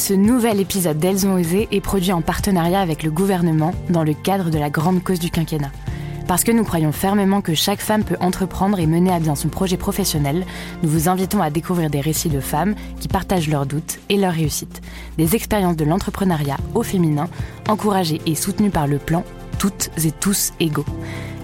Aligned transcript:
Ce 0.00 0.14
nouvel 0.14 0.60
épisode 0.60 0.98
d'Elles 0.98 1.26
ont 1.26 1.34
osé 1.34 1.68
est 1.70 1.82
produit 1.82 2.10
en 2.10 2.22
partenariat 2.22 2.80
avec 2.80 3.02
le 3.02 3.10
gouvernement 3.10 3.74
dans 3.90 4.02
le 4.02 4.14
cadre 4.14 4.48
de 4.48 4.58
la 4.58 4.70
grande 4.70 5.04
cause 5.04 5.18
du 5.18 5.30
quinquennat. 5.30 5.70
Parce 6.26 6.42
que 6.42 6.52
nous 6.52 6.64
croyons 6.64 6.90
fermement 6.90 7.42
que 7.42 7.52
chaque 7.52 7.82
femme 7.82 8.02
peut 8.02 8.16
entreprendre 8.18 8.80
et 8.80 8.86
mener 8.86 9.12
à 9.12 9.20
bien 9.20 9.34
son 9.34 9.48
projet 9.48 9.76
professionnel, 9.76 10.46
nous 10.82 10.88
vous 10.88 11.10
invitons 11.10 11.42
à 11.42 11.50
découvrir 11.50 11.90
des 11.90 12.00
récits 12.00 12.30
de 12.30 12.40
femmes 12.40 12.76
qui 12.98 13.08
partagent 13.08 13.50
leurs 13.50 13.66
doutes 13.66 13.98
et 14.08 14.16
leurs 14.16 14.32
réussites, 14.32 14.80
des 15.18 15.36
expériences 15.36 15.76
de 15.76 15.84
l'entrepreneuriat 15.84 16.56
au 16.74 16.82
féminin, 16.82 17.28
encouragées 17.68 18.22
et 18.24 18.34
soutenues 18.34 18.70
par 18.70 18.86
le 18.86 18.96
plan 18.96 19.22
Toutes 19.58 19.90
et 20.02 20.12
tous 20.12 20.54
égaux. 20.60 20.86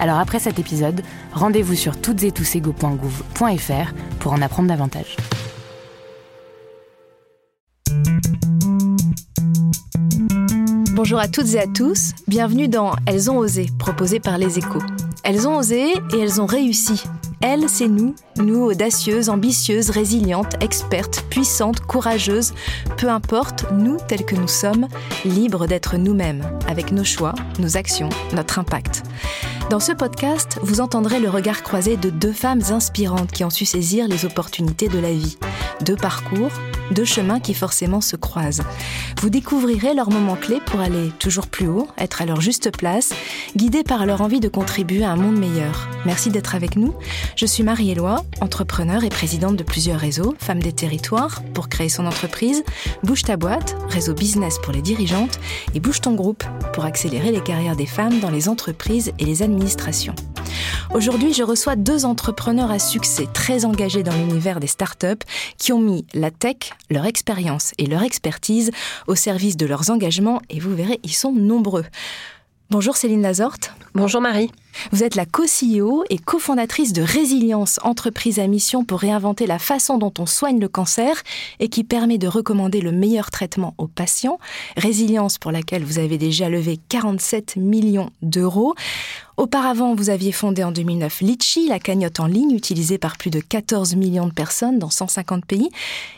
Alors 0.01 0.19
après 0.19 0.39
cet 0.39 0.59
épisode, 0.59 1.03
rendez-vous 1.35 1.75
sur 1.75 2.01
toutesettouségaux.gouv.fr 2.01 3.93
pour 4.19 4.33
en 4.33 4.41
apprendre 4.41 4.69
davantage. 4.69 5.15
Bonjour 10.95 11.19
à 11.19 11.29
toutes 11.29 11.55
et 11.55 11.61
à 11.61 11.67
tous, 11.67 12.13
bienvenue 12.27 12.69
dans 12.69 12.93
Elles 13.07 13.31
ont 13.31 13.37
osé, 13.37 13.69
proposé 13.79 14.19
par 14.19 14.39
les 14.39 14.59
échos. 14.59 14.83
Elles 15.25 15.47
ont 15.47 15.59
osé 15.59 15.93
et 16.13 16.19
elles 16.19 16.41
ont 16.41 16.47
réussi. 16.47 17.05
Elles, 17.43 17.69
c'est 17.69 17.89
nous, 17.89 18.15
nous 18.39 18.63
audacieuses, 18.65 19.29
ambitieuses, 19.29 19.91
résilientes, 19.91 20.55
expertes, 20.63 21.25
puissantes, 21.29 21.81
courageuses, 21.81 22.55
peu 22.97 23.09
importe, 23.09 23.67
nous 23.73 23.99
tels 24.09 24.25
que 24.25 24.35
nous 24.35 24.49
sommes, 24.49 24.89
libres 25.25 25.67
d'être 25.67 25.97
nous-mêmes, 25.97 26.43
avec 26.67 26.93
nos 26.93 27.05
choix, 27.05 27.35
nos 27.59 27.77
actions, 27.77 28.09
notre 28.33 28.59
impact. 28.59 29.03
Dans 29.69 29.81
ce 29.81 29.91
podcast, 29.91 30.61
vous 30.63 30.81
entendrez 30.81 31.19
le 31.19 31.29
regard 31.29 31.65
croisé 31.65 31.97
de 31.97 32.09
deux 32.09 32.33
femmes 32.33 32.63
inspirantes 32.71 33.33
qui 33.33 33.43
ont 33.43 33.51
su 33.51 33.67
saisir 33.67 34.07
les 34.07 34.25
opportunités 34.25 34.89
de 34.89 35.01
la 35.01 35.11
vie. 35.11 35.39
Deux 35.81 35.97
parcours, 35.97 36.53
deux 36.93 37.05
chemins 37.05 37.41
qui 37.41 37.53
forcément 37.53 38.01
se 38.01 38.15
croisent. 38.15 38.63
Vous 39.21 39.29
découvrirez 39.29 39.93
leurs 39.93 40.11
moments 40.11 40.37
clés 40.37 40.61
pour 40.65 40.79
aller 40.79 41.11
toujours 41.19 41.49
plus 41.49 41.67
haut, 41.67 41.89
être 41.99 42.23
à 42.23 42.27
leur 42.27 42.41
juste 42.41 42.77
place, 42.77 43.11
guidés 43.57 43.83
par 43.83 44.07
leur 44.07 44.21
envie 44.21 44.39
de 44.39 44.49
contribuer 44.49 45.05
à 45.05 45.11
un 45.11 45.17
monde 45.17 45.37
meilleur. 45.37 45.89
Merci 46.05 46.31
d'être 46.31 46.55
avec 46.55 46.77
nous. 46.77 46.95
Je 47.35 47.47
suis 47.47 47.63
Marie-Éloi, 47.63 48.25
entrepreneur 48.41 49.05
et 49.05 49.09
présidente 49.09 49.57
de 49.57 49.63
plusieurs 49.63 49.99
réseaux, 49.99 50.35
Femmes 50.39 50.63
des 50.63 50.73
territoires, 50.73 51.43
pour 51.55 51.69
créer 51.69 51.89
son 51.89 52.07
entreprise, 52.07 52.63
Bouge 53.03 53.23
ta 53.23 53.37
boîte, 53.37 53.77
réseau 53.89 54.15
business 54.15 54.59
pour 54.63 54.73
les 54.73 54.83
dirigeantes, 54.83 55.39
et 55.75 55.81
Bouge 55.81 56.01
ton 56.01 56.15
groupe, 56.15 56.45
pour 56.73 56.85
accélérer 56.85 57.33
les 57.33 57.43
carrières 57.43 57.77
des 57.77 57.87
femmes 57.87 58.21
dans 58.21 58.31
les 58.31 58.49
entreprises 58.49 59.13
et 59.19 59.25
les 59.25 59.43
administrations. 59.43 60.15
Aujourd'hui, 60.95 61.35
je 61.35 61.43
reçois 61.43 61.77
deux 61.77 62.05
entrepreneurs 62.05 62.71
à 62.71 62.79
succès 62.79 63.27
très 63.33 63.65
engagés 63.65 64.03
dans 64.03 64.15
l'univers 64.15 64.61
des 64.61 64.67
startups 64.67 65.25
qui 65.59 65.73
ont 65.73 65.81
mis 65.81 66.07
la 66.15 66.31
tech, 66.31 66.73
leur 66.91 67.07
expérience 67.07 67.73
et 67.79 67.87
leur 67.87 68.03
expertise 68.03 68.71
au 69.07 69.15
service 69.15 69.57
de 69.57 69.67
leurs 69.67 69.91
engagements 69.91 70.41
et 70.49 70.61
vous 70.61 70.75
verrez, 70.75 71.01
ils 71.03 71.13
sont 71.13 71.33
nombreux. 71.33 71.85
Bonjour 72.69 72.97
Céline 72.97 73.23
Lazorte. 73.23 73.73
Bonjour 73.95 74.21
Marie. 74.21 74.51
Vous 74.91 75.05
êtes 75.05 75.15
la 75.15 75.25
co-CEO 75.25 76.05
et 76.11 76.19
cofondatrice 76.19 76.93
de 76.93 77.01
Résilience, 77.01 77.79
entreprise 77.85 78.41
à 78.41 78.49
mission 78.49 78.85
pour 78.85 78.99
réinventer 78.99 79.47
la 79.47 79.61
façon 79.61 79.99
dont 79.99 80.13
on 80.19 80.27
soigne 80.27 80.59
le 80.59 80.67
cancer 80.69 81.23
et 81.61 81.69
qui 81.69 81.85
permet 81.85 82.19
de 82.19 82.27
recommander 82.27 82.81
le 82.81 82.91
meilleur 82.91 83.31
traitement 83.31 83.75
aux 83.79 83.87
patients. 83.87 84.41
Résilience 84.77 85.39
pour 85.39 85.53
laquelle 85.53 85.85
vous 85.85 86.01
avez 86.01 86.19
déjà 86.19 86.49
levé 86.49 86.81
47 86.89 87.55
millions 87.55 88.11
d'euros. 88.21 88.75
Auparavant, 89.37 89.95
vous 89.95 90.09
aviez 90.09 90.33
fondé 90.33 90.65
en 90.65 90.73
2009 90.73 91.21
Litchi, 91.21 91.69
la 91.69 91.79
cagnotte 91.79 92.21
en 92.21 92.27
ligne 92.27 92.53
utilisée 92.53 92.97
par 92.97 93.19
plus 93.19 93.29
de 93.29 93.41
14 93.41 93.95
millions 93.95 94.27
de 94.27 94.33
personnes 94.33 94.79
dans 94.79 94.89
150 94.89 95.45
pays, 95.45 95.69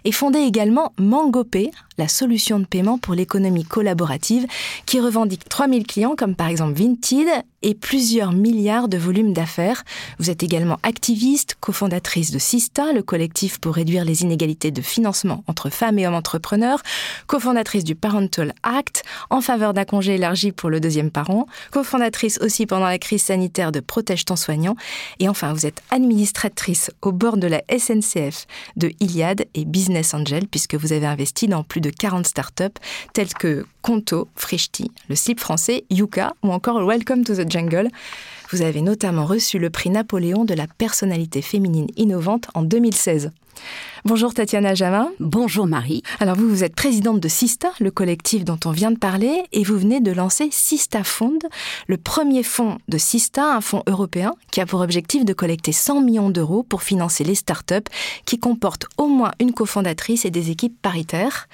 et 0.04 0.12
fondé 0.12 0.38
également 0.38 0.92
MangoPay, 1.00 1.72
la 1.98 2.06
solution 2.06 2.60
de 2.60 2.64
paiement 2.64 2.96
pour 2.96 3.14
l'économie 3.14 3.64
collaborative 3.64 4.46
qui 4.86 5.00
revendique 5.00 5.48
3000 5.48 5.84
clients 5.84 6.14
comme 6.16 6.36
par 6.36 6.46
exemple 6.46 6.74
Vinted 6.74 7.26
et 7.62 7.74
plusieurs 7.74 8.32
milliards 8.32 8.88
de 8.88 8.96
volumes 8.96 9.32
d'affaires. 9.32 9.84
Vous 10.18 10.30
êtes 10.30 10.42
également 10.42 10.78
activiste, 10.82 11.56
cofondatrice 11.60 12.30
de 12.30 12.38
Sista, 12.38 12.92
le 12.92 13.02
collectif 13.02 13.58
pour 13.58 13.74
réduire 13.74 14.04
les 14.04 14.22
inégalités 14.22 14.70
de 14.70 14.82
financement 14.82 15.44
entre 15.46 15.70
femmes 15.70 15.98
et 15.98 16.06
hommes 16.06 16.14
entrepreneurs, 16.14 16.82
cofondatrice 17.26 17.84
du 17.84 17.94
Parental 17.94 18.54
Act 18.62 19.02
en 19.30 19.40
faveur 19.40 19.74
d'un 19.74 19.84
congé 19.84 20.14
élargi 20.14 20.52
pour 20.52 20.70
le 20.70 20.80
deuxième 20.80 21.10
parent, 21.10 21.46
cofondatrice 21.70 22.38
aussi 22.40 22.66
pendant 22.66 22.86
la 22.86 22.98
crise 22.98 23.22
sanitaire 23.22 23.72
de 23.72 23.80
Protège 23.80 24.24
ton 24.24 24.36
soignant, 24.36 24.76
et 25.18 25.28
enfin 25.28 25.52
vous 25.52 25.66
êtes 25.66 25.82
administratrice 25.90 26.90
au 27.02 27.12
bord 27.12 27.36
de 27.36 27.46
la 27.46 27.62
SNCF 27.70 28.46
de 28.76 28.92
Iliad 29.00 29.46
et 29.54 29.64
Business 29.64 30.14
Angel 30.14 30.46
puisque 30.46 30.74
vous 30.74 30.92
avez 30.92 31.06
investi 31.06 31.48
dans 31.48 31.62
plus 31.62 31.80
de 31.80 31.90
40 31.90 32.26
startups 32.26 32.64
telles 33.12 33.34
que 33.34 33.66
Conto, 33.82 34.28
Frishti, 34.36 34.90
le 35.08 35.16
slip 35.16 35.40
français, 35.40 35.84
Yuka 35.90 36.34
ou 36.42 36.52
encore 36.52 36.84
Welcome 36.86 37.24
to 37.24 37.34
the 37.34 37.50
Jungle. 37.50 37.88
Vous 38.50 38.62
avez 38.62 38.80
notamment 38.82 39.26
reçu 39.26 39.58
le 39.58 39.70
prix 39.70 39.90
Napoléon 39.90 40.44
de 40.44 40.54
la 40.54 40.66
personnalité 40.66 41.42
féminine 41.42 41.88
innovante 41.96 42.48
en 42.54 42.62
2016. 42.62 43.30
Bonjour 44.08 44.32
Tatiana 44.32 44.74
Jamin. 44.74 45.10
Bonjour 45.20 45.66
Marie. 45.66 46.02
Alors 46.18 46.34
vous, 46.34 46.48
vous 46.48 46.64
êtes 46.64 46.74
présidente 46.74 47.20
de 47.20 47.28
Sista, 47.28 47.72
le 47.78 47.90
collectif 47.90 48.42
dont 48.42 48.58
on 48.64 48.70
vient 48.70 48.90
de 48.90 48.96
parler, 48.96 49.42
et 49.52 49.62
vous 49.62 49.76
venez 49.76 50.00
de 50.00 50.10
lancer 50.12 50.48
Sista 50.50 51.04
Fund, 51.04 51.40
le 51.88 51.98
premier 51.98 52.42
fonds 52.42 52.78
de 52.88 52.96
Sista, 52.96 53.54
un 53.54 53.60
fonds 53.60 53.82
européen 53.86 54.32
qui 54.50 54.62
a 54.62 54.66
pour 54.66 54.80
objectif 54.80 55.26
de 55.26 55.34
collecter 55.34 55.72
100 55.72 56.00
millions 56.00 56.30
d'euros 56.30 56.62
pour 56.62 56.82
financer 56.82 57.22
les 57.22 57.34
startups 57.34 57.74
qui 58.24 58.38
comportent 58.38 58.86
au 58.96 59.08
moins 59.08 59.32
une 59.40 59.52
cofondatrice 59.52 60.24
et 60.24 60.30
des 60.30 60.50
équipes 60.50 60.80
paritaires. 60.80 61.46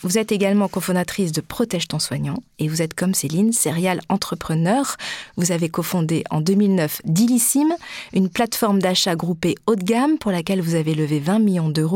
Vous 0.00 0.16
êtes 0.16 0.32
également 0.32 0.68
cofondatrice 0.68 1.32
de 1.32 1.42
Protège 1.42 1.86
ton 1.86 1.98
soignant 1.98 2.42
et 2.58 2.68
vous 2.68 2.80
êtes 2.80 2.94
comme 2.94 3.12
Céline, 3.12 3.52
serial 3.52 4.00
entrepreneur. 4.08 4.96
Vous 5.36 5.52
avez 5.52 5.68
cofondé 5.68 6.24
en 6.30 6.40
2009 6.40 7.02
Dilissim, 7.04 7.68
une 8.14 8.30
plateforme 8.30 8.78
d'achat 8.78 9.16
groupée 9.16 9.56
haut 9.66 9.76
de 9.76 9.84
gamme 9.84 10.16
pour 10.16 10.32
laquelle 10.32 10.62
vous 10.62 10.76
avez 10.76 10.94
levé 10.94 11.18
20 11.18 11.40
millions 11.40 11.68
d'euros. 11.68 11.89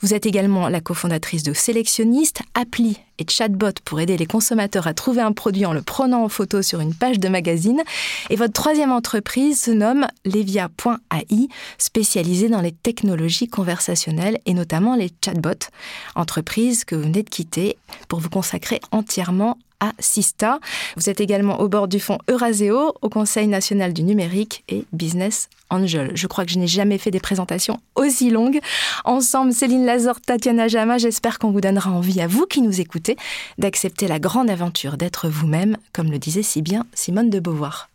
Vous 0.00 0.14
êtes 0.14 0.26
également 0.26 0.68
la 0.68 0.80
cofondatrice 0.80 1.42
de 1.42 1.52
Sélectionniste, 1.52 2.42
appli 2.54 2.98
et 3.18 3.26
chatbot 3.28 3.72
pour 3.84 4.00
aider 4.00 4.16
les 4.16 4.26
consommateurs 4.26 4.86
à 4.86 4.94
trouver 4.94 5.20
un 5.20 5.32
produit 5.32 5.66
en 5.66 5.72
le 5.72 5.82
prenant 5.82 6.24
en 6.24 6.28
photo 6.28 6.62
sur 6.62 6.80
une 6.80 6.94
page 6.94 7.20
de 7.20 7.28
magazine. 7.28 7.82
Et 8.30 8.36
votre 8.36 8.52
troisième 8.52 8.92
entreprise 8.92 9.60
se 9.60 9.70
nomme 9.70 10.06
Levia.ai, 10.24 11.48
spécialisée 11.78 12.48
dans 12.48 12.60
les 12.60 12.72
technologies 12.72 13.48
conversationnelles 13.48 14.38
et 14.46 14.54
notamment 14.54 14.96
les 14.96 15.10
chatbots, 15.24 15.68
entreprise 16.16 16.84
que 16.84 16.94
vous 16.94 17.02
venez 17.02 17.22
de 17.22 17.30
quitter 17.30 17.76
pour 18.08 18.20
vous 18.20 18.30
consacrer 18.30 18.80
entièrement 18.90 19.58
à 19.80 19.92
Sista. 19.98 20.58
Vous 20.96 21.08
êtes 21.08 21.20
également 21.20 21.60
au 21.60 21.68
bord 21.68 21.88
du 21.88 22.00
fonds 22.00 22.18
Euraseo, 22.28 22.94
au 23.02 23.08
Conseil 23.08 23.46
national 23.46 23.92
du 23.92 24.02
numérique 24.02 24.64
et 24.68 24.84
Business 24.92 25.48
Angel. 25.70 26.12
Je 26.14 26.26
crois 26.26 26.44
que 26.44 26.50
je 26.50 26.58
n'ai 26.58 26.66
jamais 26.66 26.98
fait 26.98 27.10
des 27.10 27.20
présentations 27.20 27.80
aussi 27.94 28.30
longues. 28.30 28.60
Ensemble, 29.04 29.52
Céline 29.52 29.86
Lazor, 29.86 30.20
Tatiana 30.20 30.68
Jama, 30.68 30.98
j'espère 30.98 31.38
qu'on 31.38 31.50
vous 31.50 31.60
donnera 31.60 31.90
envie 31.90 32.20
à 32.20 32.26
vous 32.26 32.46
qui 32.46 32.62
nous 32.62 32.80
écoutez 32.80 33.16
d'accepter 33.58 34.08
la 34.08 34.18
grande 34.18 34.50
aventure 34.50 34.96
d'être 34.96 35.28
vous-même, 35.28 35.76
comme 35.92 36.10
le 36.10 36.18
disait 36.18 36.42
si 36.42 36.62
bien 36.62 36.86
Simone 36.94 37.30
de 37.30 37.40
Beauvoir. 37.40 37.88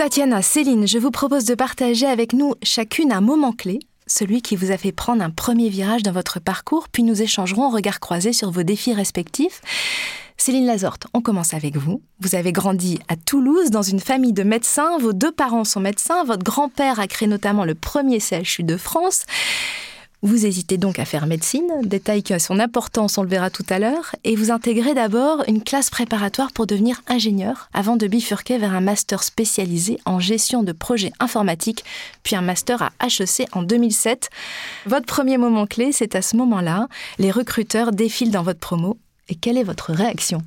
Tatiana, 0.00 0.40
Céline, 0.40 0.88
je 0.88 0.96
vous 0.96 1.10
propose 1.10 1.44
de 1.44 1.54
partager 1.54 2.06
avec 2.06 2.32
nous 2.32 2.54
chacune 2.62 3.12
un 3.12 3.20
moment 3.20 3.52
clé, 3.52 3.80
celui 4.10 4.42
qui 4.42 4.56
vous 4.56 4.72
a 4.72 4.76
fait 4.76 4.90
prendre 4.90 5.22
un 5.22 5.30
premier 5.30 5.68
virage 5.68 6.02
dans 6.02 6.10
votre 6.10 6.40
parcours, 6.40 6.88
puis 6.88 7.04
nous 7.04 7.22
échangerons 7.22 7.66
en 7.66 7.70
regard 7.70 8.00
croisé 8.00 8.32
sur 8.32 8.50
vos 8.50 8.64
défis 8.64 8.92
respectifs. 8.92 9.62
Céline 10.36 10.66
Lazorte, 10.66 11.06
on 11.14 11.20
commence 11.20 11.54
avec 11.54 11.76
vous. 11.76 12.02
Vous 12.18 12.34
avez 12.34 12.50
grandi 12.50 12.98
à 13.08 13.14
Toulouse 13.14 13.70
dans 13.70 13.82
une 13.82 14.00
famille 14.00 14.32
de 14.32 14.42
médecins. 14.42 14.98
Vos 14.98 15.12
deux 15.12 15.30
parents 15.30 15.64
sont 15.64 15.80
médecins. 15.80 16.24
Votre 16.24 16.42
grand-père 16.42 16.98
a 16.98 17.06
créé 17.06 17.28
notamment 17.28 17.64
le 17.64 17.74
premier 17.76 18.18
CHU 18.18 18.64
de 18.64 18.76
France. 18.76 19.26
Vous 20.22 20.44
hésitez 20.44 20.76
donc 20.76 20.98
à 20.98 21.06
faire 21.06 21.26
médecine, 21.26 21.66
détail 21.82 22.22
qui 22.22 22.34
a 22.34 22.38
son 22.38 22.58
importance, 22.58 23.16
on 23.16 23.22
le 23.22 23.28
verra 23.30 23.48
tout 23.48 23.64
à 23.70 23.78
l'heure, 23.78 24.14
et 24.22 24.36
vous 24.36 24.50
intégrez 24.50 24.92
d'abord 24.92 25.42
une 25.48 25.62
classe 25.62 25.88
préparatoire 25.88 26.52
pour 26.52 26.66
devenir 26.66 27.00
ingénieur, 27.06 27.70
avant 27.72 27.96
de 27.96 28.06
bifurquer 28.06 28.58
vers 28.58 28.74
un 28.74 28.82
master 28.82 29.22
spécialisé 29.22 29.98
en 30.04 30.20
gestion 30.20 30.62
de 30.62 30.72
projets 30.72 31.12
informatiques, 31.20 31.86
puis 32.22 32.36
un 32.36 32.42
master 32.42 32.82
à 32.82 33.06
HEC 33.06 33.48
en 33.52 33.62
2007. 33.62 34.28
Votre 34.84 35.06
premier 35.06 35.38
moment 35.38 35.66
clé, 35.66 35.90
c'est 35.90 36.14
à 36.14 36.20
ce 36.20 36.36
moment-là, 36.36 36.88
les 37.18 37.30
recruteurs 37.30 37.90
défilent 37.90 38.30
dans 38.30 38.42
votre 38.42 38.60
promo, 38.60 38.98
et 39.30 39.34
quelle 39.34 39.56
est 39.56 39.64
votre 39.64 39.90
réaction? 39.94 40.42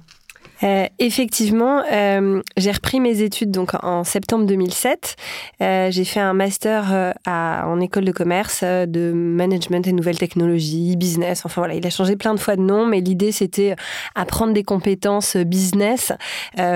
Euh, 0.63 0.87
effectivement, 0.99 1.83
euh, 1.91 2.41
j'ai 2.57 2.71
repris 2.71 2.99
mes 2.99 3.21
études 3.21 3.51
donc 3.51 3.71
en 3.83 4.03
septembre 4.03 4.45
2007. 4.45 5.15
Euh, 5.61 5.91
j'ai 5.91 6.05
fait 6.05 6.19
un 6.19 6.33
master 6.33 7.13
à, 7.25 7.67
en 7.67 7.79
école 7.81 8.05
de 8.05 8.11
commerce 8.11 8.63
de 8.63 9.11
management 9.13 9.85
et 9.87 9.93
nouvelles 9.93 10.17
technologies, 10.17 10.95
business. 10.95 11.45
Enfin 11.45 11.61
voilà, 11.61 11.75
il 11.75 11.85
a 11.85 11.89
changé 11.89 12.15
plein 12.15 12.33
de 12.33 12.39
fois 12.39 12.55
de 12.55 12.61
nom, 12.61 12.85
mais 12.85 13.01
l'idée 13.01 13.31
c'était 13.31 13.75
apprendre 14.15 14.53
des 14.53 14.63
compétences 14.63 15.35
business 15.35 16.11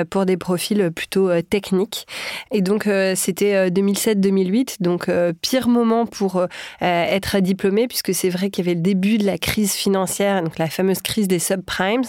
pour 0.10 0.26
des 0.26 0.38
profils 0.38 0.92
plutôt 0.92 1.30
techniques. 1.42 2.08
Et 2.52 2.62
donc 2.62 2.90
c'était 3.16 3.70
2007-2008, 3.70 4.78
donc 4.82 5.10
pire 5.42 5.68
moment 5.68 6.06
pour 6.06 6.46
être 6.82 7.40
diplômé 7.40 7.88
puisque 7.88 8.14
c'est 8.14 8.30
vrai 8.30 8.50
qu'il 8.50 8.66
y 8.66 8.68
avait 8.68 8.76
le 8.76 8.82
début 8.82 9.18
de 9.18 9.26
la 9.26 9.38
crise 9.38 9.74
financière, 9.74 10.42
donc 10.44 10.58
la 10.58 10.70
fameuse 10.70 11.02
crise 11.02 11.28
des 11.28 11.40
subprimes, 11.40 12.04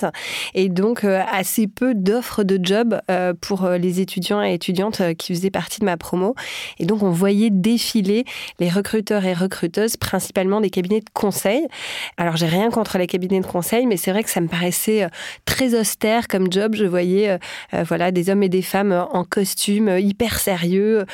et 0.54 0.68
donc 0.68 1.04
assez 1.04 1.67
peu 1.68 1.94
d'offres 1.94 2.42
de 2.42 2.58
job 2.62 3.00
euh, 3.10 3.34
pour 3.40 3.64
euh, 3.64 3.78
les 3.78 4.00
étudiants 4.00 4.42
et 4.42 4.54
étudiantes 4.54 5.00
euh, 5.00 5.14
qui 5.14 5.34
faisaient 5.34 5.50
partie 5.50 5.80
de 5.80 5.84
ma 5.84 5.96
promo. 5.96 6.34
Et 6.78 6.86
donc, 6.86 7.02
on 7.02 7.10
voyait 7.10 7.50
défiler 7.50 8.24
les 8.58 8.68
recruteurs 8.68 9.24
et 9.24 9.34
recruteuses, 9.34 9.96
principalement 9.96 10.60
des 10.60 10.70
cabinets 10.70 11.00
de 11.00 11.10
conseil. 11.12 11.66
Alors, 12.16 12.36
j'ai 12.36 12.46
rien 12.46 12.70
contre 12.70 12.98
les 12.98 13.06
cabinets 13.06 13.40
de 13.40 13.46
conseil, 13.46 13.86
mais 13.86 13.96
c'est 13.96 14.10
vrai 14.10 14.24
que 14.24 14.30
ça 14.30 14.40
me 14.40 14.48
paraissait 14.48 15.08
très 15.44 15.78
austère 15.78 16.28
comme 16.28 16.52
job. 16.52 16.74
Je 16.74 16.84
voyais 16.84 17.38
voilà, 17.72 18.10
des 18.10 18.30
hommes 18.30 18.42
et 18.42 18.48
des 18.48 18.62
femmes 18.62 19.06
en 19.12 19.24
costume, 19.24 19.98
hyper 19.98 20.38
sérieux, 20.38 21.04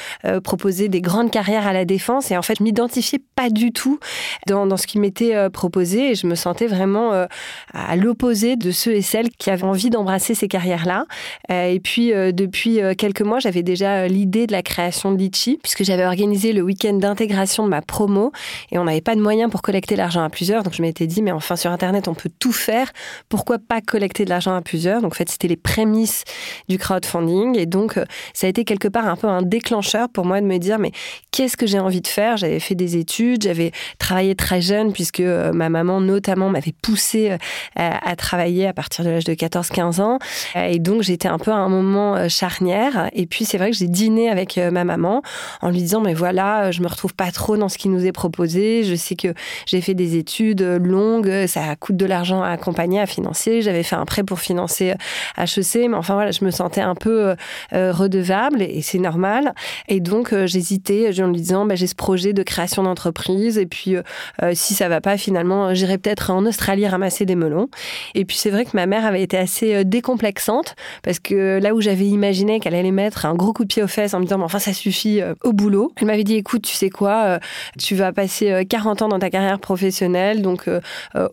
proposer 0.43 0.89
des 0.89 1.01
grandes 1.01 1.31
carrières 1.31 1.67
à 1.67 1.73
la 1.73 1.85
défense. 1.85 2.31
Et 2.31 2.37
en 2.37 2.43
fait, 2.43 2.57
je 2.59 2.63
m'identifiais 2.63 3.21
pas 3.35 3.51
du 3.51 3.73
tout 3.73 3.99
dans, 4.47 4.67
dans 4.67 4.77
ce 4.77 4.87
qui 4.87 4.99
m'était 4.99 5.51
proposé 5.51 6.11
et 6.11 6.15
je 6.15 6.27
me 6.27 6.35
sentais 6.35 6.67
vraiment 6.67 7.27
à 7.73 7.97
l'opposé 7.97 8.57
de 8.57 8.71
ceux 8.71 8.93
et 8.93 9.03
celles 9.03 9.31
qui 9.31 9.51
avaient 9.51 9.65
envie 9.65 9.91
d'embrasser 9.91 10.35
ces 10.35 10.44
carrières-là. 10.49 11.07
Euh, 11.51 11.71
et 11.71 11.81
puis, 11.81 12.13
euh, 12.13 12.33
depuis 12.33 12.81
euh, 12.81 12.95
quelques 12.95 13.23
mois, 13.23 13.39
j'avais 13.39 13.63
déjà 13.63 14.09
l'idée 14.09 14.47
de 14.47 14.53
la 14.53 14.63
création 14.63 15.13
de 15.13 15.19
Litchi, 15.19 15.59
puisque 15.63 15.85
j'avais 15.85 16.05
organisé 16.05 16.53
le 16.53 16.63
week-end 16.63 16.95
d'intégration 16.95 17.65
de 17.65 17.69
ma 17.69 17.83
promo 17.83 18.33
et 18.71 18.79
on 18.79 18.85
n'avait 18.85 19.01
pas 19.01 19.15
de 19.15 19.21
moyens 19.21 19.51
pour 19.51 19.63
collecter 19.63 19.97
l'argent 19.97 20.23
à 20.23 20.31
plusieurs. 20.31 20.63
Donc, 20.63 20.75
je 20.75 20.83
m'étais 20.83 21.07
dit, 21.07 21.23
mais 21.23 21.33
enfin, 21.33 21.57
sur 21.57 21.71
Internet, 21.71 22.09
on 22.09 22.15
peut 22.15 22.31
tout 22.39 22.53
faire. 22.53 22.93
Pourquoi 23.29 23.59
pas 23.59 23.81
collecter 23.81 24.25
de 24.25 24.31
l'argent 24.31 24.55
à 24.55 24.63
plusieurs? 24.63 25.03
Donc, 25.03 25.13
en 25.13 25.17
fait, 25.17 25.29
c'était 25.29 25.49
les 25.49 25.57
prémices 25.57 26.25
du 26.69 26.79
crowdfunding. 26.79 27.59
Et 27.59 27.67
donc, 27.67 27.99
ça 28.33 28.47
a 28.47 28.51
été 28.51 28.65
quelque 28.65 28.89
part 28.89 29.07
un 29.07 29.17
peu 29.17 29.29
un 29.29 29.43
déclencheur 29.43 30.09
pour 30.09 30.25
moi 30.25 30.41
de 30.41 30.47
me 30.47 30.59
dire, 30.59 30.79
mais 30.79 30.93
qu'est-ce 31.31 31.57
que 31.57 31.67
j'ai 31.67 31.79
envie 31.79 32.01
de 32.01 32.07
faire? 32.07 32.37
J'avais 32.37 32.61
fait 32.61 32.75
des 32.75 32.97
études, 32.97 33.43
j'avais 33.43 33.73
travaillé 33.99 34.35
très 34.35 34.61
jeune, 34.61 34.93
puisque 34.93 35.21
ma 35.21 35.69
maman, 35.69 36.01
notamment, 36.01 36.49
m'avait 36.51 36.75
poussé 36.83 37.37
à 37.77 38.17
travailler 38.17 38.67
à 38.67 38.73
partir 38.73 39.05
de 39.05 39.11
l'âge 39.11 39.25
de 39.25 39.35
14-15 39.35 40.01
ans. 40.01 40.19
Euh, 40.57 40.65
et 40.65 40.79
donc, 40.79 41.03
j'étais 41.03 41.29
un 41.29 41.39
peu 41.39 41.51
à 41.51 41.57
un 41.57 41.69
moment 41.69 42.17
euh, 42.17 42.29
charnière. 42.29 43.09
Et 43.13 43.27
puis, 43.27 43.45
c'est 43.45 43.59
vrai 43.59 43.71
que 43.71 43.77
j'ai 43.77 43.89
dîné 43.89 44.31
avec 44.31 44.59
euh, 44.59 44.71
ma 44.71 44.85
maman 44.85 45.23
en 45.63 45.71
lui 45.71 45.79
disant, 45.79 46.01
mais 46.01 46.15
voilà, 46.15 46.71
je 46.71 46.83
me 46.83 46.89
retrouve 46.89 47.15
pas 47.15 47.31
trop 47.31 47.57
dans 47.57 47.69
ce 47.69 47.79
qui 47.79 47.89
nous 47.89 48.07
est 48.07 48.13
proposé. 48.13 48.85
Je 48.85 48.95
sais 48.95 49.17
que 49.17 49.35
j'ai 49.67 49.81
fait 49.81 49.95
des 49.95 50.17
études 50.17 50.63
longues, 50.63 51.47
ça 51.47 51.75
coûte 51.77 51.97
de 51.97 52.07
l'argent 52.07 52.43
à 52.43 52.49
accompagner, 52.49 53.01
à 53.01 53.07
financer. 53.07 53.63
J'avais 53.63 53.83
fait 53.83 53.97
un 53.97 54.05
prêt 54.05 54.23
pour 54.23 54.41
financer 54.41 54.95
HEC, 55.39 55.89
mais 55.89 55.95
enfin 55.95 56.15
voilà, 56.15 56.31
je 56.31 56.45
me 56.45 56.51
sentais 56.51 56.81
un 56.81 56.95
peu 56.95 57.35
redevable 57.73 58.63
et 58.63 58.83
c'est 58.83 58.99
normal. 58.99 59.55
Et 59.89 60.01
donc, 60.01 60.35
j'hésitais 60.47 61.11
en 61.21 61.29
lui 61.29 61.41
disant, 61.41 61.67
bah, 61.67 61.75
j'ai 61.75 61.87
ce 61.87 61.95
projet 61.95 62.33
de 62.33 62.43
création 62.43 62.83
d'entreprise. 62.83 63.59
Et 63.59 63.67
puis, 63.67 63.97
si 64.53 64.75
ça 64.75 64.89
va 64.89 65.01
pas, 65.01 65.17
finalement, 65.17 65.75
j'irai 65.75 65.99
peut-être 65.99 66.31
en 66.31 66.45
Australie 66.47 66.87
ramasser 66.87 67.25
des 67.27 67.37
melons. 67.37 67.69
Et 68.15 68.25
puis, 68.25 68.37
c'est 68.37 68.51
vrai 68.51 68.65
que 68.65 68.71
ma 68.75 68.87
mère 68.87 69.05
avait 69.05 69.23
été 69.23 69.37
assez 69.37 69.85
décomplexée 70.15 70.45
parce 71.03 71.19
que 71.19 71.59
là 71.61 71.75
où 71.75 71.81
j'avais 71.81 72.07
imaginé 72.07 72.61
qu'elle 72.61 72.75
allait 72.75 72.91
mettre 72.91 73.27
un 73.27 73.35
gros 73.35 73.53
coup 73.53 73.65
de 73.65 73.69
pied 73.69 73.83
aux 73.83 73.89
fesses 73.89 74.15
en 74.15 74.21
me 74.21 74.25
disant 74.25 74.41
enfin 74.43 74.59
ça 74.59 74.73
suffit 74.73 75.21
euh, 75.21 75.35
au 75.43 75.53
boulot, 75.53 75.93
elle 75.97 76.07
m'avait 76.07 76.25
dit 76.25 76.35
écoute 76.35 76.63
tu 76.63 76.75
sais 76.75 76.91
quoi, 76.91 77.25
euh, 77.25 77.39
tu 77.79 77.95
vas 77.95 78.13
passer 78.13 78.65
40 78.69 79.03
euh, 79.03 79.05
ans 79.05 79.09
dans 79.09 79.19
ta 79.19 79.31
carrière 79.31 79.59
professionnelle 79.59 80.43
donc 80.43 80.69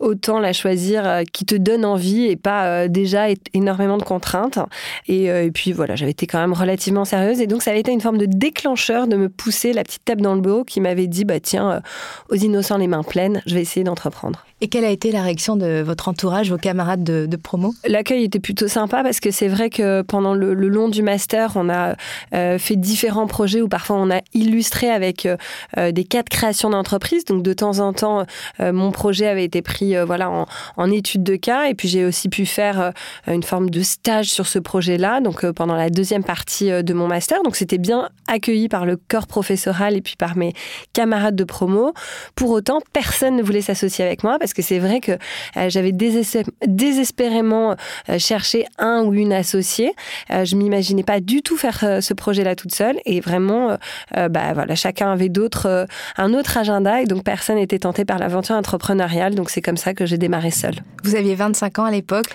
autant 0.00 0.38
la 0.38 0.52
choisir 0.52 1.22
qui 1.32 1.44
te 1.44 1.54
donne 1.54 1.84
envie 1.84 2.26
et 2.26 2.36
pas 2.36 2.88
déjà 2.88 3.26
énormément 3.54 3.96
de 3.98 4.02
contraintes. 4.02 4.58
Et, 5.06 5.24
et 5.24 5.50
puis 5.50 5.72
voilà, 5.72 5.96
j'avais 5.96 6.10
été 6.10 6.26
quand 6.26 6.40
même 6.40 6.52
relativement 6.52 7.04
sérieuse 7.04 7.40
et 7.40 7.46
donc 7.46 7.62
ça 7.62 7.70
avait 7.70 7.80
été 7.80 7.92
une 7.92 8.00
forme 8.00 8.18
de 8.18 8.26
déclencheur 8.26 9.06
de 9.06 9.16
me 9.16 9.28
pousser 9.28 9.72
la 9.72 9.82
petite 9.82 10.04
tape 10.04 10.20
dans 10.20 10.34
le 10.34 10.40
dos 10.40 10.64
qui 10.64 10.80
m'avait 10.80 11.06
dit 11.06 11.24
bah 11.24 11.40
tiens 11.40 11.82
aux 12.30 12.36
innocents 12.36 12.78
les 12.78 12.88
mains 12.88 13.02
pleines, 13.02 13.42
je 13.46 13.54
vais 13.54 13.62
essayer 13.62 13.84
d'entreprendre. 13.84 14.44
Et 14.62 14.68
quelle 14.68 14.84
a 14.84 14.90
été 14.90 15.10
la 15.10 15.22
réaction 15.22 15.56
de 15.56 15.82
votre 15.82 16.06
entourage, 16.06 16.48
vos 16.48 16.56
camarades 16.56 17.02
de, 17.02 17.36
promo? 17.36 17.74
L'accueil 17.84 18.22
était 18.22 18.38
plutôt 18.38 18.68
sympa 18.68 19.02
parce 19.02 19.18
que 19.18 19.32
c'est 19.32 19.48
vrai 19.48 19.70
que 19.70 20.02
pendant 20.02 20.34
le, 20.34 20.54
long 20.54 20.88
du 20.88 21.02
master, 21.02 21.54
on 21.56 21.68
a 21.68 21.96
euh, 22.32 22.60
fait 22.60 22.76
différents 22.76 23.26
projets 23.26 23.60
où 23.60 23.66
parfois 23.66 23.96
on 23.96 24.08
a 24.08 24.20
illustré 24.34 24.88
avec 24.88 25.26
euh, 25.26 25.36
euh, 25.78 25.90
des 25.90 26.04
cas 26.04 26.22
de 26.22 26.28
création 26.28 26.70
d'entreprise. 26.70 27.24
Donc 27.24 27.42
de 27.42 27.52
temps 27.52 27.80
en 27.80 27.92
temps, 27.92 28.24
mon 28.60 28.92
projet 28.92 29.26
avait 29.26 29.44
été 29.44 29.62
pris 29.62 29.96
voilà 30.04 30.30
en, 30.30 30.46
en, 30.76 30.90
étude 30.92 31.24
de 31.24 31.34
cas 31.34 31.64
et 31.64 31.74
puis 31.74 31.88
j'ai 31.88 32.04
aussi 32.04 32.28
pu 32.28 32.46
faire 32.46 32.92
une 33.26 33.42
forme 33.42 33.68
de 33.68 33.82
stage 33.82 34.26
sur 34.26 34.46
ce 34.46 34.60
projet-là. 34.60 35.20
Donc 35.20 35.44
pendant 35.50 35.74
la 35.74 35.90
deuxième 35.90 36.22
partie 36.22 36.70
de 36.70 36.94
mon 36.94 37.08
master, 37.08 37.42
donc 37.42 37.56
c'était 37.56 37.78
bien 37.78 38.10
accueilli 38.28 38.68
par 38.68 38.86
le 38.86 38.96
corps 38.96 39.26
professoral 39.26 39.96
et 39.96 40.02
puis 40.02 40.14
par 40.16 40.36
mes 40.36 40.52
camarades 40.92 41.34
de 41.34 41.44
promo. 41.44 41.94
Pour 42.36 42.50
autant, 42.50 42.78
personne 42.92 43.34
ne 43.34 43.42
voulait 43.42 43.60
s'associer 43.60 44.04
avec 44.04 44.22
moi 44.22 44.38
parce 44.38 44.51
parce 44.52 44.68
que 44.68 44.74
c'est 44.74 44.80
vrai 44.80 45.00
que 45.00 45.12
euh, 45.12 45.70
j'avais 45.70 45.92
désespérément 45.92 47.74
euh, 48.10 48.18
cherché 48.18 48.66
un 48.78 49.02
ou 49.02 49.14
une 49.14 49.32
associée. 49.32 49.94
Euh, 50.30 50.44
je 50.44 50.56
m'imaginais 50.56 51.04
pas 51.04 51.20
du 51.20 51.40
tout 51.40 51.56
faire 51.56 52.02
ce 52.02 52.12
projet-là 52.12 52.54
toute 52.54 52.74
seule 52.74 52.98
et 53.06 53.20
vraiment, 53.20 53.76
bah 54.14 54.52
voilà, 54.52 54.74
chacun 54.74 55.12
avait 55.12 55.28
d'autres, 55.28 55.86
un 56.16 56.34
autre 56.34 56.56
agenda 56.58 57.00
et 57.00 57.06
donc 57.06 57.24
personne 57.24 57.56
n'était 57.56 57.78
tenté 57.78 58.04
par 58.04 58.18
l'aventure 58.18 58.56
entrepreneuriale. 58.56 59.34
Donc 59.34 59.50
c'est 59.50 59.62
comme 59.62 59.76
ça 59.76 59.94
que 59.94 60.06
j'ai 60.06 60.18
démarré 60.18 60.50
seule. 60.50 60.76
Vous 61.04 61.14
aviez 61.14 61.34
25 61.34 61.78
ans 61.78 61.84
à 61.84 61.90
l'époque. 61.90 62.26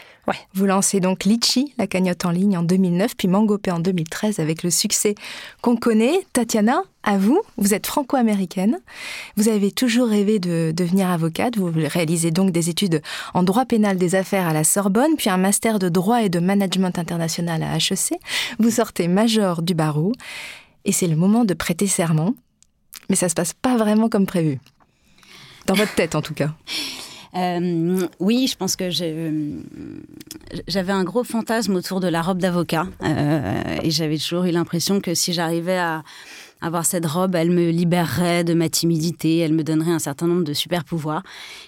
Vous 0.54 0.66
lancez 0.66 1.00
donc 1.00 1.24
Litchi, 1.24 1.74
la 1.78 1.88
cagnotte 1.88 2.26
en 2.26 2.32
ligne 2.32 2.58
en 2.58 2.64
2009, 2.64 3.16
puis 3.16 3.28
Mangopé 3.28 3.72
en 3.72 3.80
2013 3.80 4.40
avec 4.40 4.64
le 4.64 4.70
succès 4.70 5.16
qu'on 5.62 5.76
connaît. 5.76 6.26
Tatiana, 6.34 6.82
à 7.04 7.18
vous, 7.18 7.42
vous 7.58 7.74
êtes 7.74 7.88
franco-américaine. 7.88 8.80
Vous 9.38 9.48
avez 9.48 9.72
toujours 9.72 10.10
rêvé 10.10 10.40
de 10.40 10.74
devenir 10.76 11.10
avocate. 11.10 11.58
Vous 11.58 11.72
réalisez 11.74 12.32
donc 12.32 12.52
des 12.52 12.70
études 12.70 13.02
en 13.34 13.44
droit 13.44 13.66
pénal 13.66 13.98
des 13.98 14.16
affaires 14.16 14.48
à 14.48 14.54
la 14.54 14.64
Sorbonne, 14.64 15.16
puis 15.18 15.30
un 15.30 15.38
master 15.38 15.80
de 15.80 15.90
droit 15.90 16.22
et 16.24 16.30
de 16.30 16.40
management 16.40 16.98
international 17.00 17.64
à 17.64 17.78
HEC. 17.78 18.20
Vous 18.60 18.72
sortez 18.72 19.08
major 19.08 19.62
du 19.62 19.74
barreau. 19.74 20.12
Et 20.86 20.92
c'est 20.92 21.08
le 21.08 21.16
moment 21.16 21.46
de 21.46 21.54
prêter 21.54 21.88
serment. 21.88 22.34
Mais 23.10 23.16
ça 23.16 23.30
se 23.30 23.36
passe 23.36 23.54
pas 23.54 23.78
vraiment 23.78 24.10
comme 24.10 24.26
prévu. 24.26 24.60
Dans 25.66 25.74
votre 25.74 25.96
tête, 25.96 26.16
en 26.16 26.22
tout 26.22 26.34
cas. 26.34 26.52
Euh, 27.38 28.08
oui, 28.20 28.48
je 28.48 28.56
pense 28.56 28.76
que 28.76 28.90
j'avais 28.90 29.32
un 30.92 31.04
gros 31.04 31.24
fantasme 31.24 31.76
autour 31.76 32.00
de 32.00 32.08
la 32.08 32.22
robe 32.22 32.40
d'avocat. 32.40 32.88
Euh, 33.04 33.62
et 33.84 33.92
j'avais 33.92 34.18
toujours 34.18 34.46
eu 34.46 34.52
l'impression 34.52 35.00
que 35.02 35.14
si 35.14 35.34
j'arrivais 35.34 35.78
à 35.78 36.04
avoir 36.62 36.86
cette 36.86 37.06
robe, 37.06 37.36
elle 37.36 37.52
me 37.52 37.70
libérerait 37.70 38.44
de 38.44 38.54
ma 38.54 38.70
timidité, 38.70 39.38
elle 39.38 39.54
me 39.54 39.64
donnerait 39.64 39.92
un 39.92 40.00
certain 40.00 40.28
nombre 40.28 40.44
de 40.44 40.54
super 40.54 40.84
pouvoirs. 40.84 41.24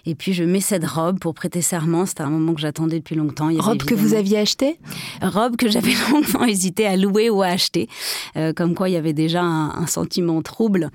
Et 0.06 0.16
puis 0.16 0.34
je 0.34 0.44
mets 0.44 0.62
cette 0.62 0.86
robe 0.86 1.20
pour 1.20 1.34
prêter 1.34 1.62
serment. 1.62 2.06
C'était 2.06 2.24
un 2.24 2.30
moment 2.30 2.54
que 2.54 2.62
j'attendais 2.62 3.00
depuis 3.00 3.16
longtemps. 3.16 3.50
robe 3.60 3.84
que 3.84 3.96
vous 3.96 4.14
aviez 4.14 4.40
achetée? 4.40 4.80
Robe 5.22 5.56
que 5.56 5.70
j'avais 5.70 5.94
longtemps 6.12 6.44
hésité 6.44 6.86
à 6.86 6.96
louer 6.96 7.30
ou 7.30 7.42
à 7.42 7.48
acheter. 7.48 7.88
Euh, 8.36 8.54
comme 8.54 8.76
quoi 8.76 8.90
il 8.90 8.94
y 8.94 8.98
avait 8.98 9.14
déjà 9.14 9.44
un, 9.44 9.88
sentiment 9.88 10.42
trouble 10.42 10.92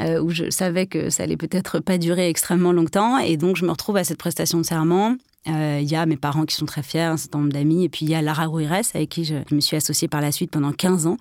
euh, 0.00 0.20
où 0.20 0.30
je 0.30 0.50
savais 0.50 0.86
que 0.86 1.10
ça 1.10 1.24
allait 1.24 1.36
peut-être 1.36 1.80
pas 1.80 1.98
durer 1.98 2.28
extrêmement 2.28 2.72
longtemps. 2.72 3.18
Et 3.18 3.36
donc 3.36 3.56
je 3.56 3.64
me 3.64 3.70
retrouve 3.70 3.96
à 3.96 4.04
cette 4.04 4.18
prestation 4.18 4.58
de 4.58 4.64
serment 4.64 5.16
Euh, 5.48 5.78
il 5.80 5.88
y 5.88 5.94
a 5.94 6.06
mes 6.06 6.16
parents 6.16 6.44
qui 6.44 6.54
sont 6.54 6.66
très 6.66 6.82
fiers, 6.82 7.02
un 7.02 7.16
certain 7.16 7.38
nombre 7.38 7.52
d'amis, 7.52 7.84
et 7.84 7.88
puis 7.88 8.04
il 8.06 8.10
y 8.10 8.14
a 8.14 8.22
Lara 8.22 8.46
Ruires 8.46 8.72
avec 8.94 9.08
qui 9.08 9.24
je, 9.24 9.34
me 9.54 9.60
suis 9.60 9.76
associée 9.76 10.08
par 10.08 10.20
la 10.20 10.32
suite 10.32 10.50
pendant 10.50 10.72
15 10.72 11.06
ans. 11.06 11.16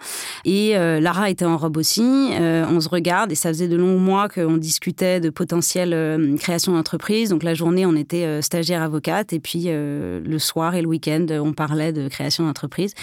Et 0.46 0.75
euh, 0.75 1.00
Lara 1.00 1.29
était 1.29 1.46
en 1.46 1.58
robe 1.58 1.77
aussi. 1.77 2.01
Euh, 2.01 2.65
on 2.70 2.79
se 2.79 2.89
regarde 2.89 3.32
et 3.32 3.36
ça 3.36 3.50
faisait 3.50 3.67
de 3.67 3.75
longs 3.75 4.00
mois 4.00 4.27
qu'on 4.29 4.58
discutait 4.58 5.20
de 5.20 5.29
potentielle 5.29 6.36
création 6.39 6.74
d'entreprise. 6.74 7.29
Donc 7.29 7.44
la 7.44 7.53
journée, 7.53 7.86
on 7.86 7.96
était 7.96 8.41
stagiaire 8.41 8.82
avocate 8.82 9.34
et 9.34 9.39
puis 9.39 9.65
le 9.65 10.38
soir 10.39 10.75
et 10.75 10.82
le 10.82 10.88
week-end, 10.88 11.25
on 11.32 11.53
parlait 11.53 11.94
de 11.94 12.08
création 12.08 12.46
d'entreprise. 12.46 12.94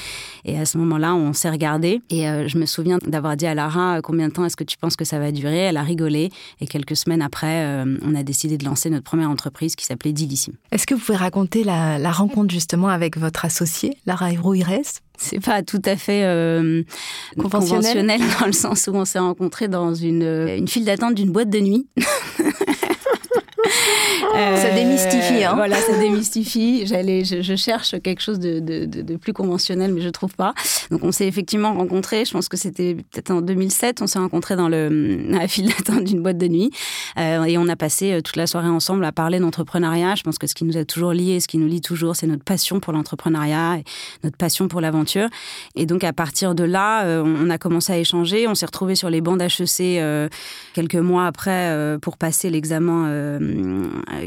Et 0.44 0.58
à 0.58 0.64
ce 0.64 0.78
moment-là, 0.78 1.14
on 1.14 1.32
s'est 1.32 1.50
regardé 1.50 2.00
et 2.10 2.24
je 2.46 2.58
me 2.58 2.66
souviens 2.66 2.98
d'avoir 3.06 3.36
dit 3.36 3.46
à 3.46 3.54
Lara 3.54 4.00
combien 4.02 4.28
de 4.28 4.32
temps 4.32 4.44
est-ce 4.44 4.56
que 4.56 4.64
tu 4.64 4.76
penses 4.76 4.96
que 4.96 5.04
ça 5.04 5.18
va 5.18 5.32
durer? 5.32 5.58
Elle 5.58 5.76
a 5.76 5.82
rigolé 5.82 6.30
et 6.60 6.66
quelques 6.66 6.96
semaines 6.96 7.22
après, 7.22 7.84
on 8.02 8.14
a 8.14 8.22
décidé 8.22 8.58
de 8.58 8.64
lancer 8.64 8.90
notre 8.90 9.04
première 9.04 9.30
entreprise 9.30 9.76
qui 9.76 9.84
s'appelait 9.84 10.12
Dilissime. 10.12 10.54
Raconter 11.14 11.64
la, 11.64 12.10
rencontre 12.10 12.52
justement 12.52 12.88
avec 12.88 13.16
votre 13.16 13.44
associé, 13.44 13.96
Lara 14.06 14.30
Ires 14.32 14.82
c'est 15.18 15.38
pas 15.38 15.62
tout 15.62 15.80
à 15.84 15.94
fait 15.94 16.24
euh, 16.24 16.82
conventionnel? 17.38 18.20
dans 18.40 18.46
le 18.46 18.52
sens 18.52 18.88
où 18.88 18.96
on 18.96 19.04
s'est 19.04 19.20
rencontrés 19.20 19.68
dans 19.68 19.94
une, 19.94 20.22
une 20.22 20.66
file 20.66 20.84
d'attente 20.84 21.14
d'une 21.14 21.30
boîte 21.30 21.48
de 21.48 21.60
nuit. 21.60 21.86
ça 24.56 24.70
démystifie. 24.74 25.44
Hein. 25.44 25.54
Voilà, 25.54 25.76
ça 25.76 25.96
démystifie. 25.98 26.86
J'allais, 26.86 27.24
je, 27.24 27.56
cherche 27.56 28.00
quelque 28.02 28.20
chose 28.20 28.38
de, 28.38 28.58
de, 28.60 29.16
plus 29.16 29.32
conventionnel, 29.32 29.92
mais 29.92 30.00
je 30.00 30.08
trouve 30.08 30.34
pas. 30.34 30.54
Donc, 30.90 31.04
on 31.04 31.12
s'est 31.12 31.26
effectivement 31.26 31.74
rencontrés. 31.74 32.24
Je 32.24 32.32
pense 32.32 32.48
que 32.48 32.56
c'était 32.56 32.94
peut-être 32.94 33.30
en 33.30 33.40
2007. 33.40 34.02
On 34.02 34.06
s'est 34.06 34.18
rencontrés 34.18 34.56
dans, 34.56 34.68
le, 34.68 35.22
la 35.28 35.46
file 35.48 35.68
d'attente 35.68 36.04
d'une 36.04 36.22
boîte 36.22 36.38
de 36.38 36.48
nuit. 36.48 36.70
Euh, 37.18 37.44
et 37.44 37.58
on 37.58 37.68
a 37.68 37.76
passé 37.76 38.12
euh, 38.12 38.20
toute 38.20 38.36
la 38.36 38.46
soirée 38.46 38.68
ensemble 38.68 39.04
à 39.04 39.12
parler 39.12 39.38
d'entrepreneuriat. 39.38 40.14
Je 40.14 40.22
pense 40.22 40.38
que 40.38 40.46
ce 40.46 40.54
qui 40.54 40.64
nous 40.64 40.76
a 40.76 40.84
toujours 40.84 41.12
liés, 41.12 41.40
ce 41.40 41.48
qui 41.48 41.58
nous 41.58 41.68
lie 41.68 41.80
toujours, 41.80 42.16
c'est 42.16 42.26
notre 42.26 42.44
passion 42.44 42.80
pour 42.80 42.92
l'entrepreneuriat 42.92 43.78
et 43.78 43.84
notre 44.24 44.36
passion 44.36 44.68
pour 44.68 44.80
l'aventure. 44.80 45.28
Et 45.76 45.86
donc, 45.86 46.04
à 46.04 46.12
partir 46.12 46.54
de 46.54 46.64
là, 46.64 47.04
euh, 47.04 47.22
on 47.24 47.50
a 47.50 47.58
commencé 47.58 47.92
à 47.92 47.98
échanger. 47.98 48.48
On 48.48 48.54
s'est 48.54 48.66
retrouvés 48.66 48.96
sur 48.96 49.10
les 49.10 49.20
bancs 49.20 49.38
d'HEC 49.38 50.02
quelques 50.74 50.94
mois 50.94 51.26
après 51.26 51.98
pour 52.00 52.16
passer 52.16 52.50
l'examen 52.50 53.06
euh, 53.08 53.38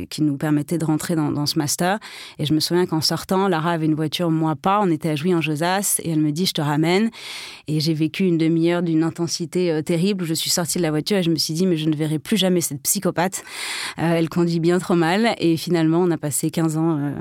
qui 0.10 0.22
nous 0.22 0.38
permettait 0.38 0.77
de 0.77 0.86
rentrer 0.86 1.15
dans, 1.15 1.46
ce 1.46 1.58
master. 1.58 2.00
Et 2.39 2.46
je 2.46 2.53
me 2.53 2.60
souviens 2.60 2.86
qu'en 2.86 3.01
sortant, 3.01 3.48
Lara 3.48 3.72
avait 3.72 3.86
une 3.86 3.96
voiture, 3.96 4.32
moi 4.32 4.55
pas. 4.55 4.79
On 4.82 4.89
était 4.89 5.10
à 5.10 5.15
Jouy 5.15 5.34
en 5.36 5.41
Josas 5.41 6.00
et 6.03 6.12
elle 6.12 6.22
me 6.22 6.32
dit 6.32 6.46
je 6.46 6.53
te 6.53 6.62
ramène. 6.62 7.10
Et 7.67 7.79
j'ai 7.79 7.94
vécu 7.94 8.25
une 8.25 8.38
demi-heure 8.38 8.84
d'une 8.84 9.03
intensité 9.03 9.72
euh, 9.72 9.82
terrible 9.82 10.24
où 10.24 10.25
je 10.25 10.34
suis 10.34 10.50
sortie 10.50 10.77
de 10.77 10.84
la 10.84 10.91
voiture 10.91 11.17
et 11.17 11.24
je 11.24 11.29
me 11.29 11.36
suis 11.36 11.53
dit 11.53 11.65
mais 11.65 11.77
je 11.77 11.89
ne 11.89 11.96
verrai 11.96 12.20
plus 12.20 12.38
jamais 12.38 12.62
cette 12.62 12.82
psychopathe. 12.82 13.44
Euh, 14.00 14.13
elle 14.13 14.29
conduit 14.29 14.60
bien 14.60 14.79
trop 14.79 14.96
mal. 14.96 15.36
Et 15.39 15.58
finalement, 15.58 16.00
on 16.00 16.12
a 16.12 16.17
passé 16.17 16.50
15 16.50 16.77
ans 16.77 17.13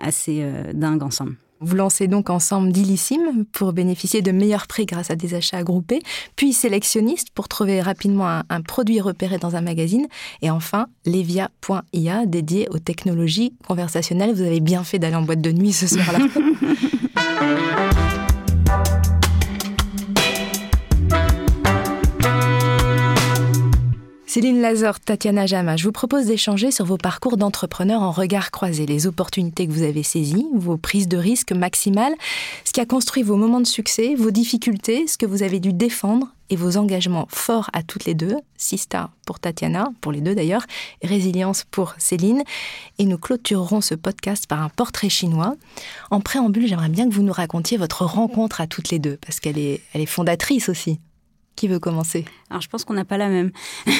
assez 0.00 0.44
dingues 0.74 1.02
ensemble. 1.02 1.36
Vous 1.60 1.76
lancez 1.76 2.08
donc 2.08 2.30
ensemble 2.30 2.72
Dilissime 2.72 3.44
pour 3.52 3.74
bénéficier 3.74 4.22
de 4.22 4.32
meilleurs 4.32 4.66
prix 4.66 4.86
grâce 4.86 5.10
à 5.10 5.16
des 5.16 5.34
achats 5.34 5.62
groupés, 5.62 6.00
puis 6.34 6.54
sélectionniste 6.54 7.28
pour 7.34 7.48
trouver 7.48 7.82
rapidement 7.82 8.40
un, 8.48 8.62
produit 8.62 9.00
repéré 9.00 9.36
dans 9.36 9.56
un 9.56 9.60
magazine, 9.60 10.06
et 10.40 10.50
enfin 10.50 10.86
Levia.ia 11.04 12.24
dédié 12.24 12.66
aux 12.70 12.78
technologies 12.78 13.52
conversationnelles. 13.66 14.34
Vous 14.34 14.42
avez 14.42 14.60
bien 14.60 14.84
fait 14.84 14.98
d'aller 14.98 15.16
en 15.16 15.22
boîte 15.22 15.42
de 15.42 15.52
nuit 15.52 15.72
ce 15.72 15.86
soir-là. 15.86 16.20
Céline 24.30 24.60
Lazor, 24.60 25.00
Tatiana 25.00 25.44
Jama, 25.44 25.76
je 25.76 25.82
vous 25.82 25.90
propose 25.90 26.26
d'échanger 26.26 26.70
sur 26.70 26.84
vos 26.84 26.96
parcours 26.96 27.36
d'entrepreneur 27.36 28.00
en 28.00 28.12
regard 28.12 28.52
croisé, 28.52 28.86
les 28.86 29.08
opportunités 29.08 29.66
que 29.66 29.72
vous 29.72 29.82
avez 29.82 30.04
saisies, 30.04 30.46
vos 30.54 30.76
prises 30.76 31.08
de 31.08 31.16
risques 31.16 31.50
maximales, 31.50 32.14
ce 32.64 32.70
qui 32.70 32.80
a 32.80 32.86
construit 32.86 33.24
vos 33.24 33.34
moments 33.34 33.58
de 33.58 33.66
succès, 33.66 34.14
vos 34.14 34.30
difficultés, 34.30 35.08
ce 35.08 35.18
que 35.18 35.26
vous 35.26 35.42
avez 35.42 35.58
dû 35.58 35.72
défendre 35.72 36.28
et 36.48 36.54
vos 36.54 36.76
engagements 36.76 37.26
forts 37.28 37.70
à 37.72 37.82
toutes 37.82 38.04
les 38.04 38.14
deux, 38.14 38.36
Sista 38.56 39.10
pour 39.26 39.40
Tatiana, 39.40 39.90
pour 40.00 40.12
les 40.12 40.20
deux 40.20 40.36
d'ailleurs, 40.36 40.64
Résilience 41.02 41.64
pour 41.68 41.96
Céline. 41.98 42.44
Et 42.98 43.06
nous 43.06 43.18
clôturerons 43.18 43.80
ce 43.80 43.96
podcast 43.96 44.46
par 44.46 44.62
un 44.62 44.68
portrait 44.68 45.08
chinois. 45.08 45.56
En 46.12 46.20
préambule, 46.20 46.68
j'aimerais 46.68 46.88
bien 46.88 47.08
que 47.08 47.14
vous 47.14 47.24
nous 47.24 47.32
racontiez 47.32 47.78
votre 47.78 48.04
rencontre 48.04 48.60
à 48.60 48.68
toutes 48.68 48.90
les 48.90 49.00
deux, 49.00 49.16
parce 49.16 49.40
qu'elle 49.40 49.58
est, 49.58 49.80
elle 49.92 50.02
est 50.02 50.06
fondatrice 50.06 50.68
aussi. 50.68 51.00
Qui 51.60 51.68
veut 51.68 51.78
commencer? 51.78 52.24
Alors, 52.48 52.62
je 52.62 52.68
pense 52.70 52.86
qu'on 52.86 52.94
n'a 52.94 53.04
pas 53.04 53.18
la 53.18 53.28
même. 53.28 53.50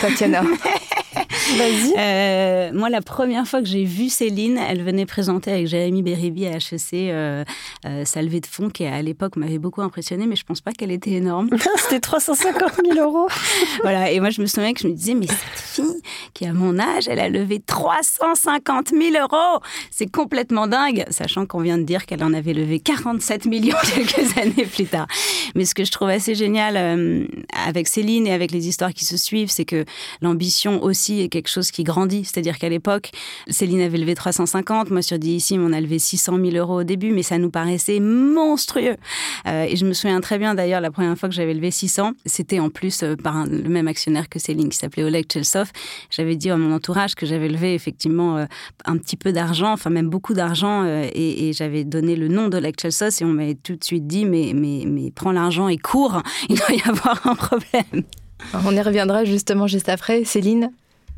Tatiana. 0.01 0.43
Vas-y. 1.57 1.95
Euh, 1.99 2.71
moi, 2.73 2.89
la 2.89 3.03
première 3.03 3.47
fois 3.47 3.61
que 3.61 3.67
j'ai 3.67 3.85
vu 3.85 4.09
Céline, 4.09 4.57
elle 4.57 4.83
venait 4.83 5.05
présenter 5.05 5.53
avec 5.53 5.67
Jérémy 5.67 6.03
Béribi 6.03 6.47
à 6.47 6.53
HEC 6.57 6.95
euh, 6.95 7.45
euh, 7.85 8.05
sa 8.05 8.23
levée 8.23 8.41
de 8.41 8.47
fonds 8.47 8.71
qui, 8.71 8.87
à 8.87 9.03
l'époque, 9.03 9.37
m'avait 9.37 9.59
beaucoup 9.59 9.83
impressionné, 9.83 10.27
mais 10.27 10.37
je 10.37 10.45
pense 10.45 10.61
pas 10.61 10.73
qu'elle 10.73 10.91
était 10.91 11.11
énorme. 11.11 11.51
C'était 11.77 12.01
350 12.01 12.81
000 12.91 12.99
euros. 12.99 13.29
voilà. 13.83 14.11
Et 14.11 14.21
moi, 14.21 14.31
je 14.31 14.41
me 14.41 14.47
souviens 14.47 14.73
que 14.73 14.81
je 14.81 14.89
me 14.89 14.95
disais, 14.95 15.15
mais 15.15 15.27
cette 15.27 15.85
fille 15.85 16.03
qui, 16.33 16.47
à 16.47 16.53
mon 16.53 16.79
âge, 16.79 17.09
elle 17.09 17.21
a 17.21 17.29
levé 17.29 17.61
350 17.61 18.89
000 18.89 19.03
euros. 19.21 19.61
C'est 19.91 20.11
complètement 20.11 20.67
dingue, 20.67 21.05
sachant 21.11 21.45
qu'on 21.45 21.61
vient 21.61 21.79
de 21.79 21.85
dire 21.85 22.07
qu'elle 22.07 22.25
en 22.25 22.33
avait 22.33 22.55
levé 22.55 22.81
47 22.81 23.47
millions 23.47 23.77
quelques 23.95 24.39
années 24.39 24.67
plus 24.67 24.87
tard. 24.87 25.07
Mais 25.55 25.65
ce 25.65 25.75
que 25.75 25.85
je 25.85 25.91
trouve 25.91 26.09
assez 26.09 26.35
génial 26.35 27.29
avec 27.53 27.89
Céline 27.89 28.27
et 28.27 28.33
avec 28.33 28.53
les 28.53 28.69
histoires 28.69 28.93
qui 28.93 29.05
se 29.05 29.17
suivent, 29.17 29.51
c'est 29.51 29.65
que 29.65 29.85
l'ambition 30.21 30.83
aussi 30.83 31.21
est 31.21 31.29
quelque 31.29 31.49
chose 31.49 31.71
qui 31.71 31.85
grandit. 31.85 32.25
C'est-à-dire 32.25 32.59
qu'à 32.59 32.69
l'époque, 32.69 33.11
Céline 33.49 33.81
avait 33.81 33.99
levé 33.99 34.15
350, 34.15 34.91
moi 34.91 35.03
sur 35.03 35.19
ici, 35.23 35.57
on 35.59 35.73
a 35.73 35.81
levé 35.81 35.99
600 35.99 36.37
000 36.37 36.57
euros 36.57 36.81
au 36.81 36.85
début, 36.85 37.13
mais 37.13 37.23
ça 37.23 37.39
nous 37.39 37.51
paraissait 37.51 38.01
monstrueux. 38.01 38.97
Euh, 39.47 39.65
et 39.69 39.77
je 39.77 39.85
me 39.85 39.93
souviens 39.93 40.21
très 40.21 40.39
bien 40.39 40.55
d'ailleurs, 40.55 40.81
la 40.81 40.91
première 40.91 41.17
fois 41.17 41.29
que 41.29 41.35
j'avais 41.35 41.55
levé 41.55 41.71
600, 41.71 42.13
c'était 42.27 42.61
en 42.61 42.71
plus 42.71 43.03
euh, 43.03 43.17
par 43.17 43.47
le 43.47 43.69
même 43.69 43.89
actionnaire 43.89 44.29
que 44.29 44.39
Céline, 44.39 44.69
qui 44.69 44.77
s'appelait 44.77 45.05
Oleg 45.05 45.27
Chelsov. 45.31 45.71
J'avais 46.11 46.37
dit 46.37 46.51
à 46.51 46.57
mon 46.57 46.75
entourage 46.75 47.15
que 47.15 47.27
j'avais 47.27 47.49
levé 47.49 47.75
effectivement 47.75 48.47
un 48.85 48.97
petit 48.97 49.17
peu 49.17 49.33
d'argent, 49.33 49.73
enfin 49.73 49.91
même 49.91 50.09
beaucoup 50.09 50.35
d'argent, 50.35 50.85
et, 50.85 51.53
j'avais 51.53 51.85
donné 51.85 52.17
le 52.17 52.29
nom 52.29 52.49
d'Oleg 52.49 52.75
Chelsov, 52.81 53.13
et 53.21 53.25
on 53.25 53.29
m'avait 53.29 53.55
tout 53.55 53.77
de 53.77 53.85
suite 53.85 54.07
dit, 54.07 54.25
mais, 54.25 54.53
mais, 54.55 54.85
mais 54.87 55.11
prends 55.11 55.33
l'argent 55.33 55.69
et 55.69 55.79
cours, 55.79 56.23
il 56.49 56.57
doit 56.57 56.73
y 56.73 56.83
avoir 56.89 57.30
problème. 57.37 58.05
On 58.65 58.75
y 58.75 58.81
reviendra 58.81 59.25
justement 59.25 59.67
juste 59.67 59.89
après. 59.89 60.25
Céline, 60.25 60.73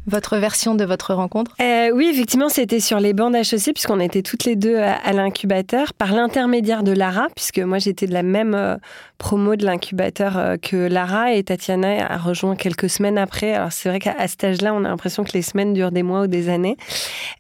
votre 0.07 0.37
version 0.37 0.75
de 0.75 0.85
votre 0.85 1.15
rencontre? 1.15 1.53
Euh, 1.61 1.91
Oui, 1.95 2.09
effectivement, 2.13 2.49
c'était 2.49 2.81
sur 2.81 2.99
les 2.99 3.13
bancs 3.13 3.33
d'HEC, 3.33 3.73
puisqu'on 3.73 4.01
était 4.01 4.23
toutes 4.23 4.45
les 4.45 4.57
deux 4.57 4.77
à, 4.77 5.13
l'incubateur, 5.13 5.93
par 5.95 6.13
l'intermédiaire 6.13 6.83
de 6.83 6.93
Lara, 6.93 7.29
puisque 7.35 7.59
moi 7.59 7.79
j'étais 7.79 8.07
de 8.07 8.13
la 8.13 8.23
même 8.23 8.55
euh, 8.55 8.77
promo 9.19 9.57
de 9.57 9.65
l'incubateur 9.65 10.37
euh, 10.37 10.57
que 10.57 10.77
Lara, 10.77 11.33
et 11.33 11.43
Tatiana 11.45 12.07
a 12.11 12.17
rejoint 12.17 12.57
quelques 12.57 12.91
semaines 12.91 13.19
après. 13.19 13.55
Alors 13.55 13.73
c'est 13.73 13.89
vrai 13.89 14.01
qu'à 14.01 14.27
cet 14.27 14.45
âge-là, 14.45 14.75
on 14.75 14.85
a 14.85 14.89
l'impression 14.89 15.23
que 15.25 15.33
les 15.33 15.43
semaines 15.43 15.73
durent 15.73 15.93
des 15.93 16.03
mois 16.03 16.23
ou 16.23 16.27
des 16.27 16.49
années. 16.49 16.77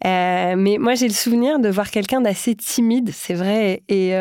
mais 0.05 0.77
moi 0.79 0.95
j'ai 0.95 1.09
le 1.09 1.15
souvenir 1.15 1.59
de 1.59 1.69
voir 1.69 1.91
quelqu'un 1.91 2.21
d'assez 2.21 2.55
timide, 2.55 3.11
c'est 3.13 3.35
vrai, 3.35 3.83
et, 3.89 4.15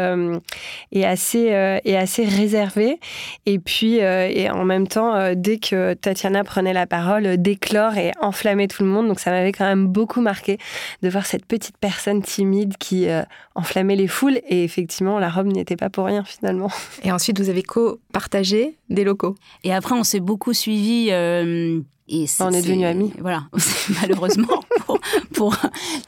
assez 1.05 2.25
réservé. 2.25 2.99
Et 3.45 3.59
puis, 3.59 3.95
et 3.95 4.49
en 4.49 4.65
même 4.65 4.87
temps, 4.87 5.33
dès 5.35 5.57
que 5.57 5.93
Tatiana 5.93 6.43
prenait 6.43 6.73
la 6.73 6.87
parole, 6.87 7.37
d'éclore 7.37 7.97
et 7.97 8.11
en 8.21 8.30
enflammer 8.31 8.67
tout 8.69 8.83
le 8.83 8.89
monde. 8.89 9.07
Donc 9.09 9.19
ça 9.19 9.29
m'avait 9.31 9.51
quand 9.51 9.65
même 9.65 9.87
beaucoup 9.87 10.21
marqué 10.21 10.57
de 11.01 11.09
voir 11.09 11.25
cette 11.25 11.45
petite 11.45 11.77
personne 11.77 12.21
timide 12.21 12.77
qui 12.77 13.09
euh, 13.09 13.23
enflammait 13.55 13.95
les 13.95 14.07
foules. 14.07 14.39
Et 14.47 14.63
effectivement, 14.63 15.19
la 15.19 15.29
robe 15.29 15.47
n'y 15.47 15.59
était 15.59 15.75
pas 15.75 15.89
pour 15.89 16.05
rien 16.05 16.23
finalement. 16.23 16.69
Et 17.03 17.11
ensuite, 17.11 17.39
vous 17.39 17.49
avez 17.49 17.63
co-partagé 17.63 18.77
des 18.89 19.03
locaux. 19.03 19.35
Et 19.63 19.73
après, 19.73 19.95
on 19.95 20.03
s'est 20.03 20.19
beaucoup 20.19 20.53
suivi. 20.53 21.09
Euh, 21.11 21.81
on 22.39 22.51
est 22.51 22.61
devenus 22.61 22.85
amis. 22.85 23.13
Voilà, 23.19 23.43
malheureusement, 24.01 24.61
pour, 25.33 25.55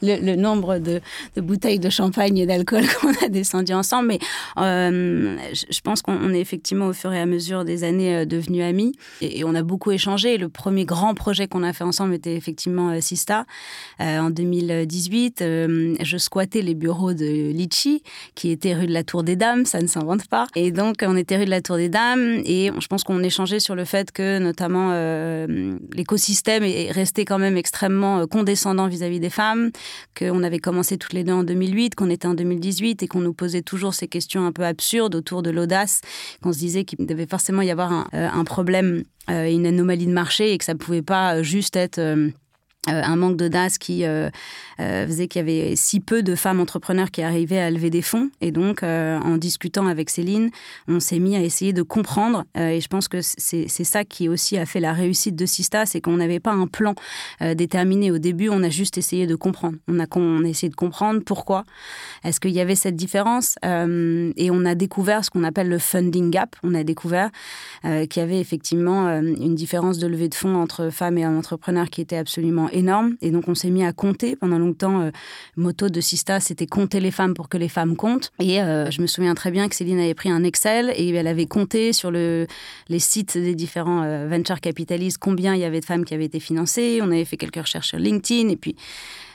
le, 0.02 0.36
nombre 0.36 0.78
de, 0.78 1.00
bouteilles 1.36 1.78
de 1.78 1.90
champagne 1.90 2.36
et 2.38 2.46
d'alcool 2.46 2.84
qu'on 3.00 3.12
a 3.24 3.28
descendu 3.28 3.72
ensemble. 3.72 4.08
Mais 4.08 4.18
euh, 4.58 5.36
je 5.52 5.80
pense 5.80 6.02
qu'on 6.02 6.32
est 6.32 6.40
effectivement, 6.40 6.86
au 6.86 6.92
fur 6.92 7.12
et 7.12 7.20
à 7.20 7.26
mesure 7.26 7.64
des 7.64 7.84
années, 7.84 8.16
euh, 8.16 8.24
devenus 8.24 8.62
amis. 8.62 8.92
Et, 9.20 9.44
on 9.44 9.54
a 9.54 9.62
beaucoup 9.62 9.90
échangé. 9.90 10.38
Le 10.38 10.48
premier 10.48 10.84
grand 10.84 11.14
projet 11.14 11.48
qu'on 11.48 11.62
a 11.62 11.72
fait 11.72 11.84
ensemble 11.84 12.14
était 12.14 12.34
effectivement 12.34 12.90
euh, 12.90 13.00
Sista. 13.00 13.44
en 13.98 14.30
2018, 14.30 15.40
je 15.40 16.16
squattais 16.18 16.62
les 16.62 16.74
bureaux 16.74 17.12
de 17.12 17.33
Litchi, 17.52 18.02
qui 18.34 18.50
était 18.50 18.74
rue 18.74 18.86
de 18.86 18.92
la 18.92 19.04
Tour 19.04 19.22
des 19.22 19.36
Dames, 19.36 19.66
ça 19.66 19.80
ne 19.80 19.86
s'invente 19.86 20.26
pas. 20.28 20.46
Et 20.54 20.70
donc, 20.70 20.96
on 21.02 21.16
était 21.16 21.36
rue 21.36 21.44
de 21.44 21.50
la 21.50 21.60
Tour 21.60 21.76
des 21.76 21.88
Dames. 21.88 22.42
Et 22.44 22.70
je 22.78 22.86
pense 22.86 23.04
qu'on 23.04 23.22
échangeait 23.22 23.60
sur 23.60 23.74
le 23.74 23.84
fait 23.84 24.12
que, 24.12 24.38
notamment, 24.38 24.92
l'écosystème 25.92 26.64
est 26.64 26.90
resté 26.90 27.24
quand 27.24 27.38
même 27.38 27.56
extrêmement 27.56 28.20
euh, 28.20 28.26
condescendant 28.26 28.88
vis-à-vis 28.88 29.20
des 29.20 29.30
femmes, 29.30 29.70
qu'on 30.18 30.42
avait 30.42 30.58
commencé 30.58 30.98
toutes 30.98 31.12
les 31.12 31.24
deux 31.24 31.32
en 31.32 31.44
2008, 31.44 31.94
qu'on 31.94 32.10
était 32.10 32.26
en 32.26 32.34
2018 32.34 33.02
et 33.02 33.08
qu'on 33.08 33.20
nous 33.20 33.34
posait 33.34 33.62
toujours 33.62 33.94
ces 33.94 34.08
questions 34.08 34.46
un 34.46 34.52
peu 34.52 34.64
absurdes 34.64 35.14
autour 35.14 35.42
de 35.42 35.50
l'audace, 35.50 36.00
qu'on 36.42 36.52
se 36.52 36.58
disait 36.58 36.84
qu'il 36.84 37.04
devait 37.06 37.26
forcément 37.26 37.62
y 37.62 37.70
avoir 37.70 37.92
un, 37.92 38.06
euh, 38.14 38.44
problème, 38.44 39.04
euh, 39.30 39.50
une 39.50 39.66
anomalie 39.66 40.06
de 40.06 40.12
marché 40.12 40.52
et 40.52 40.58
que 40.58 40.64
ça 40.64 40.74
ne 40.74 40.78
pouvait 40.78 41.02
pas 41.02 41.42
juste 41.42 41.76
être 41.76 42.00
euh, 42.88 43.02
un 43.02 43.16
manque 43.16 43.36
d'audace 43.36 43.78
qui 43.78 44.04
euh, 44.04 44.28
euh, 44.80 45.06
faisait 45.06 45.26
qu'il 45.26 45.40
y 45.40 45.42
avait 45.42 45.76
si 45.76 46.00
peu 46.00 46.22
de 46.22 46.34
femmes 46.34 46.60
entrepreneurs 46.60 47.10
qui 47.10 47.22
arrivaient 47.22 47.58
à 47.58 47.70
lever 47.70 47.88
des 47.90 48.02
fonds. 48.02 48.30
Et 48.40 48.50
donc, 48.50 48.82
en 48.82 49.36
discutant 49.36 49.86
avec 49.86 50.10
Céline, 50.10 50.50
on 50.88 51.00
s'est 51.00 51.18
mis 51.18 51.36
à 51.36 51.42
essayer 51.42 51.72
de 51.72 51.82
comprendre. 51.82 52.44
et 52.56 52.80
je 52.80 52.88
pense 52.88 53.08
que 53.08 53.18
c'est 53.20 53.68
ça 53.68 54.04
qui 54.04 54.28
aussi 54.28 54.58
a 54.58 54.66
fait 54.66 54.80
la 54.80 54.92
réussite 54.92 55.36
de 55.36 55.46
Sista, 55.46 55.86
c'est 55.86 56.00
qu'on 56.00 56.16
n'avait 56.16 56.40
pas 56.40 56.52
un 56.52 56.66
plan 56.66 56.94
déterminé 57.40 58.10
au 58.10 58.18
début. 58.18 58.48
On 58.48 58.62
a 58.62 58.68
juste 58.68 58.98
essayé 58.98 59.26
de 59.26 59.34
comprendre. 59.34 59.76
On 59.88 60.00
a, 60.00 60.06
on 60.16 60.44
a 60.44 60.48
essayé 60.48 60.68
de 60.68 60.74
comprendre 60.74 61.22
pourquoi. 61.24 61.64
Est-ce 62.24 62.40
qu'il 62.40 62.52
y 62.52 62.60
avait 62.60 62.74
cette 62.74 62.96
différence 62.96 63.56
Et 63.62 64.50
on 64.50 64.64
a 64.64 64.74
découvert 64.74 65.24
ce 65.24 65.30
qu'on 65.30 65.44
appelle 65.44 65.68
le 65.68 65.78
funding 65.78 66.30
gap. 66.30 66.56
On 66.62 66.74
a 66.74 66.84
découvert 66.84 67.30
qu'il 67.82 68.20
y 68.20 68.24
avait 68.24 68.40
effectivement 68.40 69.08
une 69.18 69.54
différence 69.54 69.98
de 69.98 70.06
levée 70.06 70.28
de 70.28 70.34
fonds 70.34 70.56
entre 70.56 70.90
femmes 70.90 71.18
et 71.18 71.26
entrepreneurs 71.26 71.90
qui 71.90 72.00
était 72.00 72.16
absolument 72.16 72.68
énorme. 72.74 73.16
Et 73.22 73.30
donc, 73.30 73.48
on 73.48 73.54
s'est 73.54 73.70
mis 73.70 73.84
à 73.84 73.92
compter. 73.92 74.36
Pendant 74.36 74.58
longtemps, 74.58 75.00
euh, 75.00 75.10
moto 75.56 75.88
de 75.88 76.00
Sista, 76.00 76.40
c'était 76.40 76.66
compter 76.66 77.00
les 77.00 77.10
femmes 77.10 77.34
pour 77.34 77.48
que 77.48 77.56
les 77.56 77.68
femmes 77.68 77.96
comptent. 77.96 78.32
Et 78.40 78.60
euh, 78.60 78.90
je 78.90 79.00
me 79.00 79.06
souviens 79.06 79.34
très 79.34 79.50
bien 79.50 79.68
que 79.68 79.74
Céline 79.74 79.98
avait 79.98 80.14
pris 80.14 80.30
un 80.30 80.44
Excel 80.44 80.92
et 80.96 81.08
elle 81.10 81.26
avait 81.26 81.46
compté 81.46 81.92
sur 81.92 82.10
le, 82.10 82.46
les 82.88 82.98
sites 82.98 83.38
des 83.38 83.54
différents 83.54 84.02
euh, 84.02 84.28
venture 84.28 84.60
capitalistes 84.60 85.18
combien 85.18 85.54
il 85.54 85.60
y 85.60 85.64
avait 85.64 85.80
de 85.80 85.84
femmes 85.84 86.04
qui 86.04 86.14
avaient 86.14 86.24
été 86.24 86.40
financées. 86.40 87.00
On 87.02 87.10
avait 87.10 87.24
fait 87.24 87.36
quelques 87.36 87.56
recherches 87.56 87.88
sur 87.88 87.98
LinkedIn. 87.98 88.48
Et 88.48 88.56
puis, 88.56 88.76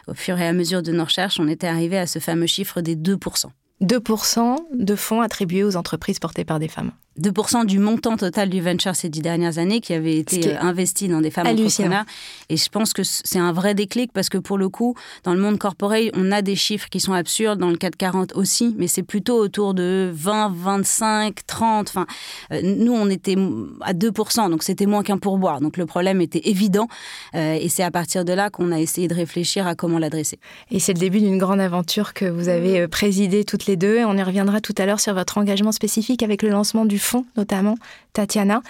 au 0.08 0.14
fur 0.14 0.40
et 0.40 0.48
à 0.48 0.54
mesure 0.54 0.84
de 0.84 0.92
nos 0.92 1.06
recherches, 1.06 1.40
on 1.40 1.48
était 1.48 1.68
arrivé 1.68 1.98
à 1.98 2.08
ce 2.08 2.20
fameux 2.20 2.48
chiffre 2.48 2.82
des 2.82 2.96
2%. 2.96 3.48
2% 3.82 4.56
de 4.74 4.96
fonds 4.96 5.22
attribués 5.22 5.64
aux 5.64 5.78
entreprises 5.78 6.20
portées 6.20 6.44
par 6.44 6.60
des 6.60 6.68
femmes. 6.68 6.92
2% 7.20 7.66
du 7.66 7.80
montant 7.80 8.18
total 8.18 8.50
du 8.50 8.62
venture 8.62 8.96
ces 8.96 9.10
dix 9.10 9.22
dernières 9.22 9.58
années 9.58 9.82
qui 9.82 9.94
avait 9.94 10.18
été 10.18 10.56
investi 10.58 11.08
dans 11.08 11.22
des 11.22 11.32
femmes 11.32 11.48
entrepreneurs. 11.48 12.06
Et 12.50 12.58
je 12.58 12.70
pense 12.70 12.94
que 12.94 13.04
c'est 13.04 13.40
un 13.40 13.52
vrai 13.52 13.76
déclic 13.76 14.12
parce 14.14 14.30
que 14.30 14.38
pour 14.38 14.58
le 14.58 14.70
coup, 14.70 14.96
dans 15.24 15.34
le 15.34 15.40
monde 15.40 15.58
corporate, 15.58 16.10
on 16.14 16.32
a 16.32 16.42
des 16.42 16.56
chiffres 16.56 16.88
qui 16.90 17.00
sont 17.00 17.14
absurdes, 17.14 17.60
dans 17.60 17.70
le 17.70 17.78
440 17.78 18.36
aussi, 18.36 18.76
mais 18.78 18.88
c'est 18.88 19.04
plutôt 19.04 19.38
autour 19.38 19.74
de 19.74 20.10
20, 20.14 20.54
25, 20.56 21.46
30. 21.46 21.90
Enfin, 21.90 22.06
euh, 22.52 22.62
nous, 22.64 22.94
on 22.94 23.10
était 23.10 23.36
à 23.82 23.94
2%, 23.94 24.50
donc 24.50 24.64
c'était 24.64 24.86
moins 24.86 25.04
qu'un 25.04 25.18
pourboire. 25.18 25.62
Donc 25.62 25.78
le 25.78 25.86
problème 25.86 26.22
était 26.22 26.42
évident. 26.50 26.88
Euh, 27.36 27.58
et 27.60 27.70
c'est 27.70 27.84
à 27.84 27.92
partir 27.92 28.26
de 28.26 28.34
là 28.34 28.50
qu'on 28.50 28.72
a 28.72 28.80
essayé 28.80 29.08
de 29.08 29.16
réfléchir 29.16 29.68
à 29.68 29.76
comment 29.76 30.00
l'adresser. 30.00 30.40
Et 30.72 30.80
c'est 30.80 30.94
le 30.94 31.00
début 31.00 31.20
d'une 31.20 31.38
grande 31.38 31.60
aventure 31.60 32.14
que 32.14 32.26
vous 32.26 32.50
avez 32.50 32.82
euh, 32.82 32.88
présidée 32.88 33.44
toutes 33.44 33.66
les 33.66 33.76
deux. 33.76 34.04
On 34.06 34.18
y 34.18 34.24
reviendra 34.24 34.62
tout 34.62 34.76
à 34.78 34.86
l'heure 34.86 35.00
sur 35.00 35.14
votre 35.14 35.38
engagement 35.38 35.72
spécifique 35.72 36.24
avec 36.24 36.42
le 36.42 36.50
lancement 36.50 36.86
du 36.86 37.00
notamment, 37.38 37.76
Tatiana. 38.14 38.62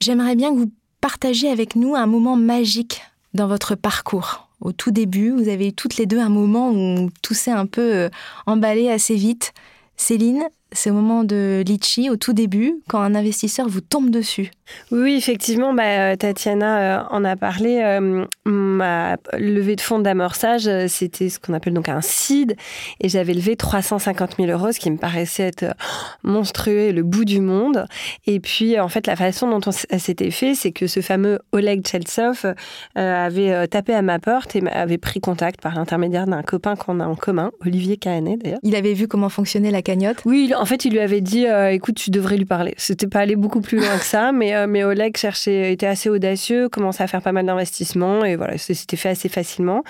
J'aimerais 0.00 0.36
bien 0.36 0.52
que 0.52 0.58
vous 0.58 0.70
partagiez 1.00 1.50
avec 1.50 1.76
nous 1.76 1.94
un 1.94 2.06
moment 2.06 2.36
magique 2.36 3.02
dans 3.34 3.48
votre 3.48 3.74
parcours. 3.74 4.48
Au 4.60 4.72
tout 4.72 4.90
début, 4.90 5.30
vous 5.30 5.48
avez 5.48 5.68
eu 5.68 5.72
toutes 5.72 5.96
les 5.96 6.06
deux 6.06 6.18
un 6.18 6.28
moment 6.28 6.70
où 6.70 7.10
tout 7.22 7.34
s'est 7.34 7.52
un 7.52 7.66
peu 7.66 7.94
euh, 7.94 8.08
emballé 8.46 8.90
assez 8.90 9.14
vite. 9.14 9.52
Céline, 9.96 10.44
c'est 10.72 10.90
au 10.90 10.94
moment 10.94 11.24
de 11.24 11.62
Litchi, 11.66 12.10
au 12.10 12.16
tout 12.16 12.32
début, 12.32 12.74
quand 12.88 13.00
un 13.00 13.14
investisseur 13.14 13.68
vous 13.68 13.80
tombe 13.80 14.10
dessus. 14.10 14.50
Oui, 14.90 15.16
effectivement, 15.16 15.74
bah, 15.74 15.82
euh, 15.84 16.16
Tatiana 16.16 17.00
euh, 17.00 17.04
en 17.10 17.24
a 17.24 17.36
parlé. 17.36 17.80
Euh, 17.82 18.24
ma 18.44 19.16
levée 19.36 19.76
de 19.76 19.80
fonds 19.80 19.98
d'amorçage, 19.98 20.68
c'était 20.88 21.28
ce 21.28 21.38
qu'on 21.38 21.52
appelle 21.52 21.74
donc 21.74 21.88
un 21.88 22.00
seed, 22.00 22.56
et 23.00 23.08
j'avais 23.08 23.34
levé 23.34 23.56
350 23.56 24.36
000 24.38 24.50
euros, 24.50 24.72
ce 24.72 24.78
qui 24.78 24.90
me 24.90 24.96
paraissait 24.96 25.44
être 25.44 25.74
monstrueux, 26.22 26.92
le 26.92 27.02
bout 27.02 27.24
du 27.24 27.40
monde. 27.40 27.84
Et 28.26 28.40
puis, 28.40 28.80
en 28.80 28.88
fait, 28.88 29.06
la 29.06 29.16
façon 29.16 29.48
dont 29.48 29.60
on 29.66 29.70
s'était 29.98 30.30
fait, 30.30 30.54
c'est 30.54 30.72
que 30.72 30.86
ce 30.86 31.00
fameux 31.00 31.38
Oleg 31.52 31.86
Cheltsov 31.86 32.54
avait 32.94 33.68
tapé 33.68 33.94
à 33.94 34.02
ma 34.02 34.18
porte 34.18 34.56
et 34.56 34.66
avait 34.68 34.98
pris 34.98 35.20
contact 35.20 35.60
par 35.60 35.74
l'intermédiaire 35.74 36.26
d'un 36.26 36.42
copain 36.42 36.74
qu'on 36.74 37.00
a 37.00 37.06
en 37.06 37.16
commun, 37.16 37.50
Olivier 37.64 37.98
Cahanet 37.98 38.38
d'ailleurs. 38.42 38.60
Il 38.62 38.76
avait 38.76 38.94
vu 38.94 39.08
comment 39.08 39.28
fonctionnait 39.28 39.70
la 39.70 39.82
cagnotte? 39.82 40.18
Oui, 40.24 40.52
en 40.56 40.64
fait, 40.64 40.86
il 40.86 40.92
lui 40.92 41.00
avait 41.00 41.20
dit, 41.20 41.46
écoute, 41.70 41.96
tu 41.96 42.10
devrais 42.10 42.38
lui 42.38 42.46
parler. 42.46 42.74
C'était 42.78 43.08
pas 43.08 43.20
allé 43.20 43.36
beaucoup 43.36 43.60
plus 43.60 43.78
loin 43.78 43.98
que 43.98 44.04
ça, 44.04 44.32
mais, 44.32 44.54
euh, 44.62 44.66
mais 44.68 44.84
Oleg 44.84 45.16
cherchait, 45.16 45.72
était 45.72 45.86
assez 45.86 46.08
audacieux, 46.08 46.68
commençait 46.68 47.02
à 47.02 47.06
faire 47.06 47.22
pas 47.22 47.32
mal 47.32 47.46
d'investissements, 47.46 48.24
et 48.24 48.36
voilà, 48.36 48.58
c'était 48.58 48.96
fait 48.96 49.10
assez 49.10 49.28
facilement. 49.28 49.82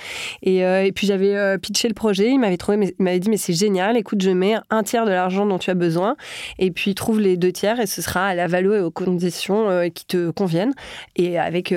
Et, 0.42 0.64
euh, 0.64 0.90
puis 0.94 1.06
j'avais 1.06 1.58
pitché 1.58 1.88
le 1.88 1.94
projet, 1.94 2.30
il 2.30 2.38
m'avait 2.38 2.56
trouvé, 2.56 2.94
il 2.98 3.02
m'avait 3.02 3.20
dit, 3.20 3.30
mais 3.30 3.36
c'est 3.36 3.52
génial, 3.52 3.96
écoute, 3.96 4.22
je 4.22 4.30
mets 4.30 4.56
un 4.70 4.82
tiers 4.82 5.04
de 5.04 5.10
l'argent 5.10 5.46
dont 5.46 5.58
tu 5.58 5.70
as 5.70 5.74
besoin, 5.74 6.16
et 6.58 6.70
puis 6.70 6.94
trouve 6.94 7.20
les 7.20 7.36
deux 7.36 7.52
tiers, 7.52 7.80
et 7.80 7.86
ce 7.86 8.02
sera 8.02 8.26
à 8.26 8.34
la 8.34 8.46
valeur 8.46 8.74
et 8.74 8.80
aux 8.80 8.90
conditions 8.90 9.88
qui 9.94 10.06
te 10.06 10.30
conviennent, 10.30 10.72
et 11.16 11.38
avec 11.38 11.74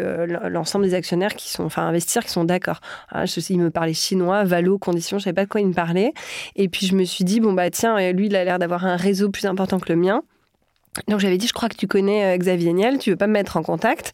l'ensemble 0.50 0.86
des 0.86 0.94
actionnaires 0.94 1.36
qui 1.36 1.50
sont, 1.50 1.64
enfin, 1.64 1.84
investisseurs 1.88 2.24
qui 2.24 2.32
sont 2.32 2.44
d'accord. 2.44 2.80
Ah, 3.10 3.26
il 3.50 3.60
me 3.60 3.70
parlait 3.70 3.94
chinois, 3.94 4.44
valo, 4.44 4.78
conditions, 4.78 5.18
je 5.18 5.26
savais 5.26 5.34
pas 5.34 5.44
de 5.44 5.50
quoi 5.50 5.62
il 5.62 5.68
me 5.68 5.74
parlait. 5.74 6.14
Et 6.56 6.70
puis 6.70 6.86
je 6.86 6.96
me 6.96 7.04
suis 7.04 7.24
dit, 7.24 7.40
bon, 7.40 7.54
bah 7.54 7.70
tiens, 7.70 8.12
lui, 8.12 8.28
il 8.28 8.36
a 8.36 8.44
l'air 8.44 8.60
d'avoir 8.60 8.86
un 8.86 8.96
réseau 8.96 9.30
plus 9.30 9.46
important 9.46 9.80
que 9.80 9.92
le 9.92 10.00
mien. 10.00 10.24
Donc 11.08 11.22
j'avais 11.22 11.38
dit, 11.38 11.48
je 11.48 11.54
crois 11.54 11.70
que 11.70 11.78
tu 11.78 11.88
connais 11.88 12.36
euh, 12.36 12.38
Xavier 12.38 12.74
Niel, 12.74 12.98
tu 12.98 13.12
veux 13.12 13.16
pas 13.16 13.28
me 13.28 13.32
mettre 13.32 13.56
en 13.56 13.64
contact 13.64 14.12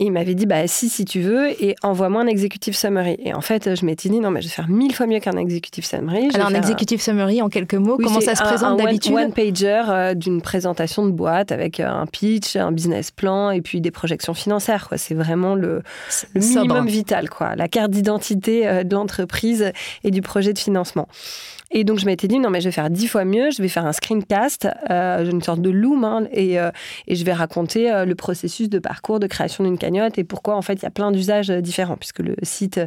Et 0.00 0.06
il 0.06 0.12
m'avait 0.12 0.34
dit, 0.34 0.46
bah 0.46 0.66
si, 0.66 0.88
si 0.88 1.04
tu 1.04 1.20
veux, 1.20 1.50
et 1.62 1.76
envoie-moi 1.84 2.22
un 2.22 2.26
executive 2.26 2.74
summary. 2.74 3.16
Et 3.24 3.32
en 3.32 3.40
fait, 3.40 3.76
je 3.76 3.86
m'étais 3.86 4.08
dit, 4.08 4.18
non, 4.18 4.32
mais 4.32 4.42
je 4.42 4.48
vais 4.48 4.52
faire 4.52 4.68
mille 4.68 4.92
fois 4.92 5.06
mieux 5.06 5.20
qu'un 5.20 5.36
executive 5.36 5.84
summary. 5.84 6.28
Alors 6.34 6.48
un 6.48 6.54
executive 6.54 7.00
summary, 7.00 7.42
en 7.42 7.48
quelques 7.48 7.74
mots, 7.74 7.96
comment 7.96 8.20
ça 8.20 8.34
se 8.34 8.42
présente 8.42 8.78
d'habitude 8.78 9.16
Un 9.16 9.26
one-pager 9.26 9.82
euh, 9.88 10.14
d'une 10.14 10.42
présentation 10.42 11.06
de 11.06 11.12
boîte 11.12 11.52
avec 11.52 11.78
euh, 11.78 11.88
un 11.88 12.06
pitch, 12.06 12.56
un 12.56 12.72
business 12.72 13.12
plan 13.12 13.52
et 13.52 13.60
puis 13.60 13.80
des 13.80 13.92
projections 13.92 14.34
financières. 14.34 14.88
C'est 14.96 15.14
vraiment 15.14 15.54
le, 15.54 15.82
le 16.34 16.40
minimum 16.40 16.88
vital, 16.88 17.30
quoi. 17.30 17.54
la 17.54 17.68
carte 17.68 17.92
d'identité 17.92 18.82
de 18.84 18.94
l'entreprise 18.94 19.70
et 20.02 20.10
du 20.10 20.22
projet 20.22 20.52
de 20.52 20.58
financement. 20.58 21.06
Et 21.72 21.84
donc, 21.84 21.98
je 21.98 22.06
m'étais 22.06 22.28
dit, 22.28 22.38
non, 22.38 22.48
mais 22.48 22.60
je 22.60 22.68
vais 22.68 22.72
faire 22.72 22.90
dix 22.90 23.08
fois 23.08 23.24
mieux, 23.24 23.50
je 23.50 23.60
vais 23.60 23.68
faire 23.68 23.86
un 23.86 23.92
screencast, 23.92 24.68
euh, 24.90 25.28
une 25.28 25.42
sorte 25.42 25.60
de 25.60 25.70
loom, 25.70 26.04
hein, 26.04 26.26
et, 26.30 26.60
euh, 26.60 26.70
et, 27.08 27.16
je 27.16 27.24
vais 27.24 27.32
raconter 27.32 27.90
euh, 27.90 28.04
le 28.04 28.14
processus 28.14 28.68
de 28.68 28.78
parcours 28.78 29.18
de 29.18 29.26
création 29.26 29.64
d'une 29.64 29.76
cagnotte 29.76 30.16
et 30.16 30.24
pourquoi, 30.24 30.54
en 30.54 30.62
fait, 30.62 30.74
il 30.74 30.82
y 30.84 30.86
a 30.86 30.90
plein 30.90 31.10
d'usages 31.10 31.50
différents, 31.50 31.96
puisque 31.96 32.20
le 32.20 32.36
site 32.42 32.80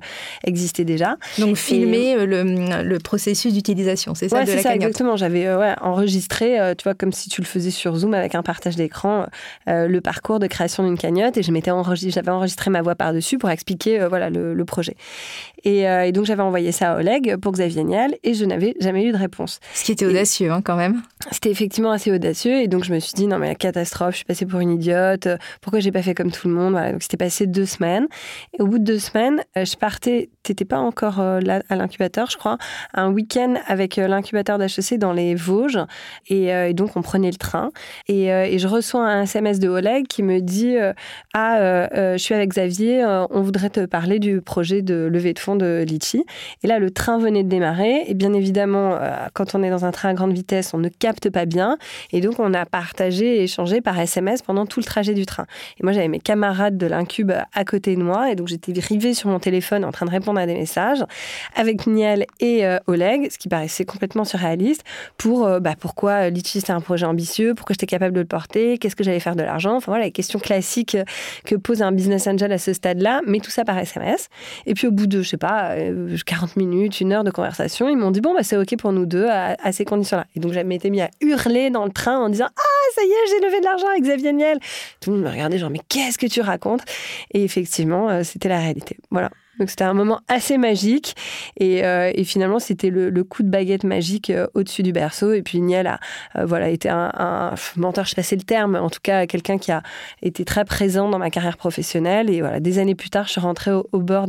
existait 0.45 0.85
déjà. 0.85 1.17
Donc, 1.39 1.57
filmer 1.57 2.25
le, 2.25 2.43
le, 2.83 2.99
processus 2.99 3.53
d'utilisation, 3.53 4.15
c'est 4.15 4.29
ça, 4.29 4.37
ouais, 4.37 4.45
de 4.45 4.53
la 4.53 4.61
ça, 4.61 4.75
exactement. 4.75 5.17
J'avais 5.17 5.53
ouais, 5.53 5.73
enregistré, 5.81 6.57
tu 6.77 6.83
vois, 6.83 6.93
comme 6.93 7.11
si 7.11 7.29
tu 7.29 7.41
le 7.41 7.47
faisais 7.47 7.71
sur 7.71 7.95
Zoom 7.95 8.13
avec 8.13 8.35
un 8.35 8.43
partage 8.43 8.75
d'écran, 8.75 9.25
le 9.67 9.99
parcours 9.99 10.39
de 10.39 10.47
création 10.47 10.83
d'une 10.83 10.97
cagnotte, 10.97 11.37
et 11.37 11.43
je 11.43 11.51
m'étais 11.51 11.71
enregistré, 11.71 12.11
j'avais 12.11 12.31
enregistré 12.31 12.69
ma 12.69 12.81
voix 12.81 12.95
par-dessus 12.95 13.37
pour 13.37 13.49
expliquer, 13.49 14.05
voilà, 14.07 14.29
le, 14.29 14.53
le 14.53 14.65
projet. 14.65 14.95
Et, 15.65 15.81
et 15.81 16.11
donc, 16.11 16.25
j'avais 16.25 16.43
envoyé 16.43 16.71
ça 16.71 16.93
à 16.93 16.97
Oleg 16.97 17.37
pour 17.37 17.51
Xavier 17.51 17.83
Niel, 17.83 18.17
et 18.23 18.33
je 18.33 18.45
n'avais 18.45 18.68
jamais 18.79 19.05
eu 19.05 19.11
de 19.11 19.17
réponse. 19.17 19.59
Ce 19.73 19.83
qui 19.83 19.91
était 19.91 20.05
audacieux, 20.05 20.51
hein, 20.51 20.61
quand 20.61 20.75
même. 20.75 21.01
C'était 21.31 21.51
effectivement 21.51 21.91
assez 21.91 22.11
audacieux. 22.11 22.61
Et 22.61 22.67
donc, 22.67 22.83
je 22.83 22.93
me 22.93 22.99
suis 22.99 23.13
dit, 23.13 23.27
non, 23.27 23.37
mais 23.39 23.47
la 23.47 23.55
catastrophe, 23.55 24.11
je 24.11 24.17
suis 24.17 24.25
passée 24.25 24.45
pour 24.45 24.59
une 24.59 24.71
idiote. 24.71 25.27
Pourquoi 25.61 25.79
j'ai 25.79 25.91
pas 25.91 26.01
fait 26.01 26.15
comme 26.15 26.31
tout 26.31 26.47
le 26.47 26.53
monde 26.53 26.71
Voilà. 26.71 26.91
Donc, 26.91 27.03
c'était 27.03 27.17
passé 27.17 27.47
deux 27.47 27.65
semaines. 27.65 28.07
Et 28.57 28.61
au 28.61 28.67
bout 28.67 28.79
de 28.79 28.83
deux 28.83 28.99
semaines, 28.99 29.43
euh, 29.57 29.65
je 29.65 29.75
partais, 29.75 30.29
t'étais 30.49 30.65
pas 30.65 30.79
encore 30.79 31.19
euh, 31.19 31.39
là 31.39 31.61
à 31.69 31.75
l'incubateur, 31.75 32.29
je 32.29 32.37
crois, 32.37 32.57
un 32.93 33.11
week-end 33.11 33.55
avec 33.67 33.97
euh, 33.97 34.07
l'incubateur 34.07 34.57
d'HEC 34.57 34.97
dans 34.97 35.13
les 35.13 35.35
Vosges. 35.35 35.79
Et, 36.27 36.73
donc, 36.73 36.95
on 36.95 37.01
prenait 37.01 37.31
le 37.31 37.37
train. 37.37 37.71
Et, 38.07 38.27
je 38.59 38.67
reçois 38.67 39.07
un 39.07 39.23
SMS 39.23 39.59
de 39.59 39.69
Oleg 39.69 40.07
qui 40.07 40.23
me 40.23 40.41
dit, 40.41 40.75
ah, 41.33 41.87
je 41.93 42.17
suis 42.17 42.33
avec 42.33 42.49
Xavier, 42.49 43.05
on 43.29 43.41
voudrait 43.41 43.69
te 43.69 43.85
parler 43.85 44.19
du 44.19 44.41
projet 44.41 44.81
de 44.81 45.07
levée 45.11 45.33
de 45.33 45.39
fonds 45.39 45.55
de 45.55 45.83
Litchi. 45.87 46.25
Et 46.63 46.67
là, 46.67 46.79
le 46.79 46.91
train 46.91 47.17
venait 47.17 47.43
de 47.43 47.49
démarrer. 47.49 48.03
Et 48.07 48.13
bien 48.13 48.33
évidemment, 48.33 48.93
euh, 48.93 49.11
quand 49.33 49.55
on 49.55 49.63
est 49.63 49.69
dans 49.69 49.85
un 49.85 49.91
train 49.91 50.09
à 50.09 50.13
grande 50.13 50.33
vitesse, 50.33 50.73
on 50.73 50.77
ne 50.77 50.89
capte 50.89 51.29
pas 51.29 51.45
bien. 51.45 51.77
Et 52.11 52.21
donc, 52.21 52.39
on 52.39 52.53
a 52.53 52.65
partagé 52.65 53.37
et 53.37 53.43
échangé 53.43 53.81
par 53.81 53.99
SMS 53.99 54.41
pendant 54.41 54.65
tout 54.65 54.79
le 54.79 54.85
trajet 54.85 55.13
du 55.13 55.25
train. 55.25 55.45
Et 55.79 55.83
moi, 55.83 55.91
j'avais 55.91 56.07
mes 56.07 56.19
camarades 56.19 56.77
de 56.77 56.87
l'incube 56.87 57.31
à 57.53 57.65
côté 57.65 57.95
de 57.95 58.01
moi. 58.01 58.31
Et 58.31 58.35
donc, 58.35 58.47
j'étais 58.47 58.73
rivée 58.79 59.13
sur 59.13 59.29
mon 59.29 59.39
téléphone 59.39 59.85
en 59.85 59.91
train 59.91 60.05
de 60.05 60.11
répondre 60.11 60.38
à 60.39 60.45
des 60.45 60.55
messages 60.55 61.03
avec 61.55 61.87
Niel 61.87 62.25
et 62.39 62.65
euh, 62.65 62.77
Oleg, 62.87 63.31
ce 63.31 63.37
qui 63.37 63.47
paraissait 63.47 63.85
complètement 63.85 64.25
surréaliste, 64.25 64.83
pour 65.17 65.45
euh, 65.45 65.59
bah, 65.59 65.75
pourquoi 65.79 66.29
Litchi, 66.29 66.59
c'était 66.59 66.73
un 66.73 66.81
projet 66.81 67.05
ambitieux, 67.05 67.53
pourquoi 67.55 67.73
j'étais 67.73 67.85
capable 67.85 68.13
de 68.13 68.21
le 68.21 68.25
porter, 68.25 68.77
qu'est-ce 68.77 68.95
que 68.95 69.03
j'allais 69.03 69.19
faire 69.19 69.35
de 69.35 69.43
l'argent. 69.43 69.75
Enfin, 69.75 69.91
voilà, 69.91 70.05
les 70.05 70.11
questions 70.11 70.39
classiques 70.39 70.97
que 71.45 71.55
pose 71.55 71.81
un 71.81 71.91
business 71.91 72.27
angel 72.27 72.51
à 72.51 72.57
ce 72.57 72.73
stade-là, 72.73 73.21
mais 73.27 73.39
tout 73.39 73.51
ça 73.51 73.65
par 73.65 73.77
SMS. 73.77 74.29
Et 74.65 74.73
puis, 74.73 74.87
au 74.87 74.91
bout 74.91 75.07
de, 75.07 75.21
je 75.21 75.29
sais 75.29 75.37
pas, 75.37 75.75
40 76.25 76.57
minutes, 76.57 77.01
une 77.01 77.13
heure 77.13 77.23
de 77.23 77.31
conversation, 77.31 77.89
ils 77.89 77.97
m'ont 77.97 78.11
dit, 78.11 78.21
bon, 78.21 78.33
bah, 78.33 78.43
c'est 78.43 78.57
OK 78.57 78.75
pour 78.77 78.91
nous 78.91 79.05
deux 79.05 79.27
à, 79.27 79.71
ces 79.71 79.85
conditions-là. 79.85 80.25
Et 80.35 80.39
donc, 80.39 80.53
je 80.53 80.59
m'étais 80.59 80.89
mis 80.89 81.01
à 81.01 81.09
hurler 81.21 81.69
dans 81.69 81.85
le 81.85 81.91
train 81.91 82.17
en 82.17 82.29
disant 82.29 82.47
Ah, 82.55 82.93
ça 82.95 83.01
y 83.03 83.07
est, 83.07 83.29
j'ai 83.29 83.45
levé 83.45 83.59
de 83.59 83.65
l'argent 83.65 83.87
avec 83.87 84.03
Xavier 84.03 84.33
Niel. 84.33 84.59
Tout 84.99 85.11
le 85.11 85.17
monde 85.17 85.25
me 85.25 85.31
regardait, 85.31 85.57
genre, 85.57 85.69
mais 85.69 85.81
qu'est-ce 85.87 86.17
que 86.17 86.27
tu 86.27 86.41
racontes? 86.41 86.81
Et 87.31 87.43
effectivement, 87.43 88.09
euh, 88.09 88.23
c'était 88.23 88.49
la 88.49 88.59
réalité. 88.59 88.97
Voilà. 89.11 89.29
Donc 89.59 89.69
c'était 89.69 89.83
un 89.83 89.93
moment 89.93 90.21
assez 90.27 90.57
magique. 90.57 91.15
Et, 91.57 91.83
euh, 91.83 92.11
finalement, 92.23 92.59
c'était 92.59 92.89
le, 92.89 93.23
coup 93.23 93.43
de 93.43 93.49
baguette 93.49 93.83
magique 93.83 94.29
euh, 94.29 94.47
au-dessus 94.53 94.83
du 94.83 94.91
berceau. 94.91 95.33
Et 95.33 95.41
puis 95.41 95.61
Niel 95.61 95.87
a 95.87 95.99
voilà, 96.45 96.69
été 96.69 96.89
un, 96.89 97.53
mentor, 97.75 98.05
je 98.05 98.19
sais 98.21 98.35
le 98.35 98.43
terme, 98.43 98.75
en 98.75 98.89
tout 98.89 98.99
cas 99.01 99.25
quelqu'un 99.27 99.57
qui 99.57 99.71
a 99.71 99.83
été 100.21 100.45
très 100.45 100.65
présent 100.65 101.09
dans 101.09 101.19
ma 101.19 101.29
carrière 101.29 101.57
professionnelle. 101.57 102.29
Et 102.29 102.41
voilà, 102.41 102.59
des 102.59 102.79
années 102.79 102.95
plus 102.95 103.09
tard, 103.09 103.25
je 103.25 103.31
suis 103.31 103.41
rentrée 103.41 103.71
au, 103.71 103.99
bord 103.99 104.27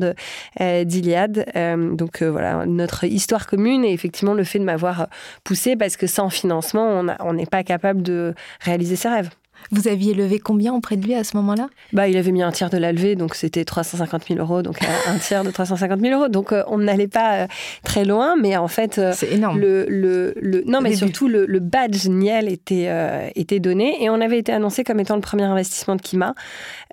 d'Iliade. 0.59 1.47
donc 1.95 2.23
voilà, 2.23 2.66
notre 2.66 3.05
histoire 3.05 3.47
commune 3.47 3.85
et 3.85 3.93
effectivement 3.93 4.35
le 4.35 4.45
fait 4.45 4.59
de 4.59 4.64
m'avoir 4.64 5.09
poussée 5.45 5.77
parce 5.77 5.97
que 5.97 6.07
sans 6.07 6.31
financement, 6.31 7.03
on 7.21 7.33
n'est 7.33 7.47
pas 7.47 7.62
capable 7.62 8.03
de 8.03 8.35
réaliser 8.61 8.97
ses 8.97 9.09
rêves. 9.09 9.31
Vous 9.70 9.88
aviez 9.88 10.14
levé 10.14 10.38
combien 10.38 10.75
auprès 10.75 10.96
de 10.96 11.05
lui 11.05 11.14
à 11.14 11.25
ce 11.25 11.37
moment-là? 11.37 11.68
Bah, 11.92 12.09
Il 12.09 12.16
avait 12.16 12.33
mis 12.33 12.42
un 12.42 12.53
tiers 12.53 12.70
de 12.70 12.79
la 12.79 12.92
levée, 12.92 13.16
donc 13.16 13.35
c'était 13.35 13.64
350 13.64 14.27
000 14.29 14.40
euros, 14.40 14.62
donc 14.62 14.79
un 15.07 15.18
tiers 15.18 15.44
de 15.44 15.51
350 15.51 16.01
000 16.01 16.18
euros. 16.18 16.29
Donc 16.29 16.53
euh, 16.53 16.62
on 16.66 16.79
n'allait 16.79 17.09
pas 17.09 17.35
euh, 17.35 17.46
très 17.85 18.05
loin, 18.05 18.37
mais 18.40 18.57
en 18.57 18.68
fait. 18.68 18.99
Euh, 18.99 19.12
c'est 19.14 19.33
énorme. 19.33 19.59
Le, 19.59 19.87
le, 19.88 20.35
le 20.40 20.62
non, 20.66 20.81
mais 20.81 20.94
surtout, 20.94 21.29
le, 21.29 21.46
le, 21.46 21.59
badge 21.61 22.09
Niel 22.09 22.49
était, 22.49 22.90
était 23.37 23.61
donné 23.61 24.03
et 24.03 24.11
on 24.11 24.20
avait 24.20 24.38
été 24.38 24.53
annoncé 24.53 24.83
comme 24.85 25.01
étant 25.01 25.14
le 25.14 25.20
premier 25.20 25.44
investissement 25.44 25.96
de 25.96 26.03
Kima 26.03 26.35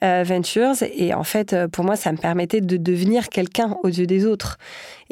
Ventures. 0.01 0.75
Et 0.95 1.13
en 1.13 1.23
fait, 1.23 1.55
pour 1.71 1.83
moi, 1.83 1.95
ça 1.95 2.11
me 2.11 2.17
permettait 2.17 2.61
de 2.61 2.77
devenir 2.77 3.29
quelqu'un 3.29 3.75
aux 3.83 3.87
yeux 3.87 4.05
des 4.05 4.25
autres. 4.25 4.57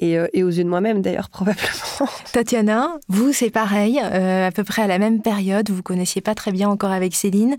Euh, 0.04 0.28
et, 0.34 0.44
aux 0.44 0.50
yeux 0.50 0.64
de 0.64 0.70
moi-même 0.70 1.02
d'ailleurs 1.02 1.30
probablement. 1.32 2.10
Tatiana, 2.32 2.98
vous 3.08 3.32
c'est 3.32 3.50
pareil, 3.50 4.00
euh, 4.04 4.48
à 4.48 4.52
peu 4.52 4.64
près 4.64 4.82
à 4.82 4.88
la 4.88 5.00
même 5.00 5.22
période, 5.22 5.70
vous 5.70 5.84
connaissiez 5.84 6.22
pas 6.22 6.36
très 6.36 6.52
bien 6.52 6.70
encore 6.70 6.92
avec 6.92 7.16
Céline, 7.16 7.56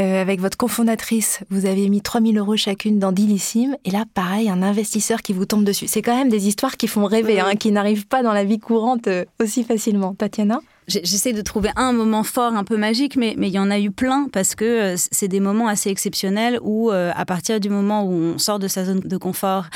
euh, 0.00 0.20
avec 0.20 0.40
votre 0.40 0.56
cofondatrice, 0.56 1.40
vous 1.50 1.66
avez 1.66 1.88
mis 1.88 2.00
3000 2.00 2.38
euros 2.38 2.56
chacune 2.56 2.98
dans 2.98 3.12
Dilissime, 3.12 3.76
et 3.84 3.90
là 3.90 4.04
pareil, 4.14 4.48
un 4.48 4.62
investisseur 4.62 5.22
qui 5.22 5.32
vous 5.32 5.46
tombe 5.46 5.64
dessus. 5.64 5.88
C'est 5.88 6.02
quand 6.02 6.16
même 6.16 6.28
des 6.28 6.46
histoires 6.46 6.76
qui 6.76 6.86
font 6.86 7.04
rêver, 7.04 7.40
hein, 7.40 7.54
qui 7.58 7.72
n'arrivent 7.72 8.06
pas 8.06 8.22
dans 8.22 8.32
la 8.32 8.44
vie 8.44 8.60
courante 8.60 9.08
aussi 9.40 9.64
facilement. 9.64 10.14
Tatiana? 10.14 10.60
J'essaie 10.86 11.32
de 11.32 11.42
trouver 11.42 11.70
un 11.76 11.92
moment 11.92 12.24
fort, 12.24 12.54
un 12.54 12.64
peu 12.64 12.76
magique, 12.76 13.16
mais 13.16 13.34
il 13.36 13.48
y 13.48 13.58
en 13.58 13.70
a 13.70 13.78
eu 13.78 13.90
plein 13.90 14.28
parce 14.32 14.54
que 14.54 14.94
c'est 14.96 15.28
des 15.28 15.40
moments 15.40 15.68
assez 15.68 15.90
exceptionnels 15.90 16.58
où, 16.62 16.90
à 16.90 17.24
partir 17.24 17.60
du 17.60 17.70
moment 17.70 18.04
où 18.04 18.12
on 18.12 18.38
sort 18.38 18.58
de 18.58 18.68
sa 18.68 18.84
zone 18.84 19.00
de 19.00 19.16
confort, 19.16 19.66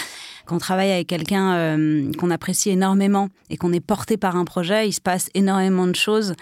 qu'on 0.48 0.58
travaille 0.58 0.90
avec 0.90 1.06
quelqu'un 1.06 1.54
euh, 1.54 2.10
qu'on 2.18 2.30
apprécie 2.30 2.70
énormément 2.70 3.28
et 3.50 3.56
qu'on 3.56 3.72
est 3.72 3.80
porté 3.80 4.16
par 4.16 4.34
un 4.34 4.44
projet, 4.44 4.88
il 4.88 4.92
se 4.92 5.00
passe 5.00 5.28
énormément 5.34 5.86
de 5.86 5.94
choses. 5.94 6.34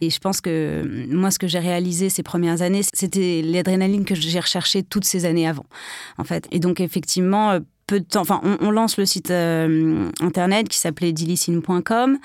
Et 0.00 0.10
je 0.10 0.18
pense 0.20 0.40
que 0.40 0.50
euh, 0.50 1.06
moi, 1.10 1.30
ce 1.30 1.38
que 1.38 1.48
j'ai 1.48 1.58
réalisé 1.58 2.08
ces 2.08 2.22
premières 2.22 2.62
années, 2.62 2.82
c'était 2.94 3.42
l'adrénaline 3.44 4.04
que 4.04 4.14
j'ai 4.14 4.40
recherchée 4.40 4.82
toutes 4.82 5.04
ces 5.04 5.24
années 5.24 5.46
avant, 5.46 5.66
en 6.16 6.24
fait. 6.24 6.46
Et 6.52 6.60
donc, 6.60 6.80
effectivement, 6.80 7.50
euh, 7.50 7.60
peu 7.88 7.98
de 7.98 8.04
temps, 8.04 8.20
enfin, 8.20 8.40
on, 8.60 8.70
lance 8.70 8.98
le 8.98 9.06
site 9.06 9.32
internet 10.20 10.68
qui 10.68 10.78
s'appelait 10.78 11.12
dilicine.com. 11.12 12.18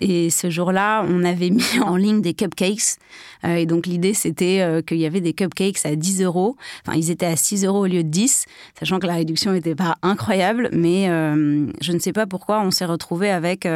Et 0.00 0.30
ce 0.30 0.48
jour-là, 0.48 1.04
on 1.08 1.24
avait 1.24 1.50
mis 1.50 1.80
en 1.84 1.96
ligne 1.96 2.20
des 2.20 2.34
cupcakes. 2.34 2.98
Euh, 3.44 3.54
et 3.54 3.66
donc 3.66 3.86
l'idée, 3.86 4.14
c'était 4.14 4.60
euh, 4.60 4.82
qu'il 4.82 4.98
y 4.98 5.06
avait 5.06 5.20
des 5.20 5.32
cupcakes 5.32 5.84
à 5.84 5.96
10 5.96 6.22
euros. 6.22 6.56
Enfin, 6.86 6.96
ils 6.96 7.10
étaient 7.10 7.26
à 7.26 7.36
6 7.36 7.64
euros 7.64 7.80
au 7.80 7.86
lieu 7.86 8.02
de 8.02 8.08
10, 8.08 8.46
sachant 8.78 8.98
que 8.98 9.06
la 9.06 9.14
réduction 9.14 9.52
n'était 9.52 9.74
pas 9.74 9.96
incroyable. 10.02 10.70
Mais 10.72 11.08
euh, 11.08 11.66
je 11.80 11.92
ne 11.92 11.98
sais 11.98 12.12
pas 12.12 12.26
pourquoi 12.26 12.60
on 12.60 12.70
s'est 12.70 12.86
retrouvé 12.86 13.30
avec... 13.30 13.66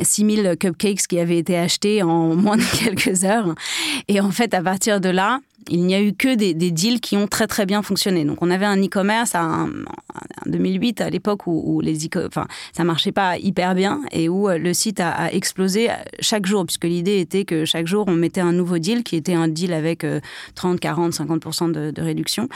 6000 0.00 0.56
cupcakes 0.58 1.06
qui 1.06 1.18
avaient 1.18 1.38
été 1.38 1.56
achetés 1.56 2.02
en 2.02 2.34
moins 2.34 2.56
de 2.56 2.78
quelques 2.78 3.24
heures. 3.24 3.54
Et 4.08 4.20
en 4.20 4.30
fait, 4.30 4.54
à 4.54 4.62
partir 4.62 5.00
de 5.00 5.10
là, 5.10 5.40
il 5.68 5.84
n'y 5.84 5.94
a 5.94 6.00
eu 6.00 6.12
que 6.12 6.34
des, 6.34 6.54
deals 6.54 7.00
qui 7.00 7.16
ont 7.16 7.26
très 7.26 7.46
très 7.46 7.66
bien 7.66 7.82
fonctionné. 7.82 8.24
Donc 8.24 8.38
on 8.40 8.50
avait 8.50 8.66
un 8.66 8.80
e-commerce 8.82 9.34
en 9.34 9.68
2008 10.46 11.00
à 11.00 11.10
l'époque 11.10 11.46
où, 11.46 11.80
les 11.80 12.06
e 12.06 12.26
enfin 12.26 12.46
ça 12.72 12.84
marchait 12.84 13.12
pas 13.12 13.38
hyper 13.38 13.74
bien 13.74 14.00
et 14.10 14.28
où 14.28 14.48
euh, 14.48 14.58
le 14.58 14.74
site 14.74 15.00
a, 15.00 15.32
explosé 15.32 15.88
chaque 16.20 16.46
jour 16.46 16.66
puisque 16.66 16.84
l'idée 16.84 17.20
était 17.20 17.44
que 17.44 17.64
chaque 17.64 17.86
jour 17.86 18.04
on 18.08 18.12
mettait 18.12 18.40
un 18.40 18.52
nouveau 18.52 18.78
deal 18.78 19.02
qui 19.02 19.16
était 19.16 19.34
un 19.34 19.48
deal 19.48 19.72
avec 19.72 20.04
30, 20.54 20.80
40, 20.80 21.14
50 21.14 21.72
de, 21.72 21.90
de, 21.90 22.02
réduction. 22.02 22.48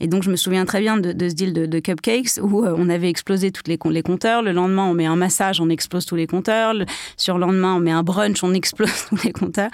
Et 0.00 0.06
donc 0.06 0.22
je 0.22 0.30
me 0.30 0.36
souviens 0.36 0.64
très 0.64 0.80
bien 0.80 0.96
de, 0.96 1.28
ce 1.28 1.34
deal 1.34 1.52
de, 1.52 1.78
cupcakes 1.80 2.38
où 2.42 2.64
euh, 2.64 2.74
on 2.76 2.88
avait 2.88 3.08
explosé 3.08 3.50
tous 3.50 3.62
les, 3.66 3.78
les 3.90 4.02
compteurs. 4.02 4.42
Le 4.42 4.52
lendemain 4.52 4.84
on 4.84 4.94
met 4.94 5.06
un 5.06 5.16
massage, 5.16 5.60
on 5.60 5.68
explose 5.68 6.06
tous 6.06 6.16
les 6.16 6.26
compteurs. 6.26 6.74
Le, 6.74 6.86
sur 7.16 7.38
le 7.38 7.46
lendemain 7.46 7.74
on 7.74 7.80
met 7.80 7.90
un 7.90 8.02
brunch, 8.02 8.42
on 8.42 8.54
explose 8.54 9.06
tous 9.08 9.18
les 9.24 9.32
compteurs. 9.32 9.70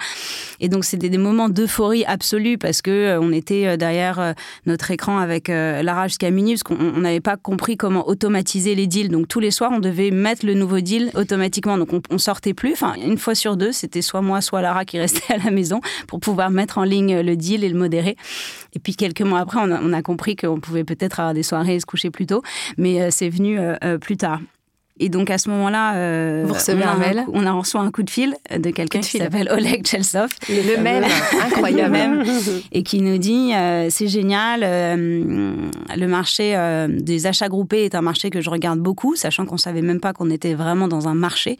Et 0.59 0.69
donc 0.69 0.85
c'était 0.85 1.09
des 1.09 1.17
moments 1.17 1.49
d'euphorie 1.49 2.05
absolue 2.05 2.57
que 2.79 2.91
euh, 2.91 3.19
on 3.19 3.33
était 3.33 3.67
euh, 3.67 3.75
derrière 3.75 4.19
euh, 4.19 4.33
notre 4.65 4.91
écran 4.91 5.17
avec 5.17 5.49
Lara 5.49 6.07
jusqu'à 6.07 6.31
minuit 6.31 6.53
parce 6.53 6.63
qu'on 6.63 6.99
n'avait 6.99 7.19
pas 7.19 7.35
compris 7.35 7.75
comment 7.75 8.07
automatiser 8.07 8.75
les 8.75 8.87
deals. 8.87 9.09
Donc 9.09 9.27
tous 9.27 9.41
les 9.41 9.51
soirs, 9.51 9.71
on 9.73 9.79
devait 9.79 10.11
mettre 10.11 10.45
le 10.45 10.53
nouveau 10.53 10.79
deal 10.79 11.11
automatiquement. 11.15 11.77
Donc 11.77 11.89
on, 12.09 12.17
sortait 12.17 12.53
plus. 12.53 12.73
Enfin, 12.73 12.93
une 13.03 13.17
fois 13.17 13.35
sur 13.35 13.57
deux, 13.57 13.73
c'était 13.73 14.01
soit 14.01 14.21
moi, 14.21 14.39
soit 14.39 14.61
Lara 14.61 14.85
qui 14.85 14.99
restait 14.99 15.33
à 15.33 15.37
la 15.37 15.51
maison 15.51 15.81
pour 16.07 16.19
pouvoir 16.21 16.51
mettre 16.51 16.77
en 16.77 16.83
ligne 16.83 17.19
le 17.19 17.35
deal 17.35 17.63
et 17.63 17.69
le 17.69 17.77
modérer. 17.77 18.15
Et 18.73 18.79
puis 18.79 18.95
quelques 18.95 19.21
mois 19.21 19.39
après, 19.39 19.59
on 19.61 19.93
a, 19.93 20.01
compris 20.01 20.35
qu'on 20.35 20.59
pouvait 20.59 20.83
peut-être 20.83 21.19
avoir 21.19 21.33
des 21.33 21.43
soirées 21.43 21.75
et 21.75 21.79
se 21.79 21.85
coucher 21.85 22.09
plus 22.11 22.25
tôt, 22.25 22.41
mais 22.77 23.11
c'est 23.11 23.29
venu 23.29 23.59
plus 23.99 24.17
tard. 24.17 24.39
Et 25.01 25.09
donc 25.09 25.31
à 25.31 25.39
ce 25.39 25.49
moment-là, 25.49 25.95
euh, 25.95 26.45
un, 26.47 26.95
mail 26.95 27.25
on 27.33 27.47
a 27.47 27.51
reçu 27.51 27.75
un 27.75 27.89
coup 27.89 28.03
de 28.03 28.09
fil 28.11 28.35
de 28.55 28.69
quelqu'un 28.69 28.99
qui 28.99 29.17
s'appelle 29.17 29.49
Oleg 29.51 29.85
Chelsov. 29.85 30.29
Le, 30.47 30.79
même, 30.79 31.03
incroyable. 31.43 31.91
même, 31.91 32.23
et 32.71 32.83
qui 32.83 33.01
nous 33.01 33.17
dit 33.17 33.51
euh, 33.55 33.87
c'est 33.89 34.07
génial, 34.07 34.61
euh, 34.63 35.55
le 35.97 36.07
marché 36.07 36.55
des 36.87 37.25
achats 37.25 37.49
groupés 37.49 37.85
est 37.85 37.95
un 37.95 38.01
marché 38.01 38.29
que 38.29 38.41
je 38.41 38.49
regarde 38.51 38.79
beaucoup, 38.79 39.15
sachant 39.15 39.47
qu'on 39.47 39.57
savait 39.57 39.81
même 39.81 39.99
pas 39.99 40.13
qu'on 40.13 40.29
était 40.29 40.53
vraiment 40.53 40.87
dans 40.87 41.07
un 41.07 41.15
marché. 41.15 41.57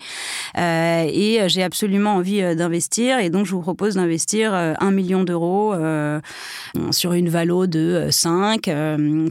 et 0.55 1.39
j'ai 1.47 1.63
absolument 1.63 2.17
envie 2.17 2.55
d'investir, 2.55 3.17
et 3.17 3.31
donc 3.31 3.47
je 3.47 3.55
vous 3.55 3.61
propose 3.61 3.95
d'investir 3.95 4.53
un 4.53 4.91
million 4.91 5.23
d'euros 5.23 5.73
sur 6.91 7.13
une 7.13 7.29
valo 7.29 7.65
de 7.65 8.07
5, 8.11 8.69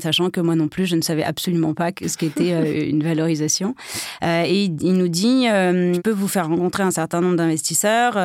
sachant 0.03 0.31
que 0.31 0.41
moi 0.41 0.57
non 0.57 0.67
plus 0.67 0.87
je 0.87 0.97
ne 0.97 1.03
savais 1.03 1.23
absolument 1.23 1.75
pas 1.75 1.91
ce 2.05 2.17
qu'était 2.17 2.89
une 2.89 3.05
valorisation. 3.05 3.77
Euh, 4.23 4.45
et 4.47 4.65
il, 4.65 4.93
nous 4.95 5.09
dit, 5.09 5.49
euh, 5.49 5.95
je 5.95 6.01
peux 6.01 6.11
vous 6.11 6.29
faire 6.29 6.49
rencontrer 6.49 6.83
un 6.83 6.91
certain 6.91 7.21
nombre 7.21 7.37
d'investisseurs. 7.37 8.17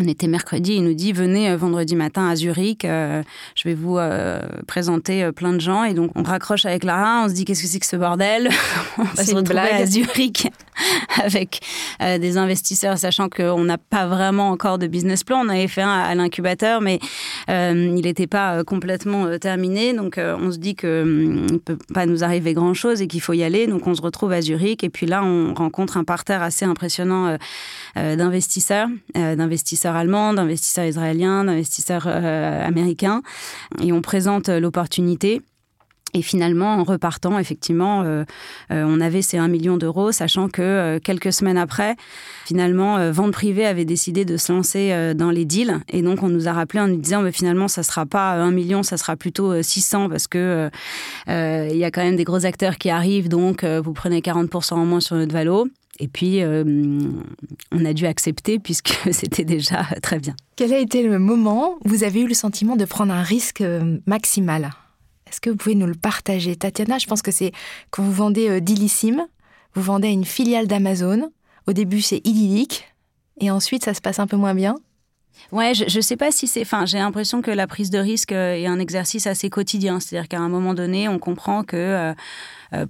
Euh, 0.00 0.04
on 0.04 0.08
était 0.08 0.26
mercredi, 0.26 0.74
il 0.74 0.84
nous 0.84 0.94
dit 0.94 1.12
venez 1.12 1.54
vendredi 1.56 1.96
matin 1.96 2.26
à 2.26 2.36
Zurich, 2.36 2.82
je 2.82 3.22
vais 3.64 3.74
vous 3.74 3.98
présenter 4.66 5.30
plein 5.32 5.52
de 5.52 5.60
gens. 5.60 5.84
Et 5.84 5.94
donc 5.94 6.10
on 6.14 6.22
raccroche 6.22 6.64
avec 6.64 6.84
Lara, 6.84 7.24
on 7.24 7.28
se 7.28 7.34
dit 7.34 7.44
qu'est-ce 7.44 7.62
que 7.62 7.68
c'est 7.68 7.78
que 7.78 7.86
ce 7.86 7.96
bordel? 7.96 8.48
On 8.98 9.04
va 9.04 9.24
se 9.24 9.34
retrouver 9.34 9.60
à 9.60 9.86
Zurich 9.86 10.48
avec 11.24 11.60
des 12.00 12.36
investisseurs, 12.36 12.98
sachant 12.98 13.28
qu'on 13.28 13.64
n'a 13.64 13.78
pas 13.78 14.06
vraiment 14.06 14.50
encore 14.50 14.78
de 14.78 14.86
business 14.86 15.24
plan. 15.24 15.44
On 15.44 15.48
avait 15.48 15.68
fait 15.68 15.82
un 15.82 15.90
à, 15.90 16.14
l'incubateur, 16.14 16.80
mais 16.80 16.98
il 17.48 17.94
n'était 17.94 18.26
pas 18.26 18.64
complètement 18.64 19.38
terminé, 19.38 19.92
donc 19.92 20.18
on 20.18 20.50
se 20.50 20.58
dit 20.58 20.74
que 20.74 21.04
ne 21.04 21.58
peut 21.58 21.78
pas 21.94 22.06
nous 22.06 22.24
arriver 22.24 22.54
grand 22.54 22.74
chose 22.74 23.02
et 23.02 23.06
qu'il 23.06 23.20
faut 23.20 23.34
y 23.34 23.42
aller. 23.42 23.66
Donc 23.66 23.86
on 23.86 23.94
se 23.94 24.02
retrouve 24.02 24.32
à 24.32 24.40
Zurich. 24.40 24.84
Et 24.84 24.90
puis 24.90 25.06
là 25.06 25.22
on 25.22 25.54
rencontre 25.54 25.96
un 25.96 26.04
parterre 26.04 26.42
assez 26.42 26.64
impressionnant 26.64 27.36
d'investisseurs, 27.94 28.88
d'investisseurs 29.14 29.81
allemands, 29.90 30.32
d'investisseurs 30.34 30.84
israéliens, 30.84 31.44
d'investisseurs 31.44 32.04
euh, 32.06 32.66
américains. 32.66 33.22
Et 33.82 33.92
on 33.92 34.02
présente 34.02 34.48
euh, 34.48 34.60
l'opportunité. 34.60 35.42
Et 36.14 36.20
finalement, 36.20 36.74
en 36.74 36.84
repartant, 36.84 37.38
effectivement, 37.38 38.02
euh, 38.04 38.24
on 38.70 39.00
avait 39.00 39.22
ces 39.22 39.38
1 39.38 39.48
million 39.48 39.78
d'euros, 39.78 40.12
sachant 40.12 40.48
que 40.50 40.98
quelques 40.98 41.32
semaines 41.32 41.56
après, 41.56 41.96
finalement, 42.44 43.10
Vente 43.10 43.32
Privée 43.32 43.64
avait 43.64 43.86
décidé 43.86 44.26
de 44.26 44.36
se 44.36 44.52
lancer 44.52 45.14
dans 45.14 45.30
les 45.30 45.46
deals. 45.46 45.80
Et 45.88 46.02
donc, 46.02 46.22
on 46.22 46.28
nous 46.28 46.48
a 46.48 46.52
rappelé 46.52 46.80
en 46.80 46.88
nous 46.88 46.98
disant, 46.98 47.22
mais 47.22 47.32
finalement, 47.32 47.66
ça 47.66 47.80
ne 47.80 47.86
sera 47.86 48.04
pas 48.04 48.32
1 48.32 48.50
million, 48.50 48.82
ça 48.82 48.98
sera 48.98 49.16
plutôt 49.16 49.62
600, 49.62 50.10
parce 50.10 50.26
que 50.26 50.68
il 51.28 51.76
y 51.78 51.84
a 51.84 51.90
quand 51.90 52.02
même 52.02 52.16
des 52.16 52.24
gros 52.24 52.44
acteurs 52.44 52.76
qui 52.76 52.90
arrivent, 52.90 53.30
donc 53.30 53.64
vous 53.64 53.94
prenez 53.94 54.20
40% 54.20 54.74
en 54.74 54.84
moins 54.84 55.00
sur 55.00 55.16
notre 55.16 55.32
valo. 55.32 55.66
Et 55.98 56.08
puis, 56.08 56.42
euh, 56.42 56.64
on 57.70 57.84
a 57.84 57.92
dû 57.92 58.06
accepter 58.06 58.58
puisque 58.58 58.98
c'était 59.10 59.44
déjà 59.44 59.84
très 60.02 60.18
bien. 60.18 60.34
Quel 60.56 60.72
a 60.72 60.78
été 60.78 61.02
le 61.02 61.18
moment 61.18 61.76
où 61.84 61.88
vous 61.88 62.04
avez 62.04 62.20
eu 62.20 62.26
le 62.26 62.34
sentiment 62.34 62.76
de 62.76 62.84
prendre 62.84 63.12
un 63.12 63.22
risque 63.22 63.60
euh, 63.60 63.98
maximal? 64.06 64.72
Est-ce 65.28 65.40
que 65.40 65.50
vous 65.50 65.56
pouvez 65.56 65.74
nous 65.74 65.86
le 65.86 65.94
partager? 65.94 66.56
Tatiana, 66.56 66.98
je 66.98 67.06
pense 67.06 67.22
que 67.22 67.30
c'est 67.30 67.52
quand 67.90 68.02
vous 68.02 68.12
vendez 68.12 68.48
euh, 68.48 68.60
Dilissime, 68.60 69.26
vous 69.74 69.82
vendez 69.82 70.08
à 70.08 70.10
une 70.10 70.24
filiale 70.24 70.66
d'Amazon. 70.66 71.30
Au 71.66 71.72
début, 71.72 72.02
c'est 72.02 72.20
idyllique. 72.26 72.92
Et 73.40 73.50
ensuite, 73.50 73.84
ça 73.84 73.94
se 73.94 74.00
passe 74.00 74.18
un 74.18 74.26
peu 74.26 74.36
moins 74.36 74.54
bien. 74.54 74.76
Ouais, 75.50 75.74
je, 75.74 75.84
ne 75.84 76.02
sais 76.02 76.16
pas 76.16 76.30
si 76.30 76.46
c'est. 76.46 76.62
Enfin, 76.62 76.86
j'ai 76.86 76.98
l'impression 76.98 77.42
que 77.42 77.50
la 77.50 77.66
prise 77.66 77.90
de 77.90 77.98
risque 77.98 78.32
est 78.32 78.66
un 78.66 78.78
exercice 78.78 79.26
assez 79.26 79.50
quotidien. 79.50 80.00
C'est-à-dire 80.00 80.28
qu'à 80.28 80.38
un 80.38 80.48
moment 80.48 80.74
donné, 80.74 81.08
on 81.08 81.18
comprend 81.18 81.64
que 81.64 81.76
euh, 81.76 82.14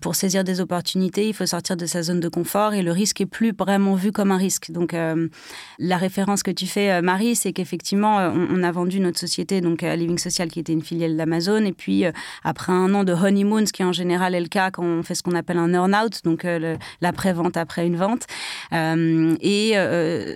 pour 0.00 0.14
saisir 0.14 0.44
des 0.44 0.60
opportunités, 0.60 1.28
il 1.28 1.34
faut 1.34 1.46
sortir 1.46 1.76
de 1.76 1.86
sa 1.86 2.02
zone 2.02 2.20
de 2.20 2.28
confort 2.28 2.74
et 2.74 2.82
le 2.82 2.92
risque 2.92 3.20
est 3.20 3.26
plus 3.26 3.52
vraiment 3.52 3.94
vu 3.94 4.12
comme 4.12 4.30
un 4.30 4.36
risque. 4.36 4.70
Donc 4.70 4.94
euh, 4.94 5.28
la 5.78 5.96
référence 5.96 6.42
que 6.42 6.50
tu 6.50 6.66
fais, 6.66 6.90
euh, 6.90 7.02
Marie, 7.02 7.34
c'est 7.34 7.52
qu'effectivement, 7.52 8.18
on, 8.18 8.62
a 8.62 8.72
vendu 8.72 9.00
notre 9.00 9.18
société 9.18 9.60
donc 9.60 9.82
Living 9.82 10.18
Social, 10.18 10.48
qui 10.48 10.60
était 10.60 10.72
une 10.72 10.82
filiale 10.82 11.16
d'Amazon, 11.16 11.64
et 11.64 11.72
puis 11.72 12.04
après 12.44 12.72
un 12.72 12.94
an 12.94 13.02
de 13.02 13.12
honeymoon, 13.12 13.66
ce 13.66 13.72
qui 13.72 13.82
en 13.82 13.92
général 13.92 14.34
est 14.34 14.40
le 14.40 14.48
cas 14.48 14.70
quand 14.70 14.84
on 14.84 15.02
fait 15.02 15.14
ce 15.14 15.22
qu'on 15.22 15.34
appelle 15.34 15.58
un 15.58 15.72
earn-out, 15.72 16.22
donc 16.22 16.46
l'après-vente 17.00 17.56
après 17.56 17.86
une 17.86 17.96
vente, 17.96 18.26
et 18.72 19.74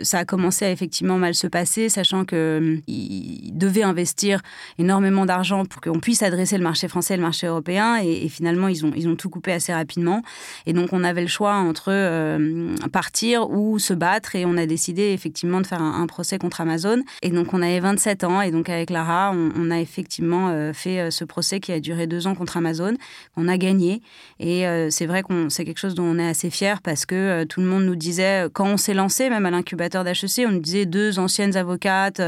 ça 0.03 0.19
a 0.19 0.25
commencé 0.25 0.65
à 0.65 0.71
effectivement 0.73 1.19
mal 1.19 1.35
se 1.35 1.47
passer, 1.47 1.89
sachant 1.89 2.25
que 2.25 2.81
il 2.89 3.53
devait 3.57 3.85
investir 3.85 4.41
énormément 4.79 5.25
d'argent 5.25 5.65
pour 5.65 5.81
qu'on 5.81 6.01
puisse 6.01 6.23
adresser 6.23 6.59
le 6.59 6.65
marché 6.65 6.89
français 6.89 7.15
et 7.15 7.17
le 7.17 7.23
marché 7.23 7.47
européen, 7.47 7.99
et, 8.03 8.25
et 8.25 8.29
finalement 8.29 8.67
ils 8.67 8.85
ont 8.85 8.93
ils 8.97 9.09
ont 9.09 9.17
tout 9.17 9.31
assez 9.47 9.73
rapidement. 9.73 10.23
Et 10.67 10.73
donc, 10.73 10.93
on 10.93 11.05
avait 11.05 11.23
le 11.23 11.27
choix 11.27 11.55
entre 11.55 11.89
euh, 11.89 12.75
partir 12.93 13.51
ou 13.51 13.79
se 13.79 13.95
battre. 13.95 14.35
Et 14.37 14.45
on 14.45 14.57
a 14.57 14.67
décidé 14.67 15.13
effectivement 15.13 15.61
de 15.61 15.67
faire 15.67 15.83
un, 15.83 16.07
procès 16.07 16.39
contre 16.39 16.61
Amazon. 16.61 17.03
Et 17.23 17.31
donc, 17.31 17.53
on 17.53 17.63
avait 17.63 17.81
27 17.81 18.25
ans. 18.25 18.41
Et 18.41 18.51
donc, 18.51 18.69
avec 18.69 18.91
Lara, 18.91 19.33
on, 19.33 19.71
a 19.71 19.81
effectivement 19.81 20.49
euh, 20.49 20.73
fait 20.73 21.01
euh, 21.01 21.11
ce 21.11 21.25
procès 21.25 21.61
qui 21.61 21.73
a 21.73 21.81
duré 21.81 22.07
deux 22.07 22.27
ans 22.27 22.35
contre 22.35 22.57
Amazon. 22.57 22.95
On 23.37 23.49
a 23.49 23.59
gagné. 23.59 24.03
Et 24.39 24.65
c'est 24.91 25.07
vrai 25.07 25.23
qu'on 25.23 25.49
c'est 25.51 25.65
quelque 25.65 25.79
chose 25.79 25.95
dont 25.95 26.05
on 26.05 26.19
est 26.19 26.29
assez 26.29 26.51
fier 26.51 26.83
parce 26.83 27.07
que 27.07 27.45
tout 27.45 27.61
le 27.61 27.67
monde 27.67 27.85
nous 27.85 27.97
disait, 27.97 28.47
quand 28.53 28.67
on 28.67 28.77
s'est 28.77 28.95
lancé, 28.95 29.31
même 29.31 29.47
à 29.47 29.51
l'incubateur 29.51 30.05
d'HEC, 30.05 30.47
on 30.47 30.53
nous 30.53 30.61
disait 30.61 30.87
deux 30.87 31.19
anciennes 31.19 31.57
avocates 31.57 32.21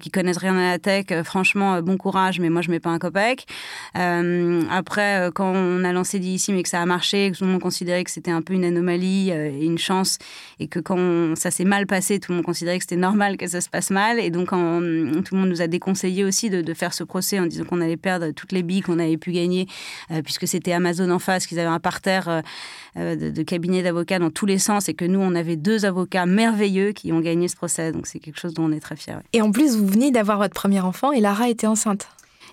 qui 0.00 0.10
connaissent 0.10 0.38
rien 0.38 0.56
à 0.56 0.70
la 0.72 0.78
tech. 0.78 1.06
franchement, 1.24 1.80
bon 1.82 1.96
courage, 1.96 2.40
mais 2.40 2.50
moi, 2.50 2.62
je 2.62 2.70
mets 2.70 2.80
pas 2.80 2.90
un 2.90 2.98
copec. 2.98 3.46
après, 3.94 5.30
quand 5.34 5.52
on 5.54 5.84
a 5.84 5.92
lancé 5.92 6.18
ici, 6.34 6.52
mais 6.52 6.62
que 6.62 6.68
ça 6.68 6.80
a 6.80 6.86
marché, 6.86 7.30
que 7.30 7.38
tout 7.38 7.44
le 7.44 7.50
monde 7.50 7.60
considérait 7.60 8.04
que 8.04 8.10
c'était 8.10 8.30
un 8.30 8.42
peu 8.42 8.54
une 8.54 8.64
anomalie 8.64 9.30
euh, 9.30 9.50
et 9.50 9.64
une 9.64 9.78
chance, 9.78 10.18
et 10.60 10.68
que 10.68 10.78
quand 10.78 11.36
ça 11.36 11.50
s'est 11.50 11.64
mal 11.64 11.86
passé, 11.86 12.18
tout 12.20 12.32
le 12.32 12.36
monde 12.36 12.44
considérait 12.44 12.78
que 12.78 12.84
c'était 12.84 12.96
normal 12.96 13.36
que 13.36 13.46
ça 13.46 13.60
se 13.60 13.68
passe 13.68 13.90
mal. 13.90 14.18
Et 14.18 14.30
donc, 14.30 14.50
tout 14.50 14.54
le 14.54 15.40
monde 15.40 15.48
nous 15.48 15.62
a 15.62 15.66
déconseillé 15.66 16.24
aussi 16.24 16.50
de, 16.50 16.74
faire 16.74 16.92
ce 16.92 17.04
procès 17.04 17.38
en 17.38 17.46
disant 17.46 17.64
qu'on 17.64 17.80
allait 17.80 17.96
perdre 17.96 18.30
toutes 18.32 18.52
les 18.52 18.62
billes 18.62 18.82
qu'on 18.82 18.98
avait 18.98 19.16
pu 19.16 19.32
gagner, 19.32 19.66
euh, 20.10 20.20
puisque 20.22 20.46
c'était 20.46 20.72
Amazon 20.72 21.10
en 21.10 21.18
face, 21.18 21.46
qu'ils 21.46 21.58
avaient 21.58 21.68
un 21.68 21.80
parterre 21.80 22.42
euh, 22.96 23.16
de, 23.16 23.42
cabinets 23.42 23.82
d'avocats 23.82 24.18
dans 24.18 24.30
tous 24.30 24.46
les 24.46 24.58
sens, 24.58 24.88
et 24.88 24.94
que 24.94 25.04
nous, 25.04 25.20
on 25.20 25.34
avait 25.34 25.56
deux 25.56 25.84
avocats 25.84 26.26
merveilleux 26.26 26.92
qui 26.92 27.12
ont 27.12 27.20
gagné 27.20 27.48
ce 27.48 27.56
procès. 27.56 27.92
Donc, 27.92 28.06
c'est 28.06 28.18
quelque 28.18 28.38
chose 28.38 28.54
dont 28.54 28.64
on 28.64 28.72
est 28.72 28.80
très 28.80 28.96
fiers. 28.96 29.18
Et 29.32 29.42
en 29.42 29.50
plus, 29.52 29.76
vous 29.76 29.86
venez 29.86 30.10
d'avoir 30.10 30.38
votre 30.38 30.54
premier 30.54 30.80
enfant 30.80 31.12
et 31.12 31.20
Lara 31.20 31.48
était 31.48 31.66
enceinte. 31.66 32.08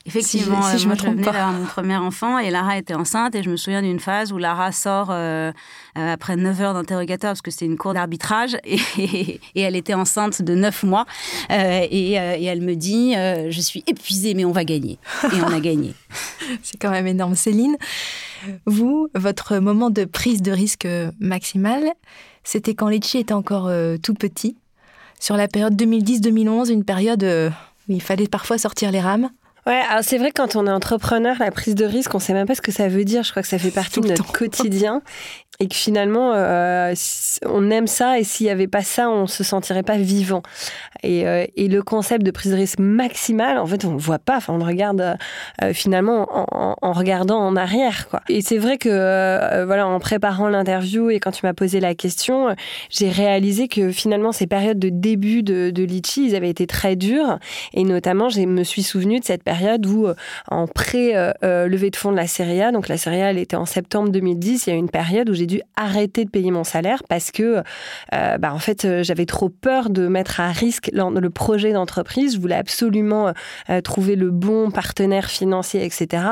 Effectivement, 0.05 0.61
si, 0.63 0.79
je, 0.79 0.83
euh, 0.83 0.87
moi, 0.87 0.95
je 0.97 1.03
venais 1.05 1.23
d'avoir 1.23 1.53
mon 1.53 1.65
premier 1.65 1.95
enfant 1.95 2.37
et 2.37 2.51
Lara 2.51 2.77
était 2.77 2.93
enceinte 2.93 3.35
et 3.35 3.43
je 3.43 3.49
me 3.49 3.55
souviens 3.55 3.81
d'une 3.81 4.01
phase 4.01 4.33
où 4.33 4.37
Lara 4.37 4.73
sort 4.73 5.07
euh, 5.11 5.53
euh, 5.97 6.13
après 6.13 6.35
9 6.35 6.59
heures 6.59 6.73
d'interrogatoire 6.73 7.31
parce 7.31 7.41
que 7.41 7.51
c'était 7.51 7.67
une 7.67 7.77
cour 7.77 7.93
d'arbitrage 7.93 8.57
et, 8.65 9.39
et, 9.55 9.61
elle 9.61 9.77
était 9.77 9.93
enceinte 9.93 10.41
de 10.41 10.55
9 10.55 10.83
mois 10.83 11.05
et, 11.49 12.13
et, 12.15 12.43
elle 12.43 12.61
me 12.61 12.75
dit 12.75 13.13
je 13.13 13.61
suis 13.61 13.83
épuisée 13.87 14.33
mais 14.33 14.43
on 14.43 14.51
va 14.51 14.65
gagner 14.65 14.99
et 15.23 15.41
on 15.41 15.53
a 15.53 15.61
gagné. 15.61 15.93
C'est 16.63 16.77
quand 16.77 16.91
même 16.91 17.07
énorme. 17.07 17.35
Céline, 17.35 17.77
vous, 18.65 19.07
votre 19.15 19.57
moment 19.57 19.89
de 19.89 20.03
prise 20.03 20.41
de 20.41 20.51
risque 20.51 20.87
maximal, 21.19 21.93
c'était 22.43 22.75
quand 22.75 22.89
Litchi 22.89 23.19
était 23.19 23.33
encore 23.33 23.71
tout 24.03 24.13
petit, 24.13 24.57
sur 25.19 25.37
la 25.37 25.47
période 25.47 25.81
2010-2011, 25.81 26.71
une 26.71 26.83
période 26.83 27.23
où 27.23 27.93
il 27.93 28.01
fallait 28.01 28.27
parfois 28.27 28.57
sortir 28.57 28.91
les 28.91 28.99
rames. 28.99 29.29
Ouais, 29.65 29.81
alors 29.89 30.03
c'est 30.03 30.17
vrai 30.17 30.31
quand 30.31 30.55
on 30.57 30.67
est 30.67 30.71
entrepreneur, 30.71 31.37
la 31.39 31.51
prise 31.51 31.75
de 31.75 31.85
risque, 31.85 32.13
on 32.13 32.19
sait 32.19 32.33
même 32.33 32.47
pas 32.47 32.55
ce 32.55 32.61
que 32.61 32.71
ça 32.71 32.89
veut 32.89 33.05
dire. 33.05 33.23
Je 33.23 33.31
crois 33.31 33.41
que 33.41 33.47
ça 33.47 33.57
fait 33.57 33.71
partie 33.71 34.01
de 34.01 34.09
notre 34.09 34.31
quotidien 34.33 35.01
et 35.59 35.67
que 35.67 35.75
finalement 35.75 36.33
euh, 36.33 36.93
on 37.45 37.69
aime 37.69 37.87
ça 37.87 38.19
et 38.19 38.23
s'il 38.23 38.47
y 38.47 38.49
avait 38.49 38.67
pas 38.67 38.81
ça, 38.81 39.09
on 39.09 39.27
se 39.27 39.43
sentirait 39.43 39.83
pas 39.83 39.97
vivant. 39.97 40.41
Et, 41.03 41.27
euh, 41.27 41.45
et, 41.55 41.67
le 41.67 41.83
concept 41.83 42.25
de 42.25 42.31
prise 42.31 42.51
de 42.51 42.57
risque 42.57 42.79
maximale, 42.79 43.57
en 43.57 43.65
fait, 43.65 43.83
on 43.83 43.91
le 43.91 43.97
voit 43.97 44.19
pas. 44.19 44.37
Enfin, 44.37 44.53
on 44.53 44.57
le 44.57 44.63
regarde 44.63 45.17
euh, 45.61 45.73
finalement 45.73 46.27
en, 46.31 46.93
regardant 46.93 47.39
en 47.39 47.55
arrière, 47.55 48.07
quoi. 48.07 48.21
Et 48.29 48.41
c'est 48.41 48.57
vrai 48.57 48.77
que 48.77 49.65
voilà, 49.65 49.87
en 49.87 49.99
préparant 49.99 50.47
l'interview 50.47 51.09
et 51.09 51.19
quand 51.19 51.31
tu 51.31 51.45
m'as 51.45 51.53
posé 51.53 51.79
la 51.79 51.93
question, 51.93 52.55
j'ai 52.89 53.09
réalisé 53.09 53.67
que 53.67 53.91
finalement 53.91 54.31
ces 54.31 54.47
périodes 54.47 54.79
de 54.79 54.89
début 54.89 55.43
de, 55.43 55.71
de 55.71 55.83
Litchi, 55.83 56.27
ils 56.27 56.35
avaient 56.35 56.49
été 56.49 56.67
très 56.67 56.95
dures. 56.95 57.39
Et 57.73 57.83
notamment, 57.83 58.29
je 58.29 58.41
me 58.41 58.63
suis 58.63 58.83
souvenu 58.83 59.19
de 59.19 59.25
cette 59.25 59.43
période 59.43 59.85
où 59.85 60.07
en 60.49 60.67
pré 60.67 61.13
levée 61.41 61.89
de 61.89 61.95
fonds 61.95 62.11
de 62.11 62.17
la 62.17 62.27
Serie 62.27 62.61
A, 62.61 62.71
donc 62.71 62.87
la 62.87 62.97
Serie 62.97 63.21
A, 63.21 63.31
elle 63.31 63.39
était 63.39 63.57
en 63.57 63.65
septembre 63.65 64.09
2010. 64.09 64.67
Il 64.67 64.69
y 64.69 64.73
a 64.73 64.75
une 64.75 64.89
période 64.89 65.29
où 65.29 65.33
j'ai 65.33 65.42
dû 65.45 65.61
arrêter 65.75 66.25
de 66.25 66.29
payer 66.29 66.51
mon 66.51 66.63
salaire 66.63 67.03
parce 67.07 67.31
que, 67.31 67.63
euh, 68.13 68.37
bah, 68.37 68.53
en 68.53 68.59
fait, 68.59 68.85
euh, 68.85 69.03
j'avais 69.03 69.25
trop 69.25 69.49
peur 69.49 69.89
de 69.89 70.07
mettre 70.07 70.39
à 70.39 70.51
risque 70.51 70.89
le 70.93 71.29
projet 71.29 71.73
d'entreprise. 71.73 72.35
Je 72.35 72.39
voulais 72.39 72.55
absolument 72.55 73.33
euh, 73.69 73.81
trouver 73.81 74.15
le 74.15 74.31
bon 74.31 74.71
partenaire 74.71 75.29
financier, 75.29 75.83
etc. 75.85 76.23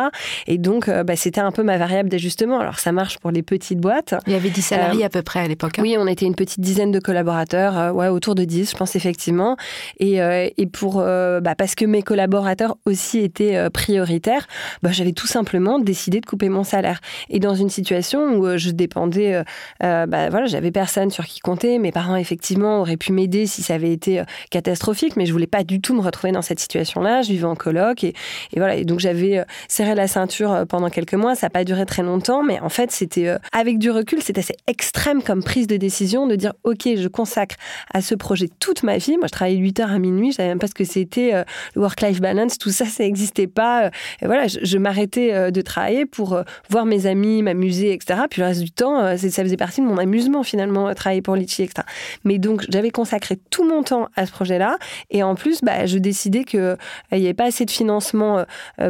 Et 0.48 0.58
donc, 0.58 0.90
bah, 0.90 1.16
c'était 1.16 1.42
un 1.42 1.52
peu 1.52 1.64
ma 1.64 1.78
variable 1.78 2.10
d'ajustement. 2.10 2.60
Alors, 2.60 2.80
ça 2.80 2.92
marche 2.92 3.20
pour 3.20 3.32
les 3.32 3.44
petites 3.44 3.80
boîtes. 3.80 4.16
Il 4.28 4.34
y 4.34 4.36
avait 4.36 4.50
10 4.50 4.62
salariés 4.62 5.06
à 5.06 5.10
peu 5.10 5.22
près 5.22 5.40
à 5.40 5.48
l'époque. 5.48 5.80
Hein. 5.80 5.84
Oui, 5.84 5.96
on 5.98 6.08
était 6.08 6.26
une 6.26 6.36
petite 6.36 6.60
dizaine 6.60 6.92
de 6.92 7.00
collaborateurs, 7.00 7.96
ouais, 7.96 8.08
autour 8.08 8.36
de 8.36 8.44
10, 8.44 8.72
je 8.72 8.76
pense 8.76 8.96
effectivement. 8.96 9.58
Et, 10.00 10.20
et 10.58 10.66
pour, 10.68 10.96
bah, 10.96 11.56
parce 11.58 11.76
que 11.76 11.86
mes 11.86 12.02
collaborateurs 12.02 12.78
aussi 12.86 13.20
étaient 13.20 13.70
prioritaires, 13.70 14.48
j'avais 14.84 15.14
tout 15.14 15.28
simplement 15.28 15.80
décidé 15.80 16.20
de 16.20 16.26
couper 16.26 16.50
mon 16.50 16.64
salaire. 16.64 17.00
Et 17.30 17.40
dans 17.40 17.56
une 17.56 17.70
situation 17.70 18.36
où 18.36 18.58
je 18.58 18.72
dépends 18.72 19.01
euh, 19.18 19.44
euh, 19.84 20.06
bah, 20.06 20.30
voilà, 20.30 20.46
j'avais 20.48 20.72
personne 20.72 21.10
sur 21.12 21.26
qui 21.26 21.40
compter. 21.40 21.80
Mes 21.80 21.92
parents, 21.92 22.16
effectivement, 22.16 22.82
auraient 22.82 22.98
pu 22.98 23.12
m'aider 23.12 23.46
si 23.46 23.64
ça 23.64 23.76
avait 23.76 23.92
été 23.92 24.20
euh, 24.20 24.24
catastrophique, 24.50 25.16
mais 25.16 25.26
je 25.26 25.32
voulais 25.32 25.48
pas 25.48 25.64
du 25.64 25.82
tout 25.82 25.94
me 25.94 26.02
retrouver 26.02 26.32
dans 26.32 26.42
cette 26.42 26.60
situation-là. 26.60 27.22
Je 27.22 27.30
vivais 27.30 27.46
en 27.46 27.56
coloc 27.56 28.04
et, 28.04 28.14
voilà. 28.56 28.76
Et 28.76 28.86
donc, 28.86 29.00
j'avais 29.00 29.44
serré 29.68 29.96
la 29.96 30.08
ceinture 30.08 30.66
pendant 30.68 30.90
quelques 30.90 31.14
mois. 31.14 31.36
Ça 31.36 31.48
n'a 31.48 31.50
pas 31.52 31.64
duré 31.64 31.86
très 31.86 32.04
longtemps, 32.04 32.44
mais 32.44 32.60
en 32.60 32.70
fait, 32.70 32.92
c'était, 32.92 33.36
avec 33.52 33.80
du 33.80 33.92
recul, 33.92 34.20
c'est 34.22 34.38
assez 34.38 34.56
extrême 34.68 35.22
comme 35.22 35.44
prise 35.44 35.68
de 35.68 35.78
décision 35.78 36.28
de 36.28 36.36
dire, 36.36 36.54
OK, 36.64 36.88
je 36.96 37.08
consacre 37.08 37.56
à 37.94 38.02
ce 38.02 38.16
projet 38.16 38.50
toute 38.60 38.84
ma 38.84 38.98
vie. 38.98 39.18
Moi, 39.18 39.28
je 39.28 39.32
travaillais 39.32 39.58
8 39.58 39.80
heures 39.82 39.92
à 39.92 40.00
minuit. 40.00 40.32
Je 40.32 40.38
savais 40.38 40.50
même 40.50 40.60
pas 40.60 40.68
ce 40.68 40.74
que 40.74 40.84
c'était 40.84 41.44
le 41.76 41.82
work-life 41.82 42.22
balance. 42.22 42.58
Tout 42.58 42.72
ça, 42.72 42.86
ça 42.86 43.04
n'existait 43.04 43.48
pas. 43.48 43.88
Et 44.22 44.26
voilà, 44.26 44.48
je, 44.48 44.60
je 44.62 44.78
m'arrêtais 44.78 45.52
de 45.52 45.62
travailler 45.62 46.06
pour 46.06 46.42
voir 46.70 46.86
mes 46.86 47.06
amis, 47.06 47.42
m'amuser, 47.44 47.94
etc. 47.94 48.22
Puis 48.30 48.42
le 48.42 48.48
reste 48.48 48.62
du 48.62 48.72
temps, 48.72 48.91
euh, 49.00 49.18
ça 49.18 49.44
faisait 49.44 49.58
partie 49.58 49.82
de 49.82 49.86
mon 49.86 49.98
amusement 49.98 50.44
finalement, 50.44 50.90
euh, 50.90 50.94
travailler 50.94 51.22
pour 51.22 51.36
Litchi, 51.36 51.64
etc. 51.64 51.84
Mais 52.24 52.38
donc, 52.38 52.66
j'avais 52.70 52.92
consacré 52.92 53.38
tout 53.50 53.68
mon 53.68 53.84
temps 53.84 54.08
à 54.16 54.26
ce 54.26 54.32
projet-là. 54.32 54.78
Et 55.10 55.24
en 55.24 55.36
plus, 55.36 55.62
bah, 55.62 55.86
je 55.86 55.98
décidais 55.98 56.44
qu'il 56.44 56.60
euh, 56.60 56.76
n'y 57.12 57.26
avait 57.26 57.34
pas 57.34 57.46
assez 57.46 57.66
de 57.66 57.72
financement 57.72 58.44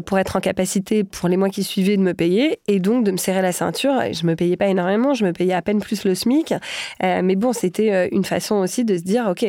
pour 0.06 0.20
être 0.20 0.36
en 0.36 0.40
capacité 0.40 1.04
pour 1.04 1.30
les 1.30 1.38
mois 1.38 1.50
qui 1.50 1.64
suivaient 1.64 1.98
de 1.98 2.02
me 2.02 2.14
payer. 2.14 2.60
Et 2.68 2.80
donc, 2.80 3.04
de 3.04 3.12
me 3.12 3.18
serrer 3.18 3.42
la 3.42 3.52
ceinture. 3.52 3.94
Je 4.12 4.26
me 4.26 4.36
payais 4.36 4.58
pas 4.58 4.68
énormément, 4.68 5.14
je 5.14 5.26
me 5.26 5.34
payais 5.34 5.54
à 5.54 5.62
peine 5.62 5.80
plus 5.80 6.04
le 6.04 6.16
SMIC. 6.16 6.54
mais 7.02 7.36
bon, 7.36 7.54
c'était 7.54 8.10
une 8.12 8.26
façon 8.26 8.56
aussi 8.56 8.86
de 8.86 8.98
se 8.98 9.04
dire, 9.04 9.28
OK, 9.30 9.46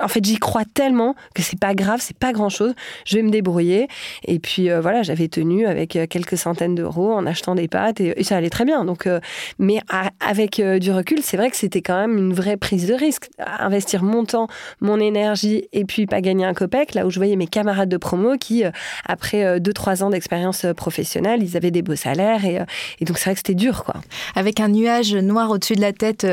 en 0.00 0.08
fait, 0.08 0.24
j'y 0.24 0.38
crois 0.38 0.64
tellement 0.64 1.14
que 1.34 1.42
c'est 1.42 1.58
pas 1.58 1.74
grave, 1.74 2.00
c'est 2.02 2.16
pas 2.16 2.32
grand 2.32 2.48
chose. 2.48 2.74
Je 3.06 3.16
vais 3.16 3.22
me 3.22 3.30
débrouiller. 3.30 3.86
Et 4.24 4.40
puis 4.40 4.68
euh, 4.68 4.80
voilà, 4.80 5.04
j'avais 5.04 5.28
tenu 5.28 5.66
avec 5.66 5.94
euh, 5.94 6.06
quelques 6.08 6.36
centaines 6.36 6.74
d'euros 6.74 7.12
en 7.12 7.26
achetant 7.26 7.54
des 7.54 7.68
pâtes 7.68 8.00
et, 8.00 8.24
ça 8.24 8.36
allait 8.36 8.50
très 8.50 8.64
bien. 8.64 8.84
Donc, 8.84 9.06
euh, 9.06 9.20
mais 9.58 9.80
avec 10.18 10.60
du 10.60 10.90
recul, 10.90 11.20
c'est 11.22 11.36
vrai 11.36 11.50
que 11.50 11.56
c'était 11.56 11.82
quand 11.82 11.96
même 11.96 12.18
une 12.18 12.32
vraie 12.32 12.56
prise 12.56 12.86
de 12.86 12.94
risque. 12.94 13.30
Investir 13.38 14.02
mon 14.02 14.24
temps, 14.24 14.48
mon 14.80 14.98
énergie 14.98 15.68
et 15.72 15.84
puis 15.84 16.06
pas 16.06 16.20
gagner 16.20 16.44
un 16.44 16.54
copec. 16.54 16.94
Là 16.94 17.06
où 17.06 17.10
je 17.10 17.18
voyais 17.18 17.36
mes 17.36 17.46
camarades 17.46 17.88
de 17.88 17.96
promo 17.96 18.36
qui, 18.36 18.64
après 19.06 19.60
deux 19.60 19.72
trois 19.72 20.02
ans 20.02 20.10
d'expérience 20.10 20.66
professionnelle, 20.76 21.42
ils 21.42 21.56
avaient 21.56 21.70
des 21.70 21.82
beaux 21.82 21.96
salaires 21.96 22.44
et, 22.44 22.58
donc 23.04 23.18
c'est 23.18 23.26
vrai 23.26 23.34
que 23.34 23.40
c'était 23.40 23.54
dur, 23.54 23.84
quoi. 23.84 23.96
Avec 24.34 24.60
un 24.60 24.68
nuage 24.68 25.14
noir 25.14 25.50
au-dessus 25.50 25.74
de 25.74 25.80
la 25.80 25.92
tête, 25.92 26.26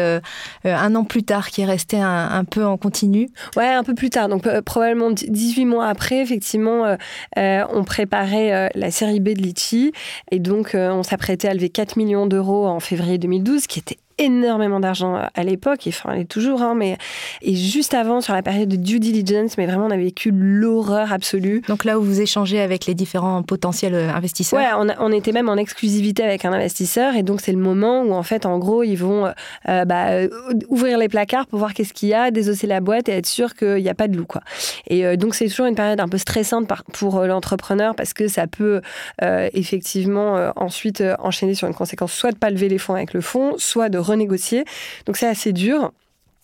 un 0.64 0.96
an 0.96 1.04
plus 1.04 1.24
tard, 1.24 1.50
qui 1.50 1.62
est 1.62 1.66
resté 1.66 2.00
un 2.00 2.46
peu 2.46 2.66
en 2.66 2.78
continu. 2.78 3.30
Ouais, 3.58 3.68
un 3.68 3.84
peu 3.84 3.94
plus 3.94 4.10
tard. 4.10 4.30
Donc 4.30 4.48
euh, 4.48 4.62
probablement 4.62 5.12
18 5.12 5.66
mois 5.66 5.88
après, 5.88 6.22
effectivement, 6.22 6.86
euh, 6.86 6.96
euh, 7.38 7.64
on 7.74 7.84
préparait 7.84 8.72
la 8.76 8.92
série 8.92 9.20
B 9.20 9.30
de 9.30 9.42
Litchi 9.42 9.92
et 10.32 10.40
donc 10.40 10.72
on 10.74 11.04
s'apprêtait 11.04 11.48
à 11.48 11.54
lever 11.54 11.70
4 11.70 11.98
millions 11.98 12.26
d'euros 12.26 12.68
en 12.68 12.80
février 12.80 13.18
2012, 13.18 13.68
qui 13.68 13.80
était 13.80 13.98
énormément 14.22 14.80
d'argent 14.80 15.20
à 15.34 15.44
l'époque, 15.44 15.88
et 15.88 15.90
enfin, 15.90 16.12
elle 16.14 16.22
est 16.22 16.26
toujours, 16.26 16.62
hein, 16.62 16.76
mais 16.76 16.98
et 17.42 17.56
juste 17.56 17.94
avant, 17.94 18.22
sur 18.22 18.34
la 18.34 18.44
période 18.44 18.70
de 18.70 18.76
due 18.76 19.00
diligence, 19.00 19.58
mais 19.58 19.66
vraiment, 19.66 19.88
on 19.88 19.92
a 19.92 19.98
vécu 19.98 20.32
l'horreur 20.32 21.12
absolue. 21.12 21.62
Donc 21.68 21.86
là 21.86 22.00
où 22.00 22.04
vous 22.04 22.22
échangez 22.22 22.62
avec 22.62 22.86
les 22.86 22.94
différents 22.94 23.42
potentiels 23.44 23.96
euh, 23.96 24.14
investisseurs. 24.14 24.60
Ouais, 24.60 24.68
on, 24.78 24.88
on 25.00 25.12
était 25.12 25.32
même 25.32 25.50
en 25.50 25.56
exclusivité 25.56 26.24
avec 26.24 26.46
un 26.46 26.54
investisseur, 26.54 27.16
et 27.16 27.24
donc 27.24 27.42
c'est 27.42 27.52
le 27.52 27.58
moment 27.58 28.04
où 28.04 28.14
en 28.14 28.24
fait, 28.24 28.46
en 28.46 28.60
gros, 28.60 28.84
ils 28.84 28.96
vont 28.96 29.32
euh, 29.68 29.86
bah, 29.86 30.10
euh, 30.10 30.30
ouvrir 30.70 30.98
les 30.98 31.10
placards 31.10 31.48
pour 31.48 31.60
voir 31.60 31.74
qu'est-ce 31.74 31.94
qu'il 31.94 32.10
y 32.10 32.14
a, 32.14 32.32
désosser 32.32 32.68
la 32.68 32.80
boîte 32.80 33.10
et 33.10 33.14
être 33.14 33.26
sûr 33.26 33.56
qu'il 33.56 33.82
n'y 33.82 33.90
a 33.90 33.96
pas 33.96 34.08
de 34.08 34.16
loup, 34.16 34.26
quoi. 34.26 34.42
Et 34.88 35.18
donc 35.18 35.36
c'est 35.36 35.48
toujours 35.48 35.66
une 35.66 35.76
période 35.76 36.00
un 36.00 36.08
peu 36.08 36.18
stressante 36.18 36.68
pour 36.94 37.22
l'entrepreneur 37.26 37.96
parce 37.96 38.14
que 38.14 38.28
ça 38.28 38.48
peut 38.48 38.82
effectivement 39.22 40.52
ensuite 40.56 41.04
enchaîner 41.20 41.56
sur 41.56 41.68
une 41.68 41.74
conséquence 41.74 42.14
soit 42.14 42.32
de 42.32 42.38
pas 42.38 42.50
lever 42.50 42.70
les 42.70 42.78
fonds 42.78 42.96
avec 42.96 43.14
le 43.14 43.22
fonds, 43.22 43.56
soit 43.58 43.90
de 43.90 43.98
renégocier. 44.12 44.66
Donc 45.06 45.18
c'est 45.18 45.28
assez 45.28 45.54
dur. 45.54 45.92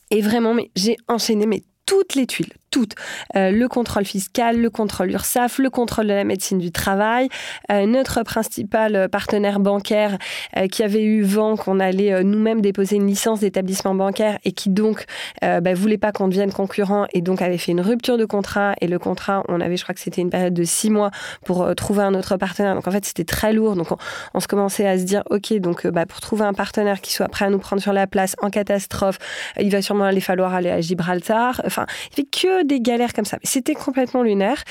Et 0.10 0.22
vraiment, 0.22 0.54
mais 0.54 0.72
j'ai 0.76 0.98
enchaîné 1.08 1.46
mais 1.46 1.64
toutes 1.86 2.16
les 2.16 2.28
tuiles, 2.28 2.54
toutes. 2.70 2.94
Euh, 3.36 3.52
le 3.52 3.68
contrôle 3.68 4.06
fiscal, 4.06 4.60
le 4.60 4.70
contrôle 4.70 5.12
URSAF, 5.12 5.60
le 5.60 5.70
contrôle 5.70 6.08
de 6.08 6.14
la 6.14 6.24
médecine 6.24 6.58
du 6.58 6.72
travail. 6.72 7.30
Euh, 7.72 7.86
notre 7.86 8.24
principal 8.24 9.10
partenaire 9.10 9.60
bancaire 9.60 10.18
euh, 10.58 10.68
qui 10.68 10.84
avait 10.84 11.04
eu 11.04 11.24
vent 11.24 11.56
qu'on 11.56 11.80
allait 11.80 12.24
nous-mêmes 12.24 12.62
déposer 12.62 12.98
une 12.98 13.08
licence 13.08 13.40
d'établissement 13.42 13.96
bancaire 13.96 14.38
et 14.44 14.52
qui 14.52 14.70
donc 14.70 15.06
bah, 15.42 15.74
voulait 15.74 15.98
pas 15.98 16.12
qu'on 16.12 16.28
devienne 16.28 16.52
concurrent 16.52 17.06
et 17.14 17.22
donc 17.22 17.42
avait 17.42 17.58
fait 17.58 17.72
une 17.72 17.82
rupture 17.82 18.18
de 18.18 18.26
contrat. 18.26 18.74
Et 18.82 18.88
le 18.88 19.00
contrat, 19.00 19.44
on 19.48 19.62
avait, 19.62 19.78
je 19.78 19.84
crois 19.84 19.94
que 19.96 20.02
c'était 20.02 20.22
une 20.22 20.30
période 20.30 20.54
de 20.54 20.64
six 20.64 20.90
mois 20.90 21.12
pour 21.46 21.74
trouver 21.76 22.04
un 22.04 22.14
autre 22.14 22.38
partenaire. 22.38 22.76
Donc 22.76 22.88
en 22.88 22.92
fait, 22.92 23.06
c'était 23.06 23.24
très 23.24 23.54
lourd. 23.54 23.76
Donc 23.76 23.88
on, 24.34 24.40
se 24.40 24.48
commençait 24.48 24.88
à 24.88 24.98
se 24.98 25.04
dire, 25.04 25.24
ok, 25.30 25.54
donc 25.60 25.88
bah, 25.88 26.06
pour 26.06 26.20
trouver 26.22 26.46
un 26.46 26.54
partenaire 26.54 27.02
qui 27.02 27.14
soit 27.14 27.28
prêt 27.28 27.46
à 27.46 27.50
nous 27.50 27.60
prendre 27.60 27.82
sur 27.82 27.94
la 27.94 28.08
place 28.08 28.36
en 28.42 28.50
catastrophe, 28.50 29.18
il 29.60 29.72
va 29.72 29.82
sûrement 29.82 30.06
aller 30.06 30.22
falloir 30.22 30.54
aller 30.54 30.70
à 30.70 30.82
Gibraltar. 30.82 31.62
Enfin, 31.66 31.86
il 32.12 32.16
fait 32.16 32.24
que 32.24 32.57
des 32.64 32.80
galères 32.80 33.14
comme 33.14 33.26
ça. 33.26 33.38
C'était 33.44 33.74
complètement 33.74 34.24
lunaire. 34.24 34.64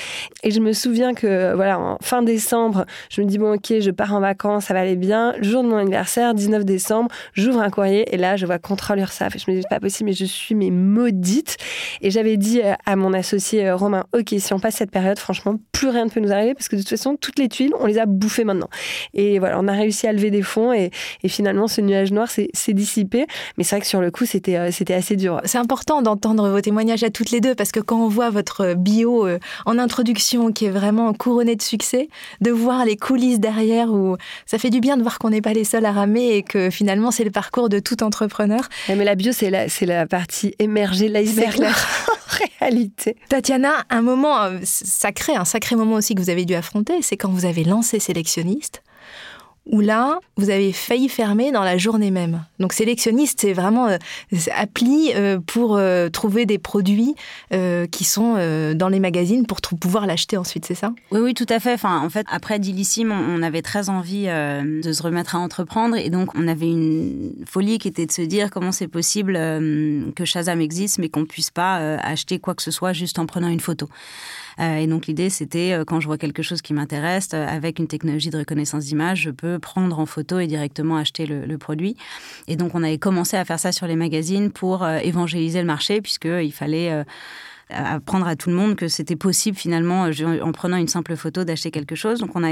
Et 0.43 0.51
je 0.51 0.61
me 0.61 0.73
souviens 0.73 1.15
que, 1.15 1.55
voilà, 1.55 1.79
en 1.79 1.99
fin 2.03 2.23
décembre, 2.23 2.87
je 3.11 3.21
me 3.21 3.27
dis, 3.27 3.39
bon, 3.39 3.55
ok, 3.55 3.81
je 3.81 3.91
pars 3.91 4.15
en 4.15 4.21
vacances, 4.21 4.67
ça 4.67 4.75
va 4.75 4.81
aller 4.81 4.97
bien. 4.97 5.35
Le 5.39 5.45
jour 5.45 5.63
de 5.63 5.69
mon 5.69 5.77
anniversaire, 5.77 6.35
19 6.35 6.65
décembre, 6.65 7.11
j'ouvre 7.35 7.61
un 7.61 7.71
courrier 7.71 8.13
et 8.15 8.17
là, 8.17 8.37
je 8.37 8.47
vois 8.47 8.59
contrôle 8.59 8.99
URSAF. 8.99 9.35
Je 9.39 9.51
me 9.51 9.57
dis, 9.57 9.63
c'est 9.63 9.69
pas 9.69 9.81
possible, 9.81 10.11
mais 10.11 10.15
je 10.15 10.25
suis 10.25 10.55
mais 10.55 10.71
maudite. 10.71 11.57
Et 12.01 12.11
j'avais 12.11 12.37
dit 12.37 12.61
euh, 12.63 12.75
à 12.85 12.97
mon 12.97 13.13
associé 13.13 13.67
euh, 13.67 13.77
Romain, 13.77 14.05
ok, 14.13 14.35
si 14.39 14.53
on 14.53 14.59
passe 14.59 14.77
cette 14.77 14.91
période, 14.91 15.19
franchement, 15.19 15.57
plus 15.73 15.89
rien 15.89 16.05
ne 16.05 16.11
peut 16.11 16.21
nous 16.21 16.33
arriver 16.33 16.55
parce 16.55 16.69
que 16.69 16.77
de 16.77 16.81
toute 16.81 16.91
façon, 16.91 17.17
toutes 17.17 17.39
les 17.39 17.49
tuiles, 17.49 17.73
on 17.81 17.87
les 17.87 17.99
a 17.99 18.07
bouffées 18.07 18.45
maintenant. 18.45 18.69
Et 19.15 19.39
voilà, 19.39 19.59
on 19.61 19.69
a 19.69 19.73
réussi 19.73 20.07
à 20.07 20.13
lever 20.13 20.31
des 20.31 20.43
fonds 20.43 20.73
et, 20.73 20.91
et 21.23 21.29
finalement, 21.29 21.69
ce 21.69 21.81
nuage 21.81 22.13
noir 22.13 22.29
s'est 22.31 22.73
dissipé. 22.73 23.27
Mais 23.59 23.65
c'est 23.65 23.77
vrai 23.77 23.81
que 23.81 23.87
sur 23.87 24.01
le 24.01 24.11
coup, 24.11 24.25
euh, 24.49 24.71
c'était 24.71 24.95
assez 24.95 25.17
dur. 25.17 25.41
C'est 25.45 25.59
important 25.59 26.03
d'entendre 26.03 26.49
vos 26.49 26.61
témoignages 26.61 27.03
à 27.03 27.11
toutes 27.11 27.31
les 27.31 27.41
deux 27.41 27.55
parce 27.55 27.73
que 27.73 27.76
quand 27.81 28.05
on 28.05 28.09
voit 28.09 28.31
votre 28.31 28.75
bio 28.75 29.27
euh, 29.27 29.39
en 29.65 29.79
introduction 29.79 30.53
qui 30.53 30.67
est 30.67 30.71
vraiment 30.71 31.13
couronné 31.13 31.57
de 31.57 31.63
succès, 31.63 32.09
de 32.41 32.51
voir 32.51 32.85
les 32.85 32.97
coulisses 32.97 33.41
derrière 33.41 33.93
où 33.93 34.17
ça 34.47 34.59
fait 34.59 34.71
du 34.71 34.81
bien 34.81 34.97
de 34.97 35.03
voir 35.03 35.19
qu'on 35.19 35.31
n'est 35.31 35.43
pas 35.43 35.53
les 35.53 35.65
seuls 35.65 35.85
à 35.85 35.93
ramer 35.93 36.37
et 36.37 36.43
que 36.43 36.71
finalement 36.71 37.11
c'est 37.11 37.25
le 37.25 37.31
parcours 37.31 37.69
de 37.69 37.79
tout 37.79 38.03
entrepreneur. 38.03 38.61
Mais 38.89 39.05
la 39.05 39.15
bio, 39.15 39.33
c'est 39.33 39.51
la, 39.51 39.69
c'est 39.69 39.87
la 39.87 40.07
partie 40.07 40.55
émergée 40.59 41.09
de 41.09 41.15
l'iceberg. 41.15 41.63
en 41.65 42.47
réalité. 42.61 43.17
Tatiana, 43.29 43.85
un 43.91 44.03
moment 44.03 44.43
euh, 44.43 44.59
sacré, 44.63 45.35
un 45.35 45.45
sacré 45.45 45.77
moment 45.77 45.97
aussi 45.97 46.15
que 46.15 46.21
vous 46.21 46.31
avez 46.31 46.45
dû 46.45 46.55
affronter, 46.55 47.03
c'est 47.03 47.17
quand 47.17 47.31
vous 47.31 47.45
avez 47.45 47.65
lancé 47.65 47.99
Sélectionniste 47.99 48.83
où 49.67 49.81
là, 49.81 50.21
vous 50.37 50.51
avez 50.51 50.73
failli 50.73 51.09
fermer 51.09 51.51
dans 51.51 51.65
la 51.65 51.77
journée 51.77 52.11
même. 52.11 52.45
Donc 52.61 52.73
sélectionniste, 52.73 53.41
c'est 53.41 53.53
vraiment 53.53 53.89
euh, 53.89 53.99
appli 54.55 55.11
euh, 55.15 55.39
pour 55.45 55.77
euh, 55.77 56.09
trouver 56.09 56.47
des 56.47 56.59
produits 56.59 57.15
qui 57.91 58.05
sont 58.05 58.35
dans 58.75 58.89
les 58.89 59.01
magazines 59.01 59.47
pour 59.47 59.61
pouvoir 59.61 60.07
l'acheter 60.07 60.37
ensuite, 60.37 60.65
c'est 60.67 60.75
ça? 60.75 60.93
Oui, 61.11 61.21
oui, 61.21 61.35
tout 61.35 61.47
à 61.49 61.59
fait. 61.59 61.73
Enfin, 61.73 62.01
en 62.01 62.11
fait, 62.11 62.27
après 62.31 62.59
Dilissime, 62.59 63.13
on 63.13 63.43
avait 63.43 63.63
très 63.63 63.89
envie 63.89 64.27
de 64.27 64.93
se 64.93 65.03
remettre 65.03 65.37
à 65.37 65.39
entreprendre 65.39 65.97
et 65.97 66.11
donc 66.11 66.31
on 66.35 66.47
avait 66.49 66.69
une 66.69 67.33
folie 67.47 67.79
qui 67.79 67.89
était 67.89 68.07
de 68.07 68.13
se 68.13 68.23
dire 68.23 68.51
comment 68.51 68.73
c'est 68.73 68.89
possible 68.89 69.35
que 69.35 70.25
Shazam 70.25 70.61
existe 70.61 70.99
mais 70.99 71.09
qu'on 71.09 71.25
puisse 71.25 71.51
pas 71.51 71.77
acheter 71.99 72.39
quoi 72.39 72.55
que 72.55 72.63
ce 72.63 72.71
soit 72.71 72.93
juste 72.93 73.19
en 73.19 73.27
prenant 73.27 73.49
une 73.49 73.61
photo. 73.61 73.89
Euh, 74.59 74.77
et 74.79 74.87
donc 74.87 75.07
l'idée, 75.07 75.31
c'était 75.31 75.73
euh, 75.73 75.85
quand 75.85 76.01
je 76.01 76.07
vois 76.07 76.19
quelque 76.19 76.43
chose 76.43 76.63
qui 76.63 76.73
m'intéresse, 76.73 77.31
euh, 77.35 77.47
avec 77.47 77.79
une 77.79 77.87
technologie 77.87 78.31
de 78.31 78.39
reconnaissance 78.39 78.85
d'image, 78.85 79.23
je 79.23 79.31
peux 79.31 79.59
prendre 79.59 79.99
en 79.99 80.07
photo 80.07 80.39
et 80.39 80.47
directement 80.47 80.97
acheter 80.97 81.27
le, 81.27 81.45
le, 81.45 81.59
produit. 81.59 81.97
Et 82.49 82.57
donc 82.57 82.75
on 82.75 82.83
avait 82.83 82.99
commencé 82.99 83.37
à 83.37 83.45
faire 83.45 83.59
ça 83.59 83.73
sur 83.73 83.87
les 83.87 83.97
magazines 83.97 84.51
pour 84.51 84.87
évangéliser 84.87 85.61
le 85.61 85.67
marché, 85.67 86.01
puisqu'il 86.01 86.53
fallait 86.53 87.05
apprendre 87.71 88.27
à 88.27 88.37
tout 88.37 88.51
le 88.51 88.57
monde 88.57 88.77
que 88.77 88.89
c'était 88.89 89.17
possible 89.17 89.57
finalement, 89.57 90.09
en 90.43 90.53
prenant 90.53 90.77
une 90.77 90.89
simple 90.89 91.17
photo, 91.17 91.45
d'acheter 91.45 91.71
quelque 91.71 91.95
chose. 91.95 92.21
Donc 92.21 92.37
on, 92.37 92.43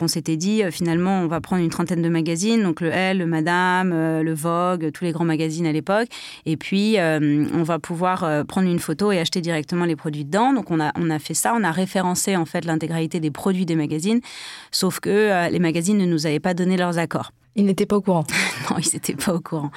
on 0.00 0.08
s'était 0.08 0.36
dit, 0.36 0.62
euh, 0.62 0.70
finalement, 0.70 1.20
on 1.20 1.26
va 1.26 1.40
prendre 1.40 1.62
une 1.62 1.70
trentaine 1.70 2.02
de 2.02 2.08
magazines, 2.08 2.62
donc 2.62 2.80
le 2.80 2.90
Elle, 2.90 3.18
le 3.18 3.26
Madame, 3.26 3.92
euh, 3.92 4.22
le 4.22 4.34
Vogue, 4.34 4.90
tous 4.92 5.04
les 5.04 5.12
grands 5.12 5.24
magazines 5.24 5.66
à 5.66 5.72
l'époque. 5.72 6.08
Et 6.46 6.56
puis, 6.56 6.98
euh, 6.98 7.46
on 7.54 7.62
va 7.62 7.78
pouvoir 7.78 8.44
prendre 8.46 8.68
une 8.68 8.78
photo 8.78 9.12
et 9.12 9.18
acheter 9.18 9.40
directement 9.40 9.84
les 9.84 9.96
produits 9.96 10.24
dedans. 10.24 10.52
Donc 10.52 10.70
on 10.70 10.80
a, 10.80 10.92
on 10.96 11.10
a 11.10 11.18
fait 11.18 11.34
ça, 11.34 11.54
on 11.56 11.62
a 11.62 11.70
référencé 11.70 12.36
en 12.36 12.44
fait 12.44 12.64
l'intégralité 12.64 13.20
des 13.20 13.30
produits 13.30 13.66
des 13.66 13.76
magazines, 13.76 14.20
sauf 14.70 15.00
que 15.00 15.50
les 15.50 15.58
magazines 15.58 15.98
ne 15.98 16.06
nous 16.06 16.26
avaient 16.26 16.40
pas 16.40 16.54
donné 16.54 16.76
leurs 16.76 16.98
accords. 16.98 17.32
Ils 17.56 17.64
n'étaient 17.64 17.86
pas 17.86 17.96
au 17.96 18.00
courant. 18.00 18.24
non, 18.70 18.76
ils 18.78 18.94
n'étaient 18.94 19.14
pas 19.14 19.34
au 19.34 19.40
courant. 19.40 19.70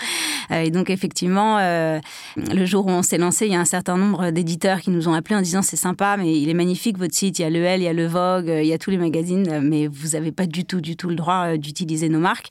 Euh, 0.52 0.62
et 0.62 0.70
donc 0.70 0.90
effectivement, 0.90 1.58
euh, 1.60 2.00
le 2.38 2.66
jour 2.66 2.86
où 2.86 2.90
on 2.90 3.02
s'est 3.02 3.18
lancé, 3.18 3.48
il 3.48 3.52
y 3.52 3.56
a 3.56 3.60
un 3.60 3.66
certain 3.66 3.98
nombre 3.98 4.30
d'éditeurs 4.30 4.80
qui 4.80 4.92
nous 4.92 5.08
ont 5.08 5.14
appelés 5.14 5.36
en 5.36 5.42
disant 5.42 5.62
c'est 5.64 5.78
sympa, 5.78 6.16
mais 6.18 6.40
il 6.40 6.50
est 6.50 6.54
magnifique 6.54 6.98
votre 6.98 7.16
site, 7.16 7.40
il 7.40 7.42
y 7.42 7.46
a 7.46 7.50
le 7.50 7.64
L, 7.64 7.82
il 7.82 7.86
y 7.86 7.88
a 7.88 7.94
le 7.94 8.06
Vogue, 8.06 8.48
il 8.62 8.68
y 8.68 8.74
a 8.74 8.78
tous 8.78 8.92
les 8.92 8.98
magazines, 8.98 9.60
mais 9.62 9.88
vous 9.88 10.10
n'avez 10.10 10.32
pas 10.32 10.46
du 10.46 10.66
tout, 10.66 10.82
du 10.82 10.96
tout 10.96 11.10
le 11.10 11.16
droit 11.16 11.48
euh, 11.48 11.58
d'utiliser 11.58 12.10
nos 12.10 12.20
marques. 12.20 12.50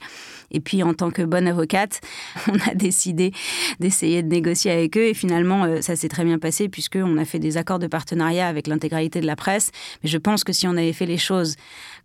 Et 0.55 0.61
puis, 0.61 0.83
en 0.83 0.93
tant 0.93 1.11
que 1.11 1.23
bonne 1.23 1.47
avocate, 1.47 2.01
on 2.49 2.59
a 2.71 2.75
décidé 2.75 3.33
d'essayer 3.81 4.23
de 4.23 4.29
négocier 4.29 4.71
avec 4.71 4.97
eux. 4.99 5.07
Et 5.07 5.15
finalement, 5.15 5.81
ça 5.81 5.97
s'est 5.97 6.09
très 6.09 6.25
bien 6.25 6.39
passé 6.39 6.69
puisqu'on 6.69 7.17
a 7.17 7.25
fait 7.25 7.39
des 7.39 7.57
accords 7.57 7.79
de 7.79 7.87
partenariat 7.87 8.49
avec 8.49 8.67
l'intégralité 8.67 9.21
de 9.23 9.27
la 9.27 9.37
presse. 9.37 9.71
Mais 10.03 10.11
je 10.11 10.19
pense 10.19 10.45
que 10.45 10.53
si 10.53 10.67
on 10.67 10.73
avait 10.73 10.93
fait 10.93 11.07
les 11.07 11.17
choses 11.17 11.57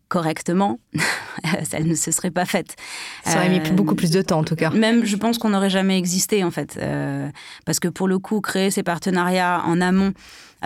correctement, 0.07 0.79
ça 1.63 1.79
ne 1.79 1.95
se 1.95 2.11
serait 2.11 2.31
pas 2.31 2.45
fait. 2.45 2.75
Ça 3.23 3.37
aurait 3.37 3.49
mis 3.49 3.59
euh, 3.59 3.71
beaucoup 3.73 3.95
plus 3.95 4.11
de 4.11 4.21
temps 4.21 4.39
en 4.39 4.43
tout 4.43 4.55
cas. 4.55 4.69
Même, 4.71 5.05
je 5.05 5.15
pense 5.15 5.37
qu'on 5.37 5.49
n'aurait 5.49 5.69
jamais 5.69 5.97
existé 5.97 6.43
en 6.43 6.51
fait, 6.51 6.77
euh, 6.81 7.29
parce 7.65 7.79
que 7.79 7.87
pour 7.87 8.07
le 8.07 8.19
coup, 8.19 8.41
créer 8.41 8.71
ces 8.71 8.83
partenariats 8.83 9.61
en 9.65 9.81
amont. 9.81 10.13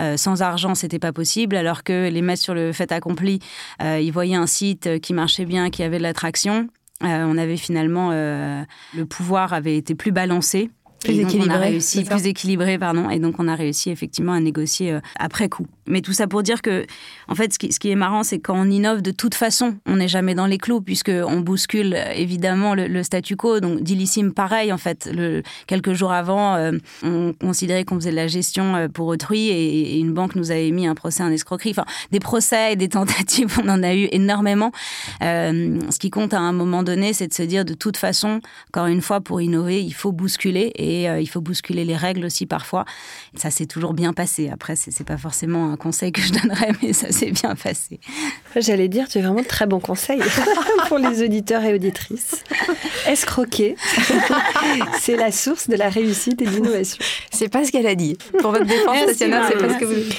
Euh, 0.00 0.16
sans 0.16 0.40
argent, 0.40 0.74
c'était 0.74 0.98
pas 0.98 1.12
possible, 1.12 1.54
alors 1.54 1.82
que 1.82 2.08
les 2.08 2.22
mettre 2.22 2.40
sur 2.40 2.54
le 2.54 2.72
fait 2.72 2.90
accompli, 2.92 3.40
ils 3.78 4.10
voyaient 4.10 4.36
un 4.36 4.46
site 4.46 5.00
qui 5.00 5.12
marchait 5.12 5.44
bien, 5.44 5.68
qui 5.68 5.82
avait 5.82 5.98
de 5.98 6.02
l'attraction. 6.02 6.68
on 7.02 7.36
avait 7.36 7.58
finalement 7.58 8.10
le 8.10 9.04
pouvoir 9.04 9.52
avait 9.52 9.76
été 9.76 9.94
plus 9.94 10.10
balancé 10.10 10.70
plus 11.04 11.18
équilibré, 11.18 11.48
on 11.50 11.54
a 11.54 11.58
réussi, 11.58 12.04
plus 12.04 12.26
équilibré, 12.26 12.78
pardon. 12.78 13.10
Et 13.10 13.18
donc, 13.18 13.34
on 13.40 13.48
a 13.48 13.56
réussi 13.56 13.90
effectivement 13.90 14.32
à 14.32 14.40
négocier 14.40 14.96
après 15.18 15.48
coup. 15.48 15.66
Mais 15.86 16.00
tout 16.00 16.12
ça 16.12 16.28
pour 16.28 16.42
dire 16.42 16.62
que, 16.62 16.86
en 17.28 17.34
fait, 17.34 17.52
ce 17.52 17.58
qui, 17.58 17.90
est 17.90 17.96
marrant, 17.96 18.22
c'est 18.22 18.38
quand 18.38 18.54
on 18.56 18.70
innove 18.70 19.02
de 19.02 19.10
toute 19.10 19.34
façon, 19.34 19.76
on 19.86 19.96
n'est 19.96 20.08
jamais 20.08 20.34
dans 20.34 20.46
les 20.46 20.58
clous, 20.58 20.80
puisqu'on 20.80 21.40
bouscule 21.40 21.96
évidemment 22.14 22.74
le, 22.74 23.02
statu 23.02 23.34
quo. 23.36 23.58
Donc, 23.58 23.82
Dilissime, 23.82 24.32
pareil, 24.32 24.72
en 24.72 24.78
fait. 24.78 25.10
Quelques 25.66 25.92
jours 25.92 26.12
avant, 26.12 26.54
euh, 26.54 26.72
on 27.02 27.32
considérait 27.32 27.84
qu'on 27.84 27.96
faisait 27.96 28.10
de 28.10 28.16
la 28.16 28.28
gestion 28.28 28.76
euh, 28.76 28.88
pour 28.88 29.08
autrui 29.08 29.48
et, 29.48 29.98
une 29.98 30.12
banque 30.12 30.36
nous 30.36 30.50
avait 30.50 30.70
mis 30.70 30.86
un 30.86 30.94
procès 30.94 31.22
en 31.22 31.30
escroquerie. 31.30 31.70
Enfin, 31.70 31.84
des 32.12 32.20
procès 32.20 32.74
et 32.74 32.76
des 32.76 32.88
tentatives, 32.88 33.58
on 33.62 33.68
en 33.68 33.82
a 33.82 33.94
eu 33.94 34.08
énormément. 34.12 34.70
Euh, 35.22 35.80
ce 35.90 35.98
qui 35.98 36.10
compte 36.10 36.32
à 36.32 36.40
un 36.40 36.52
moment 36.52 36.82
donné, 36.82 37.12
c'est 37.12 37.28
de 37.28 37.34
se 37.34 37.42
dire 37.42 37.64
de 37.64 37.74
toute 37.74 37.96
façon, 37.96 38.40
encore 38.68 38.86
une 38.86 39.02
fois, 39.02 39.20
pour 39.20 39.40
innover, 39.40 39.82
il 39.82 39.94
faut 39.94 40.12
bousculer 40.12 40.72
et 40.76 41.04
il 41.04 41.26
faut 41.26 41.40
bousculer 41.40 41.84
les 41.84 41.96
règles 41.96 42.24
aussi 42.24 42.46
parfois. 42.46 42.84
ça 43.34 43.50
s'est 43.50 43.66
toujours 43.66 43.94
bien 43.94 44.12
passé. 44.12 44.48
Après, 44.48 44.76
c'est 44.76 45.04
pas 45.04 45.18
forcément 45.18 45.71
un 45.72 45.76
conseil 45.76 46.12
que 46.12 46.20
je 46.20 46.32
donnerais, 46.32 46.72
mais 46.82 46.92
ça 46.92 47.10
s'est 47.10 47.30
bien 47.30 47.54
passé. 47.54 48.00
J'allais 48.56 48.88
dire, 48.88 49.08
tu 49.08 49.18
as 49.18 49.22
vraiment 49.22 49.40
de 49.40 49.46
très 49.46 49.66
bons 49.66 49.80
conseils 49.80 50.20
pour 50.88 50.98
les 50.98 51.22
auditeurs 51.22 51.64
et 51.64 51.74
auditrices. 51.74 52.44
Escroquer, 53.06 53.76
c'est 55.00 55.16
la 55.16 55.32
source 55.32 55.68
de 55.68 55.76
la 55.76 55.88
réussite 55.88 56.40
et 56.42 56.44
de 56.44 56.50
l'innovation. 56.50 56.98
C'est 57.30 57.48
pas 57.48 57.64
ce 57.64 57.72
qu'elle 57.72 57.86
a 57.86 57.94
dit. 57.94 58.16
Pour 58.40 58.52
votre 58.52 58.66
défense, 58.66 59.06
Tatiana, 59.06 59.48
c'est 59.48 59.58
pas 59.58 59.74
ce 59.74 59.78
que 59.78 59.84
vous 59.84 60.14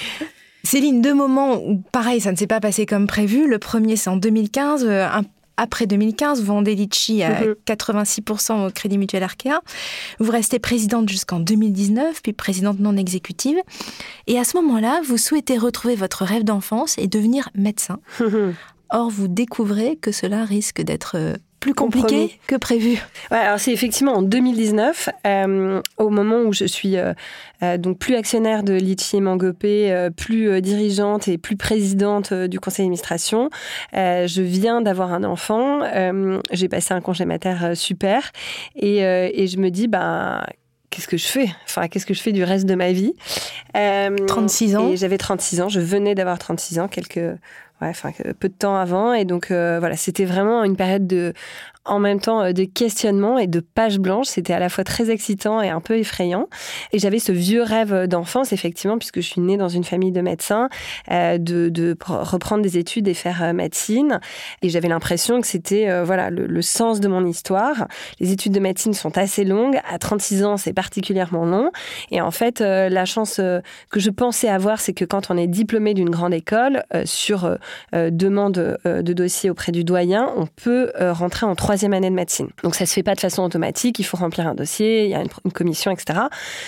Céline, 0.66 1.02
deux 1.02 1.13
moments 1.13 1.56
où, 1.56 1.84
pareil, 1.92 2.22
ça 2.22 2.32
ne 2.32 2.38
s'est 2.38 2.48
pas 2.48 2.62
passé 2.62 2.86
comme 2.86 3.06
prévu. 3.06 3.48
Le 3.48 3.60
premier, 3.60 3.98
c'est 3.98 4.10
en 4.10 4.16
2015, 4.16 4.88
un 4.88 5.24
après 5.58 5.88
2015, 5.88 6.42
vous 6.42 6.48
vendez 6.48 6.76
Litchi 6.76 7.24
à 7.24 7.44
86% 7.68 8.54
mhm. 8.54 8.66
au 8.66 8.72
Crédit 8.72 8.98
Mutuel 8.98 9.24
Arkea. 9.24 9.62
Vous 10.20 10.32
restez 10.32 10.60
présidente 10.60 11.10
jusqu'en 11.10 11.39
2019, 11.39 12.22
puis 12.22 12.34
présidente 12.34 12.80
non 12.80 12.98
exécutive. 12.98 13.58
Et 14.28 14.39
à 14.39 14.44
ce 14.44 14.58
moment-là, 14.58 15.02
vous 15.06 15.18
souhaitez 15.18 15.58
retrouver 15.58 15.96
votre 15.96 16.26
rêve 16.26 16.44
d'enfance 16.44 16.98
et 16.98 17.08
devenir 17.08 17.50
médecin. 17.56 18.00
Or, 18.96 19.10
vous 19.10 19.28
découvrez 19.28 19.96
que 19.96 20.12
cela 20.12 20.46
risque 20.46 20.80
d'être 20.80 21.16
euh, 21.16 21.34
plus 21.63 21.73
compliqué 21.73 22.38
que 22.45 22.58
prévu. 22.58 23.02
Ouais, 23.32 23.38
alors 23.38 23.58
c'est 23.58 23.71
effectivement 23.71 24.15
en 24.15 24.21
2019, 24.21 25.08
euh, 25.26 25.82
au 25.95 26.10
moment 26.10 26.41
où 26.41 26.52
je 26.52 26.65
suis 26.65 26.97
euh, 26.97 27.13
euh, 27.63 27.78
donc 27.78 27.99
plus 27.99 28.15
actionnaire 28.15 28.63
de 28.63 28.73
Litchi 28.73 29.15
et 29.15 29.21
Mangopé, 29.21 30.10
plus 30.17 30.62
dirigeante 30.62 31.30
et 31.30 31.38
plus 31.38 31.56
présidente 31.56 32.34
du 32.34 32.60
conseil 32.60 32.84
d'administration. 32.84 33.49
je 33.93 34.41
viens 34.41 34.82
d'avoir 34.82 35.13
un 35.13 35.23
enfant, 35.23 35.80
j'ai 36.52 36.67
passé 36.67 36.93
un 36.93 36.99
congé 36.99 37.23
mater 37.23 37.76
super 37.76 38.34
et, 38.76 38.97
et, 38.97 39.47
je 39.47 39.58
me 39.58 39.69
dis, 39.69 39.88
ben, 39.88 40.43
qu'est-ce 40.89 41.08
que 41.08 41.15
je 41.15 41.28
fais? 41.28 41.47
Enfin, 41.63 41.88
qu'est-ce 41.88 42.06
que 42.06 42.13
je 42.13 42.21
fais 42.21 42.34
du 42.34 42.43
reste 42.43 42.65
de 42.65 42.76
ma 42.76 42.91
vie? 42.91 43.13
36 44.28 44.76
ans. 44.76 44.89
Et 44.89 44.97
j'avais 44.97 45.17
36 45.17 45.62
ans, 45.62 45.69
je 45.69 45.80
venais 45.80 46.13
d'avoir 46.13 46.38
36 46.38 46.80
ans, 46.80 46.89
quelques 46.89 47.38
enfin 47.89 48.12
peu 48.39 48.50
de 48.50 48.54
temps 48.54 48.76
avant. 48.76 49.13
Et 49.13 49.26
donc 49.26 49.48
voilà 49.50 49.96
c'était 49.96 50.26
vraiment 50.26 50.63
une 50.63 50.76
période 50.76 51.08
de 51.08 51.34
en 51.86 52.00
même 52.00 52.19
temps 52.19 52.41
euh, 52.41 52.54
de 52.54 52.63
questionnement 52.63 53.38
et 53.38 53.48
de 53.48 53.60
pages 53.60 54.00
blanches. 54.00 54.28
C'était 54.28 54.54
à 54.54 54.60
la 54.60 54.69
fois 54.69 54.84
très 54.84 55.10
excitant 55.10 55.62
et 55.62 55.69
un 55.69 55.82
peu 55.82 55.98
effrayant. 55.98 56.48
Et 56.91 57.00
j'avais 57.00 57.19
ce 57.19 57.32
vieux 57.32 57.62
rêve 57.62 58.08
d'enfance, 58.08 58.54
effectivement, 58.54 58.98
puisque 58.98 59.22
je 59.22 59.28
suis 59.28 59.41
née 59.41 59.58
dans 59.58 59.69
une 59.69 59.84
famille 59.84 60.12
de 60.12 60.22
médecins, 60.22 60.69
euh, 61.12 61.38
de, 61.38 61.69
de, 61.69 61.96
reprendre 62.08 62.63
des 62.63 62.78
études 62.78 63.08
et 63.08 63.13
faire 63.13 63.43
euh, 63.43 63.54
médecine. 63.54 64.19
Et 64.62 64.69
j'avais 64.69 64.88
l'impression 64.88 65.41
que 65.41 65.48
c'était 65.48 66.04
voilà 66.04 66.30
le, 66.30 66.62
sens 66.62 67.00
de 67.00 67.08
mon 67.08 67.26
histoire. 67.26 67.88
Les 68.19 68.32
études 68.32 68.54
de 68.54 68.60
médecine 68.60 68.93
sont 68.93 69.17
assez 69.17 69.43
longues. 69.43 69.80
À 69.89 70.00
36 70.00 70.46
ans, 70.46 70.58
c'est 70.58 70.74
particulièrement 70.74 71.46
long. 71.46 71.72
Et 72.12 72.22
en 72.22 72.32
fait, 72.32 72.62
la 72.62 73.05
chance 73.05 73.36
que 73.89 73.99
je 73.99 74.10
pensais 74.10 74.47
avoir, 74.47 74.80
c'est 74.80 74.93
que 74.93 75.05
quand 75.05 75.30
on 75.30 75.38
est 75.38 75.47
diplômé 75.47 75.93
d'une 75.93 76.10
grande 76.10 76.34
école, 76.34 76.84
sur 77.05 77.57
demande 77.93 78.80
de 78.86 79.14
dossier 79.14 79.49
auprès 79.49 79.72
du 79.72 79.84
doyen, 79.84 80.32
on 80.38 80.45
peut 80.47 80.91
rentrer 80.99 81.45
en 81.45 81.55
trois 81.55 81.72
troisième 81.74 81.93
année 81.93 82.11
de 82.11 82.15
médecine. 82.15 82.49
Donc 82.61 82.76
ça 82.76 82.86
se 82.86 82.93
fait 82.93 83.01
pas 83.01 83.15
de 83.15 83.19
façon 83.19 83.41
automatique, 83.41 83.97
il 83.97 84.03
faut 84.03 84.15
remplir 84.15 84.45
un 84.45 84.53
dossier, 84.53 85.05
il 85.05 85.09
y 85.09 85.15
a 85.15 85.21
une, 85.21 85.51
commission, 85.51 85.89
etc. 85.89 86.19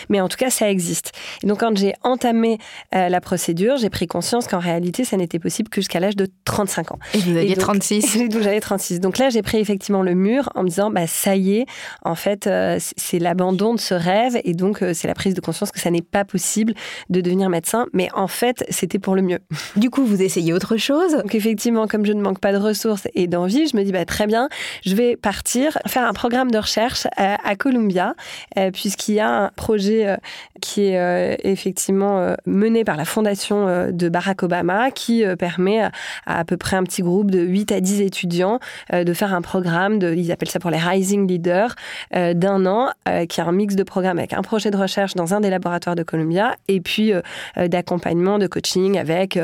Mais 0.10 0.20
en 0.20 0.28
tout 0.28 0.38
cas, 0.38 0.49
ça 0.49 0.68
existe. 0.68 1.12
Et 1.43 1.47
donc 1.47 1.60
quand 1.60 1.78
j'ai 1.78 1.93
entamé 2.01 2.58
euh, 2.95 3.08
la 3.08 3.22
procédure, 3.22 3.78
j'ai 3.78 3.91
pris 3.91 4.08
conscience 4.08 4.47
qu'en 4.47 4.58
réalité, 4.58 5.06
ça 5.06 5.16
n'était 5.16 5.38
possible 5.38 5.70
que 5.70 5.80
jusqu'à 5.80 5.99
l'âge 5.99 6.16
de 6.16 6.28
35 6.45 6.93
ans. 6.93 6.99
Et 7.14 7.20
vous 7.20 7.38
aviez 7.38 7.56
36 7.56 8.30
Donc 8.30 8.41
j'avais 8.41 8.60
36. 8.60 8.99
Donc 8.99 9.20
là, 9.20 9.30
j'ai 9.30 9.43
pris 9.43 9.60
effectivement 9.60 10.01
le 10.01 10.16
mur 10.16 10.49
en 10.56 10.64
me 10.64 10.70
disant, 10.70 10.89
bah 10.89 11.06
ça 11.06 11.36
y 11.36 11.58
est, 11.58 11.66
en 12.01 12.16
fait, 12.16 12.47
euh, 12.47 12.80
c'est 12.80 13.20
l'abandon 13.20 13.76
de 13.76 13.80
ce 13.80 13.93
rêve 13.93 14.41
et 14.43 14.56
donc 14.56 14.82
euh, 14.82 14.95
c'est 14.95 15.08
la 15.08 15.14
prise 15.14 15.36
de 15.36 15.41
conscience 15.41 15.72
que 15.72 15.80
ça 15.80 15.91
n'est 15.91 16.01
pas 16.01 16.26
possible 16.26 16.74
de 17.12 17.22
devenir 17.22 17.49
médecin. 17.49 17.86
Mais 17.93 18.10
en 18.16 18.28
fait, 18.28 18.66
c'était 18.70 18.97
pour 18.97 19.16
le 19.16 19.22
mieux. 19.22 19.39
Du 19.76 19.91
coup, 19.91 20.03
vous 20.03 20.24
essayez 20.24 20.51
autre 20.51 20.78
chose 20.78 21.12
Donc 21.12 21.36
effectivement, 21.36 21.86
comme 21.88 22.08
je 22.08 22.14
ne 22.14 22.22
manque 22.22 22.39
pas 22.39 22.53
de 22.53 22.58
ressources 22.58 23.08
et 23.14 23.28
d'envie, 23.28 23.68
je 23.68 23.78
me 23.78 23.84
dis, 23.84 23.91
bah 23.91 24.06
très 24.06 24.26
bien, 24.26 24.49
je 24.84 24.95
vais 24.96 25.16
partir 25.16 25.78
faire 25.88 26.08
un 26.08 26.14
programme 26.14 26.52
de 26.52 26.58
recherche 26.58 27.08
à, 27.18 27.38
à 27.48 27.56
Columbia, 27.56 28.16
euh, 28.58 28.72
puisqu'il 28.72 29.16
y 29.16 29.20
a 29.20 29.30
un 29.30 29.50
projet 29.56 30.08
euh, 30.08 30.18
qui 30.62 30.86
est 30.86 31.00
euh, 31.00 31.36
effectivement 31.43 32.36
mené 32.46 32.84
par 32.84 32.96
la 32.96 33.06
fondation 33.06 33.89
de 33.91 34.10
Barack 34.10 34.43
Obama, 34.43 34.91
qui 34.91 35.24
permet 35.38 35.82
à, 35.82 35.91
à, 36.26 36.46
peu 36.46 36.58
près 36.58 36.78
un 36.78 36.84
petit 36.84 37.02
groupe 37.02 37.30
de 37.30 37.39
8 37.39 37.72
à 37.72 37.82
10 37.82 38.02
étudiants 38.02 38.60
de 38.93 39.14
faire 39.14 39.34
un 39.34 39.41
programme, 39.41 40.00
de, 40.00 40.14
ils 40.14 40.32
appellent 40.32 40.50
ça 40.50 40.60
pour 40.60 40.72
les 40.72 40.78
Rising 40.78 41.28
Leaders, 41.28 41.76
d'un 42.12 42.66
an, 42.66 42.89
qui 43.28 43.39
est 43.39 43.43
un 43.43 43.52
mix 43.52 43.76
de 43.76 43.84
programmes 43.84 44.18
avec 44.18 44.34
un 44.34 44.41
projet 44.41 44.72
de 44.72 44.78
recherche 44.78 45.14
dans 45.16 45.34
un 45.34 45.41
des 45.41 45.50
laboratoires 45.50 45.96
de 45.96 46.04
Columbia, 46.04 46.56
et 46.68 46.82
puis 46.82 47.12
d'accompagnement, 47.58 48.39
de 48.39 48.48
coaching 48.48 48.98
avec 48.98 49.38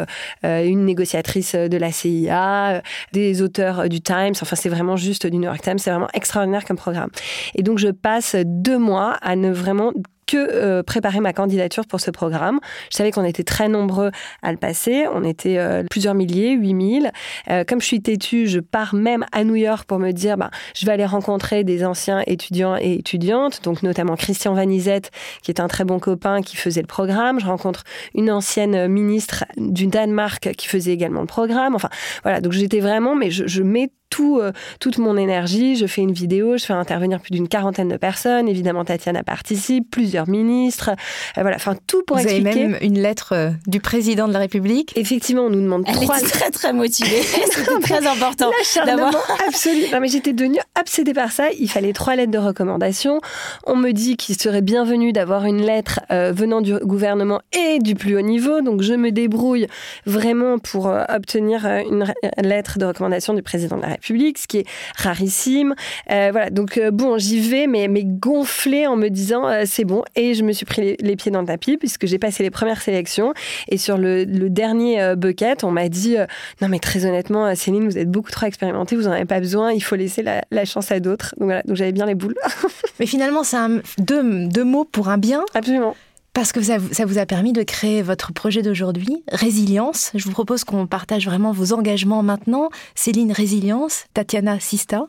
une 0.44 0.86
négociatrice 0.86 1.56
de 1.56 1.78
la 1.78 1.92
CIA, 1.92 2.82
des 3.12 3.42
auteurs 3.42 3.90
du 3.90 4.02
Times, 4.02 4.34
enfin 4.42 4.56
c'est 4.56 4.70
vraiment 4.70 4.96
juste 4.96 5.28
d'une 5.28 5.41
New 5.42 5.48
York 5.48 5.62
Times. 5.62 5.80
C'est 5.80 5.92
vraiment 5.92 6.10
extraordinaire 6.14 6.66
comme 6.66 6.78
programme. 6.78 7.10
Et 7.56 7.64
donc, 7.64 7.78
je 7.78 7.90
passe 7.90 8.36
deux 8.46 8.78
mois 8.78 9.18
à 9.22 9.36
ne 9.36 9.52
vraiment 9.52 9.92
que 10.32 10.38
euh, 10.38 10.82
préparer 10.82 11.20
ma 11.20 11.34
candidature 11.34 11.86
pour 11.86 12.00
ce 12.00 12.10
programme. 12.10 12.60
Je 12.90 12.98
savais 12.98 13.12
qu'on 13.12 13.26
était 13.26 13.44
très 13.44 13.68
nombreux 13.68 14.12
à 14.42 14.52
le 14.52 14.58
passer. 14.58 15.06
On 15.14 15.24
était 15.24 15.58
euh, 15.58 15.84
plusieurs 15.90 16.14
milliers, 16.14 16.54
8000. 16.54 17.12
Euh, 17.50 17.64
comme 17.68 17.82
je 17.82 17.86
suis 17.86 18.02
têtue, 18.02 18.48
je 18.48 18.60
pars 18.60 18.96
même 18.96 19.26
à 19.34 19.44
New 19.44 19.56
York 19.56 19.86
pour 19.86 20.00
me 20.00 20.12
dire, 20.12 20.38
bah, 20.38 20.50
je 20.74 20.86
vais 20.86 20.94
aller 20.94 21.06
rencontrer 21.06 21.66
des 21.66 21.84
anciens 21.84 22.24
étudiants 22.28 22.78
et 22.80 22.94
étudiantes, 22.94 23.62
donc 23.64 23.84
notamment 23.84 24.16
Christian 24.16 24.54
Vanizette, 24.54 25.12
qui 25.44 25.52
est 25.52 25.60
un 25.60 25.68
très 25.68 25.84
bon 25.84 26.00
copain 26.00 26.42
qui 26.42 26.56
faisait 26.56 26.82
le 26.82 26.88
programme. 26.88 27.40
Je 27.40 27.46
rencontre 27.46 27.84
une 28.16 28.32
ancienne 28.32 28.88
ministre 28.88 29.44
du 29.58 29.88
Danemark 29.88 30.54
qui 30.54 30.68
faisait 30.68 30.94
également 30.94 31.22
le 31.22 31.28
programme. 31.28 31.76
Enfin, 31.76 31.90
voilà. 32.24 32.40
Donc 32.40 32.54
j'étais 32.54 32.80
vraiment, 32.80 33.16
mais 33.16 33.32
je, 33.32 33.48
je 33.48 33.64
mets 33.64 33.90
tout, 34.12 34.40
euh, 34.40 34.52
toute 34.80 35.00
mon 35.00 35.18
énergie. 35.18 35.76
Je 35.76 35.88
fais 35.88 36.02
une 36.02 36.12
vidéo, 36.12 36.58
je 36.58 36.66
fais 36.66 36.74
intervenir 36.74 37.20
plus 37.20 37.32
d'une 37.32 37.48
quarantaine 37.48 37.88
de 37.88 37.98
personnes. 37.98 38.48
Évidemment, 38.48 38.86
Tatiana 38.86 39.24
participe, 39.24 39.90
plusieurs 39.90 40.30
ministres. 40.30 40.92
Euh, 41.38 41.42
voilà, 41.42 41.56
enfin 41.56 41.76
tout 41.88 42.04
pour 42.06 42.18
Vous 42.18 42.24
expliquer. 42.24 42.52
Vous 42.52 42.58
avez 42.58 42.68
même 42.68 42.78
une 42.82 43.00
lettre 43.00 43.34
euh, 43.34 43.50
du 43.66 43.80
président 43.80 44.28
de 44.28 44.34
la 44.34 44.40
République. 44.40 44.94
Effectivement, 44.96 45.44
on 45.44 45.50
nous 45.50 45.62
demande 45.62 45.86
Elle 45.88 45.96
trois. 45.96 46.20
Était 46.20 46.30
très 46.30 46.52
très 46.52 46.74
motivée. 46.74 47.22
C'était 47.52 47.80
très 47.80 48.06
important 48.06 48.52
d'avoir. 48.86 49.16
absolu. 49.48 49.86
Non 49.92 50.00
mais 50.02 50.10
j'étais 50.10 50.34
devenue 50.34 50.60
obsédée 50.80 51.14
par 51.14 51.32
ça. 51.32 51.46
Il 51.58 51.70
fallait 51.70 51.94
trois 51.94 52.16
lettres 52.16 52.32
de 52.32 52.38
recommandation. 52.38 53.22
On 53.66 53.78
me 53.78 53.92
dit 53.92 54.18
qu'il 54.18 54.40
serait 54.40 54.62
bienvenu 54.62 55.14
d'avoir 55.14 55.46
une 55.46 55.62
lettre 55.62 56.02
venant 56.10 56.60
du 56.60 56.78
gouvernement 56.80 57.42
et 57.54 57.80
du 57.80 57.96
plus 57.96 58.18
haut 58.18 58.22
niveau. 58.22 58.62
Donc 58.62 58.82
je 58.82 58.94
me 58.94 59.12
débrouille 59.12 59.68
vraiment 60.06 60.60
pour 60.60 60.88
obtenir 61.10 61.66
une 61.66 62.14
lettre 62.42 62.78
de 62.78 62.86
recommandation 62.86 63.34
du 63.34 63.42
président 63.42 63.78
de 63.78 63.84
la 63.84 63.88
République 63.88 64.01
public, 64.02 64.38
ce 64.38 64.48
qui 64.48 64.58
est 64.60 64.66
rarissime. 64.98 65.76
Euh, 66.12 66.30
voilà, 66.32 66.50
donc 66.50 66.78
euh, 66.78 66.92
bon, 66.92 67.18
j'y 67.18 67.40
vais, 67.40 67.68
mais, 67.68 67.88
mais 67.88 68.04
gonflé 68.04 68.88
en 68.88 68.96
me 68.96 69.10
disant 69.10 69.48
euh, 69.48 69.64
c'est 69.66 69.86
bon. 69.86 70.04
Et 70.16 70.34
je 70.34 70.44
me 70.44 70.52
suis 70.52 70.66
pris 70.66 70.98
les, 71.00 71.16
pieds 71.16 71.32
dans 71.32 71.42
le 71.42 71.48
tapis 71.48 71.78
puisque 71.78 72.06
j'ai 72.08 72.20
passé 72.20 72.44
les 72.44 72.52
premières 72.52 72.82
sélections. 72.82 73.34
Et 73.70 73.78
sur 73.78 73.98
le, 73.98 74.26
dernier 74.26 75.16
bucket, 75.16 75.64
on 75.64 75.72
m'a 75.72 75.88
dit 75.88 76.18
non, 76.62 76.68
mais 76.68 76.80
très 76.80 77.06
honnêtement, 77.06 77.54
Céline, 77.56 77.86
vous 77.86 77.98
êtes 77.98 78.10
beaucoup 78.10 78.32
trop 78.32 78.46
expérimentée, 78.46 78.96
vous 78.96 79.04
n'en 79.04 79.12
avez 79.12 79.26
pas 79.26 79.40
besoin, 79.40 79.72
il 79.72 79.82
faut 79.82 79.96
laisser 79.96 80.24
la, 80.24 80.66
chance 80.66 80.92
à 80.92 81.00
d'autres. 81.00 81.34
Donc 81.38 81.46
voilà, 81.48 81.62
donc 81.64 81.76
j'avais 81.76 81.92
bien 81.92 82.06
les 82.06 82.16
boules. 82.16 82.36
mais 83.00 83.06
finalement, 83.06 83.44
c'est 83.44 83.58
deux, 84.00 84.48
deux 84.48 84.64
mots 84.64 84.86
pour 84.86 85.10
un 85.10 85.18
bien. 85.18 85.46
Absolument. 85.54 85.96
Parce 86.34 86.54
que 86.54 86.62
ça, 86.62 86.78
vous 86.78 87.18
a 87.18 87.26
permis 87.26 87.52
de 87.52 87.62
créer 87.62 88.02
votre 88.02 88.32
projet 88.32 88.62
d'aujourd'hui, 88.62 89.22
Résilience. 89.28 90.12
Je 90.16 90.24
vous 90.24 90.32
propose 90.32 90.64
qu'on 90.64 90.88
partage 90.88 91.26
vraiment 91.26 91.52
vos 91.52 91.74
engagements 91.74 92.24
maintenant. 92.24 92.70
Céline 92.96 93.34
Résilience, 93.34 94.06
Tatiana 94.14 94.58
Sista. 94.60 95.08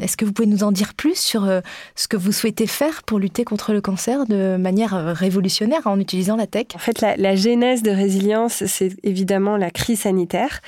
Est-ce 0.00 0.16
que 0.16 0.24
vous 0.24 0.32
pouvez 0.32 0.48
nous 0.48 0.64
en 0.64 0.72
dire 0.72 0.94
plus 0.94 1.16
sur 1.16 1.44
euh, 1.44 1.60
ce 1.94 2.08
que 2.08 2.16
vous 2.16 2.32
souhaitez 2.32 2.66
faire 2.66 3.02
pour 3.04 3.18
lutter 3.18 3.44
contre 3.44 3.72
le 3.72 3.80
cancer 3.80 4.26
de 4.26 4.56
manière 4.56 4.94
euh, 4.94 5.12
révolutionnaire 5.12 5.86
en 5.86 6.00
utilisant 6.00 6.36
la 6.36 6.46
tech? 6.46 6.66
En 6.74 6.78
fait, 6.78 7.00
la, 7.00 7.36
genèse 7.36 7.82
de 7.82 7.90
résilience, 7.90 8.64
c'est 8.66 8.92
évidemment 9.02 9.56
la 9.56 9.70
crise 9.70 10.00
sanitaire. 10.00 10.60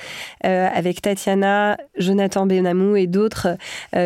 Euh, 0.45 0.67
avec 0.73 1.01
Tatiana, 1.01 1.77
Jonathan 1.97 2.45
Benamou 2.45 2.95
et 2.95 3.07
d'autres 3.07 3.57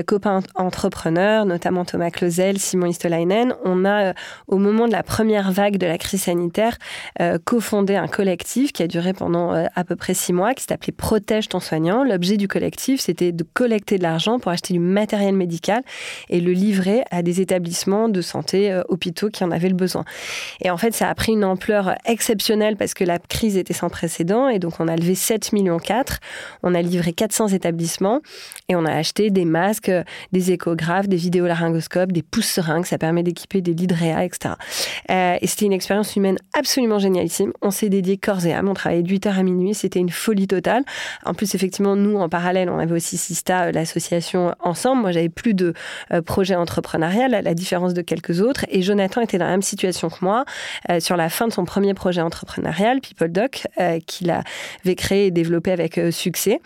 copains 0.05 0.41
entrepreneurs, 0.55 1.45
notamment 1.45 1.85
Thomas 1.85 2.11
Clausel, 2.11 2.59
Simon 2.59 2.87
Istolainen, 2.87 3.53
on 3.65 3.83
a, 3.85 4.13
au 4.47 4.57
moment 4.57 4.87
de 4.87 4.91
la 4.91 5.03
première 5.03 5.51
vague 5.51 5.77
de 5.77 5.85
la 5.85 5.97
crise 5.97 6.23
sanitaire, 6.23 6.77
cofondé 7.45 7.95
un 7.95 8.07
collectif 8.07 8.71
qui 8.71 8.83
a 8.83 8.87
duré 8.87 9.13
pendant 9.13 9.51
à 9.51 9.83
peu 9.83 9.95
près 9.95 10.13
six 10.13 10.33
mois, 10.33 10.53
qui 10.53 10.63
s'appelait 10.63 10.93
Protège 10.93 11.49
ton 11.49 11.59
soignant. 11.59 12.03
L'objet 12.03 12.37
du 12.37 12.47
collectif, 12.47 13.01
c'était 13.01 13.31
de 13.31 13.43
collecter 13.43 13.97
de 13.97 14.03
l'argent 14.03 14.39
pour 14.39 14.51
acheter 14.51 14.73
du 14.73 14.79
matériel 14.79 15.10
matériel 15.11 15.35
médical 15.35 15.83
et 16.29 16.39
le 16.39 16.53
livrer 16.53 17.03
à 17.11 17.21
des 17.21 17.41
établissements 17.41 18.07
de 18.07 18.21
santé, 18.21 18.71
euh, 18.71 18.81
hôpitaux 18.87 19.29
qui 19.29 19.43
en 19.43 19.51
avaient 19.51 19.67
le 19.67 19.75
besoin. 19.75 20.05
Et 20.61 20.69
en 20.69 20.77
fait, 20.77 20.93
ça 20.93 21.09
a 21.09 21.15
pris 21.15 21.33
une 21.33 21.43
ampleur 21.43 21.95
exceptionnelle 22.05 22.77
parce 22.77 22.93
que 22.93 23.03
la 23.03 23.19
crise 23.19 23.57
était 23.57 23.73
sans 23.73 23.89
précédent 23.89 24.47
et 24.47 24.57
donc 24.57 24.79
on 24.79 24.87
a 24.87 24.95
levé 24.95 25.15
7 25.15 25.51
millions 25.51 25.79
4, 25.79 26.19
on 26.63 26.73
a 26.73 26.81
livré 26.81 27.11
400 27.11 27.49
établissements 27.49 28.21
et 28.69 28.75
on 28.77 28.85
a 28.85 28.93
acheté 28.93 29.31
des 29.31 29.43
masques, 29.43 29.91
des 30.31 30.51
échographes, 30.53 31.09
des 31.09 31.17
vidéolaryngoscopes, 31.17 32.13
des 32.13 32.23
pousses 32.23 32.45
seringues, 32.45 32.85
ça 32.85 32.97
permet 32.97 33.23
d'équiper 33.23 33.59
des 33.59 33.73
lits 33.73 33.87
de 33.87 33.95
réa, 33.95 34.23
etc. 34.23 34.53
Euh, 35.09 35.35
et 35.41 35.47
c'était 35.47 35.65
une 35.65 35.73
expérience 35.73 36.15
humaine 36.15 36.37
absolument 36.53 36.99
génialissime. 36.99 37.51
On 37.61 37.71
s'est 37.71 37.89
dédié 37.89 38.15
corps 38.15 38.45
et 38.45 38.53
âme, 38.53 38.69
on 38.69 38.73
travaillait 38.73 39.03
de 39.03 39.13
8h 39.13 39.37
à 39.37 39.43
minuit, 39.43 39.73
c'était 39.73 39.99
une 39.99 40.09
folie 40.09 40.47
totale. 40.47 40.83
En 41.25 41.33
plus, 41.33 41.53
effectivement, 41.53 41.97
nous, 41.97 42.17
en 42.17 42.29
parallèle, 42.29 42.69
on 42.69 42.79
avait 42.79 42.95
aussi 42.95 43.17
Sista, 43.17 43.63
euh, 43.63 43.71
l'association 43.73 44.55
Ensemble, 44.61 45.00
moi, 45.01 45.11
j'avais 45.11 45.29
plus 45.29 45.53
de 45.53 45.73
euh, 46.13 46.21
projet 46.21 46.55
entrepreneurial, 46.55 47.33
à 47.33 47.41
la 47.41 47.53
différence 47.53 47.93
de 47.93 48.01
quelques 48.01 48.41
autres. 48.41 48.65
Et 48.69 48.81
Jonathan 48.81 49.21
était 49.21 49.37
dans 49.37 49.45
la 49.45 49.51
même 49.51 49.61
situation 49.61 50.09
que 50.09 50.23
moi, 50.23 50.45
euh, 50.89 50.99
sur 50.99 51.17
la 51.17 51.29
fin 51.29 51.47
de 51.47 51.53
son 51.53 51.65
premier 51.65 51.93
projet 51.93 52.21
entrepreneurial, 52.21 53.01
PeopleDoc, 53.01 53.67
euh, 53.79 53.99
qu'il 54.05 54.31
avait 54.31 54.95
créé 54.95 55.27
et 55.27 55.31
développé 55.31 55.71
avec 55.71 55.99
succès. 56.11 56.61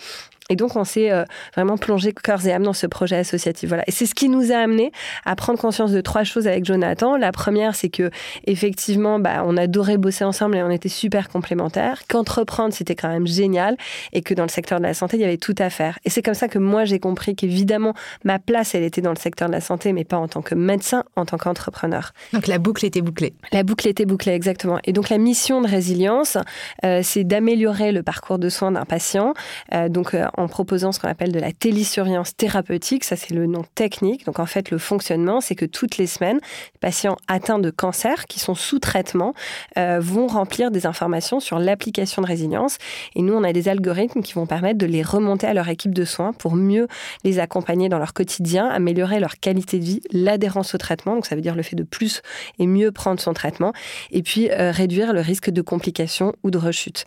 Et 0.50 0.56
donc, 0.56 0.76
on 0.76 0.84
s'est 0.84 1.12
euh, 1.12 1.24
vraiment 1.56 1.78
plongé 1.78 2.12
corps 2.12 2.46
et 2.46 2.54
âme 2.54 2.64
dans 2.64 2.74
ce 2.74 2.86
projet 2.88 3.16
associatif. 3.16 3.68
Voilà. 3.68 3.84
Et 3.88 3.92
c'est 3.92 4.06
ce 4.06 4.14
qui 4.14 4.30
nous 4.30 4.52
a 4.52 4.58
amené 4.58 4.92
à 5.26 5.36
prendre 5.36 5.60
conscience 5.60 5.92
de 5.92 6.02
trois 6.02 6.24
choses 6.24 6.48
avec 6.48 6.66
Jonathan. 6.66 7.18
La 7.18 7.32
première, 7.32 7.76
c'est 7.76 7.90
que 7.90 8.12
effectivement, 8.46 9.20
bah, 9.20 9.44
on 9.46 9.58
adorait 9.58 9.98
bosser 9.98 10.24
ensemble 10.24 10.58
et 10.58 10.64
on 10.64 10.70
était 10.70 10.90
super 10.90 11.30
complémentaires. 11.30 12.02
Qu'entreprendre, 12.08 12.74
c'était 12.74 12.96
quand 12.96 13.10
même 13.10 13.26
génial 13.26 13.76
et 14.14 14.22
que 14.22 14.34
dans 14.34 14.44
le 14.44 14.50
secteur 14.50 14.80
de 14.80 14.84
la 14.84 14.94
santé, 14.94 15.18
il 15.18 15.22
y 15.22 15.26
avait 15.26 15.38
tout 15.38 15.56
à 15.58 15.70
faire. 15.70 15.98
Et 16.06 16.10
c'est 16.10 16.22
comme 16.22 16.34
ça 16.36 16.48
que 16.48 16.60
moi, 16.60 16.86
j'ai 16.86 17.00
compris 17.00 17.36
qu'évidemment, 17.36 17.94
ma 18.24 18.38
place, 18.38 18.76
elle 18.76 18.84
était 18.84 19.02
dans 19.02 19.12
le 19.12 19.18
secteur 19.18 19.48
de 19.48 19.54
la 19.54 19.62
santé, 19.62 19.94
mais 19.94 20.04
pas 20.04 20.18
en 20.18 20.28
tant 20.28 20.42
que 20.42 20.54
médecin, 20.56 21.04
en 21.16 21.26
tant 21.26 21.38
qu'entrepreneur. 21.38 22.14
Donc 22.34 22.48
la 22.48 22.60
boucle 22.60 22.86
était 22.86 23.02
bouclée. 23.02 23.34
La 23.52 23.64
boucle 23.64 23.88
était 23.88 24.06
bouclée, 24.06 24.34
exactement. 24.34 24.80
Et 24.84 24.94
donc 24.94 25.10
la 25.10 25.18
mission 25.18 25.62
de 25.62 25.68
résilience, 25.68 26.38
euh, 26.84 27.02
c'est 27.04 27.24
d'améliorer 27.24 27.92
le 27.92 28.04
parcours 28.04 28.40
de 28.40 28.50
soins 28.50 28.72
d'un 28.72 28.86
patient. 28.86 29.34
Euh, 29.74 29.90
donc 29.90 30.14
euh, 30.14 30.28
en 30.38 30.48
proposant 30.48 30.92
ce 30.92 31.00
qu'on 31.00 31.08
appelle 31.08 31.32
de 31.32 31.40
la 31.40 31.52
télésurveillance 31.52 32.36
thérapeutique. 32.36 33.04
Ça, 33.04 33.16
c'est 33.16 33.34
le 33.34 33.46
nom 33.46 33.64
technique. 33.76 34.26
Donc, 34.26 34.40
en 34.40 34.46
fait, 34.46 34.72
le 34.72 34.78
fonctionnement, 34.78 35.42
c'est 35.42 35.56
que 35.56 35.66
toutes 35.66 35.98
les 35.98 36.08
semaines, 36.08 36.40
les 36.74 36.80
patients 36.80 37.18
atteints 37.28 37.60
de 37.60 37.70
cancer 37.70 38.26
qui 38.26 38.40
sont 38.40 38.56
sous 38.56 38.80
traitement 38.80 39.34
euh, 39.78 40.00
vont 40.02 40.28
remplir 40.28 40.72
des 40.72 40.86
informations 40.86 41.40
sur 41.40 41.60
l'application 41.60 42.22
de 42.22 42.28
résilience. 42.28 42.78
Et 43.16 43.22
nous, 43.22 43.34
on 43.34 43.44
a 43.44 43.54
des 43.54 43.70
algorithmes 43.70 44.22
qui 44.22 44.34
vont 44.34 44.46
permettre 44.46 44.78
de 44.78 44.86
les 44.86 45.04
remonter 45.04 45.48
à 45.48 45.54
leur 45.54 45.70
équipe 45.70 45.94
de 45.94 46.06
soins 46.06 46.34
pour 46.34 46.56
mieux 46.56 46.88
les 47.24 47.40
accompagner 47.40 47.90
dans 47.90 48.00
leur 48.00 48.14
quotidien, 48.14 48.68
améliorer 48.68 49.20
leur 49.20 49.40
qualité 49.40 49.80
de 49.80 49.86
vie, 49.86 50.02
l'adhérence 50.12 50.76
au 50.76 50.78
traitement. 50.78 51.16
Donc, 51.16 51.26
ça 51.26 51.36
veut 51.36 51.42
dire 51.42 51.56
le 51.56 51.64
fait 51.64 51.76
de 51.76 51.84
plus 51.84 52.22
et 52.60 52.68
mieux 52.68 52.92
prendre 52.92 53.20
son 53.20 53.34
traitement. 53.34 53.74
Et 54.12 54.22
puis, 54.22 54.50
euh, 54.52 54.72
réduire 54.72 55.14
le 55.14 55.22
risque 55.22 55.50
de 55.50 55.62
complications 55.62 56.34
ou 56.44 56.52
de 56.52 56.58
rechute. 56.58 57.06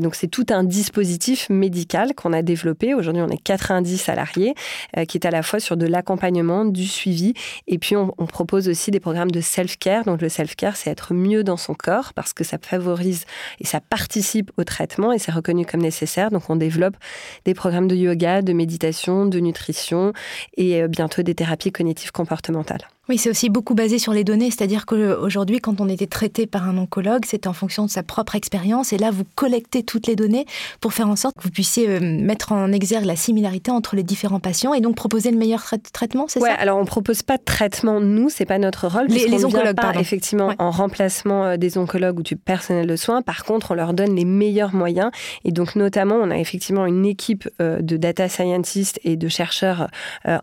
donc, 0.00 0.14
c'est 0.14 0.28
tout 0.28 0.46
un 0.50 0.64
dispositif 0.64 1.48
médical 1.50 2.14
qu'on 2.14 2.32
a 2.32 2.42
développé 2.42 2.59
Aujourd'hui, 2.94 3.22
on 3.22 3.28
est 3.28 3.42
90 3.42 3.98
salariés, 3.98 4.54
euh, 4.96 5.04
qui 5.04 5.18
est 5.18 5.26
à 5.26 5.30
la 5.30 5.42
fois 5.42 5.60
sur 5.60 5.76
de 5.76 5.86
l'accompagnement, 5.86 6.64
du 6.64 6.86
suivi, 6.86 7.34
et 7.66 7.78
puis 7.78 7.96
on, 7.96 8.10
propose 8.26 8.68
aussi 8.68 8.90
des 8.90 9.00
programmes 9.00 9.30
de 9.30 9.40
self-care. 9.40 10.04
Donc 10.04 10.22
le 10.22 10.28
self-care, 10.28 10.76
c'est 10.76 10.90
être 10.90 11.14
mieux 11.14 11.42
dans 11.42 11.56
son 11.56 11.74
corps 11.74 12.12
parce 12.14 12.32
que 12.32 12.44
ça 12.44 12.58
favorise 12.62 13.24
et 13.58 13.66
ça 13.66 13.80
participe 13.80 14.52
au 14.56 14.64
traitement 14.64 15.12
et 15.12 15.18
c'est 15.18 15.32
reconnu 15.32 15.66
comme 15.66 15.82
nécessaire. 15.82 16.30
Donc 16.30 16.48
on 16.48 16.56
développe 16.56 16.96
des 17.44 17.54
programmes 17.54 17.88
de 17.88 17.96
yoga, 17.96 18.42
de 18.42 18.52
méditation, 18.52 19.26
de 19.26 19.40
nutrition 19.40 20.12
et 20.56 20.82
euh, 20.82 20.88
bientôt 20.88 21.22
des 21.22 21.34
thérapies 21.34 21.72
cognitives 21.72 22.12
comportementales. 22.12 22.86
Oui, 23.10 23.18
c'est 23.18 23.28
aussi 23.28 23.50
beaucoup 23.50 23.74
basé 23.74 23.98
sur 23.98 24.12
les 24.12 24.22
données, 24.22 24.52
c'est-à-dire 24.52 24.86
qu'aujourd'hui, 24.86 25.58
quand 25.58 25.80
on 25.80 25.88
était 25.88 26.06
traité 26.06 26.46
par 26.46 26.68
un 26.68 26.78
oncologue, 26.78 27.24
c'est 27.26 27.48
en 27.48 27.52
fonction 27.52 27.84
de 27.84 27.90
sa 27.90 28.04
propre 28.04 28.36
expérience, 28.36 28.92
et 28.92 28.98
là, 28.98 29.10
vous 29.10 29.24
collectez 29.34 29.82
toutes 29.82 30.06
les 30.06 30.14
données 30.14 30.46
pour 30.80 30.92
faire 30.92 31.08
en 31.08 31.16
sorte 31.16 31.36
que 31.36 31.42
vous 31.42 31.50
puissiez 31.50 31.88
euh, 31.88 31.98
mettre 32.00 32.52
en 32.52 32.70
exergue 32.70 33.06
la 33.06 33.16
similarité 33.16 33.72
entre 33.72 33.96
les 33.96 34.04
différents 34.04 34.38
patients 34.38 34.74
et 34.74 34.80
donc 34.80 34.94
proposer 34.94 35.32
le 35.32 35.38
meilleur 35.38 35.64
traitement, 35.92 36.26
c'est 36.28 36.40
ouais, 36.40 36.50
ça? 36.50 36.54
alors 36.54 36.78
on 36.78 36.84
propose 36.84 37.24
pas 37.24 37.36
de 37.36 37.42
traitement, 37.42 38.00
nous, 38.00 38.28
c'est 38.28 38.44
pas 38.44 38.58
notre 38.58 38.86
rôle. 38.86 39.08
Les, 39.08 39.26
les 39.26 39.44
oncologues, 39.44 39.74
pas, 39.74 39.92
effectivement, 39.98 40.54
en 40.60 40.70
remplacement 40.70 41.46
euh, 41.46 41.56
des 41.56 41.78
oncologues 41.78 42.20
ou 42.20 42.22
du 42.22 42.36
personnel 42.36 42.86
de 42.86 42.94
soins. 42.94 43.22
Par 43.22 43.44
contre, 43.44 43.72
on 43.72 43.74
leur 43.74 43.92
donne 43.92 44.14
les 44.14 44.24
meilleurs 44.24 44.72
moyens, 44.72 45.10
et 45.44 45.50
donc 45.50 45.74
notamment, 45.74 46.14
on 46.14 46.30
a 46.30 46.38
effectivement 46.38 46.86
une 46.86 47.04
équipe 47.04 47.48
euh, 47.60 47.82
de 47.82 47.96
data 47.96 48.28
scientists 48.28 49.00
et 49.02 49.16
de 49.16 49.26
chercheurs 49.26 49.88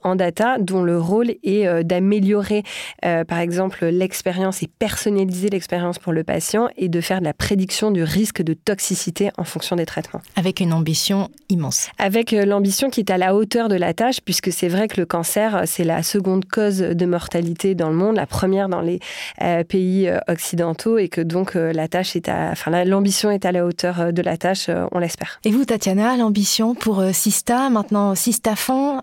en 0.03 0.17
data 0.17 0.57
dont 0.59 0.83
le 0.83 0.99
rôle 0.99 1.35
est 1.43 1.83
d'améliorer 1.85 2.56
euh, 3.05 3.23
par 3.23 3.39
exemple, 3.39 3.85
l'expérience 3.85 4.63
et 4.63 4.67
personnaliser 4.67 5.49
l'expérience 5.49 5.99
pour 5.99 6.13
le 6.13 6.23
patient 6.23 6.69
et 6.77 6.89
de 6.89 7.01
faire 7.01 7.19
de 7.19 7.25
la 7.25 7.33
prédiction 7.33 7.91
du 7.91 8.03
risque 8.03 8.41
de 8.41 8.53
toxicité 8.53 9.31
en 9.37 9.43
fonction 9.43 9.75
des 9.75 9.85
traitements. 9.85 10.21
Avec 10.35 10.59
une 10.59 10.73
ambition 10.73 11.29
immense. 11.49 11.89
Avec 11.97 12.33
euh, 12.33 12.45
l'ambition 12.45 12.89
qui 12.89 13.01
est 13.01 13.11
à 13.11 13.17
la 13.17 13.35
hauteur 13.35 13.69
de 13.69 13.75
la 13.75 13.93
tâche, 13.93 14.21
puisque 14.21 14.51
c'est 14.51 14.67
vrai 14.67 14.87
que 14.87 14.99
le 14.99 15.05
cancer, 15.05 15.63
c'est 15.65 15.83
la 15.83 16.03
seconde 16.03 16.45
cause 16.45 16.79
de 16.79 17.05
mortalité 17.05 17.75
dans 17.75 17.89
le 17.89 17.95
monde, 17.95 18.15
la 18.15 18.27
première 18.27 18.69
dans 18.69 18.81
les 18.81 18.99
euh, 19.41 19.63
pays 19.63 20.09
occidentaux, 20.27 20.97
et 20.97 21.09
que 21.09 21.21
donc 21.21 21.55
la 21.55 21.87
tâche 21.87 22.15
est 22.15 22.29
à, 22.29 22.49
enfin 22.51 22.83
l'ambition 22.85 23.29
est 23.31 23.45
à 23.45 23.51
la 23.51 23.65
hauteur 23.65 24.13
de 24.13 24.21
la 24.21 24.37
tâche, 24.37 24.69
on 24.91 24.99
l'espère. 24.99 25.39
Et 25.45 25.51
vous, 25.51 25.65
Tatiana, 25.65 26.17
l'ambition 26.17 26.75
pour 26.75 27.03
Sista, 27.13 27.69
maintenant 27.69 28.15
Sista 28.15 28.55
Fond, 28.55 29.01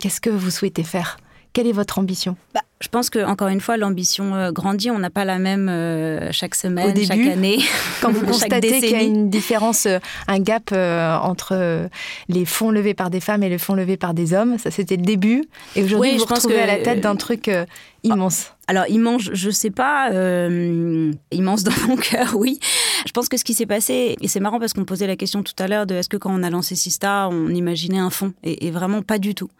qu'est-ce 0.00 0.20
que 0.20 0.30
vous 0.30 0.50
souhaitez 0.50 0.82
faire? 0.82 1.18
Quelle 1.52 1.66
est 1.66 1.72
votre 1.72 1.98
ambition? 1.98 2.36
Bah, 2.54 2.62
je 2.80 2.88
pense 2.88 3.10
que 3.10 3.24
encore 3.24 3.48
une 3.48 3.60
fois, 3.60 3.76
l'ambition 3.76 4.34
euh, 4.34 4.50
grandit. 4.52 4.90
On 4.90 4.98
n'a 4.98 5.10
pas 5.10 5.24
la 5.24 5.38
même 5.38 5.68
euh, 5.68 6.32
chaque 6.32 6.54
semaine, 6.54 6.96
chaque 7.04 7.18
année. 7.18 7.58
Quand 8.00 8.10
vous 8.10 8.26
constatez 8.26 8.80
qu'il 8.80 8.90
y 8.90 8.94
a 8.94 9.02
une 9.02 9.30
différence, 9.30 9.86
euh, 9.86 9.98
un 10.28 10.40
gap 10.40 10.72
entre 10.72 11.88
les 12.28 12.44
fonds 12.44 12.70
levés 12.70 12.94
par 12.94 13.10
des 13.10 13.20
femmes 13.20 13.42
et 13.42 13.48
les 13.48 13.58
fonds 13.58 13.74
levés 13.74 13.96
par 13.96 14.14
des 14.14 14.34
hommes, 14.34 14.58
ça 14.58 14.70
c'était 14.70 14.96
le 14.96 15.04
début. 15.04 15.44
Et 15.76 15.84
aujourd'hui, 15.84 16.12
vous 16.12 16.18
vous 16.18 16.34
retrouvez 16.34 16.60
à 16.60 16.66
la 16.66 16.78
tête 16.78 17.00
d'un 17.00 17.16
truc 17.16 17.50
immense. 18.02 18.52
Alors 18.68 18.86
immense, 18.88 19.30
je 19.32 19.50
sais 19.50 19.70
pas, 19.70 20.10
immense 21.30 21.64
dans 21.64 21.72
mon 21.88 21.96
cœur, 21.96 22.32
oui. 22.36 22.58
Je 23.06 23.10
pense 23.10 23.28
que 23.28 23.36
ce 23.36 23.44
qui 23.44 23.54
s'est 23.54 23.66
passé, 23.66 24.16
et 24.20 24.28
c'est 24.28 24.40
marrant 24.40 24.60
parce 24.60 24.72
qu'on 24.72 24.84
posait 24.84 25.06
la 25.06 25.16
question 25.16 25.42
tout 25.42 25.54
à 25.58 25.66
l'heure 25.66 25.86
de 25.86 25.94
est-ce 25.96 26.08
que 26.08 26.16
quand 26.16 26.32
on 26.32 26.42
a 26.42 26.50
lancé 26.50 26.76
Sista, 26.76 27.28
on 27.30 27.48
imaginait 27.48 27.98
un 27.98 28.10
fonds, 28.10 28.32
et, 28.44 28.70
vraiment 28.70 29.02
pas 29.02 29.18
du 29.18 29.34
tout. 29.34 29.50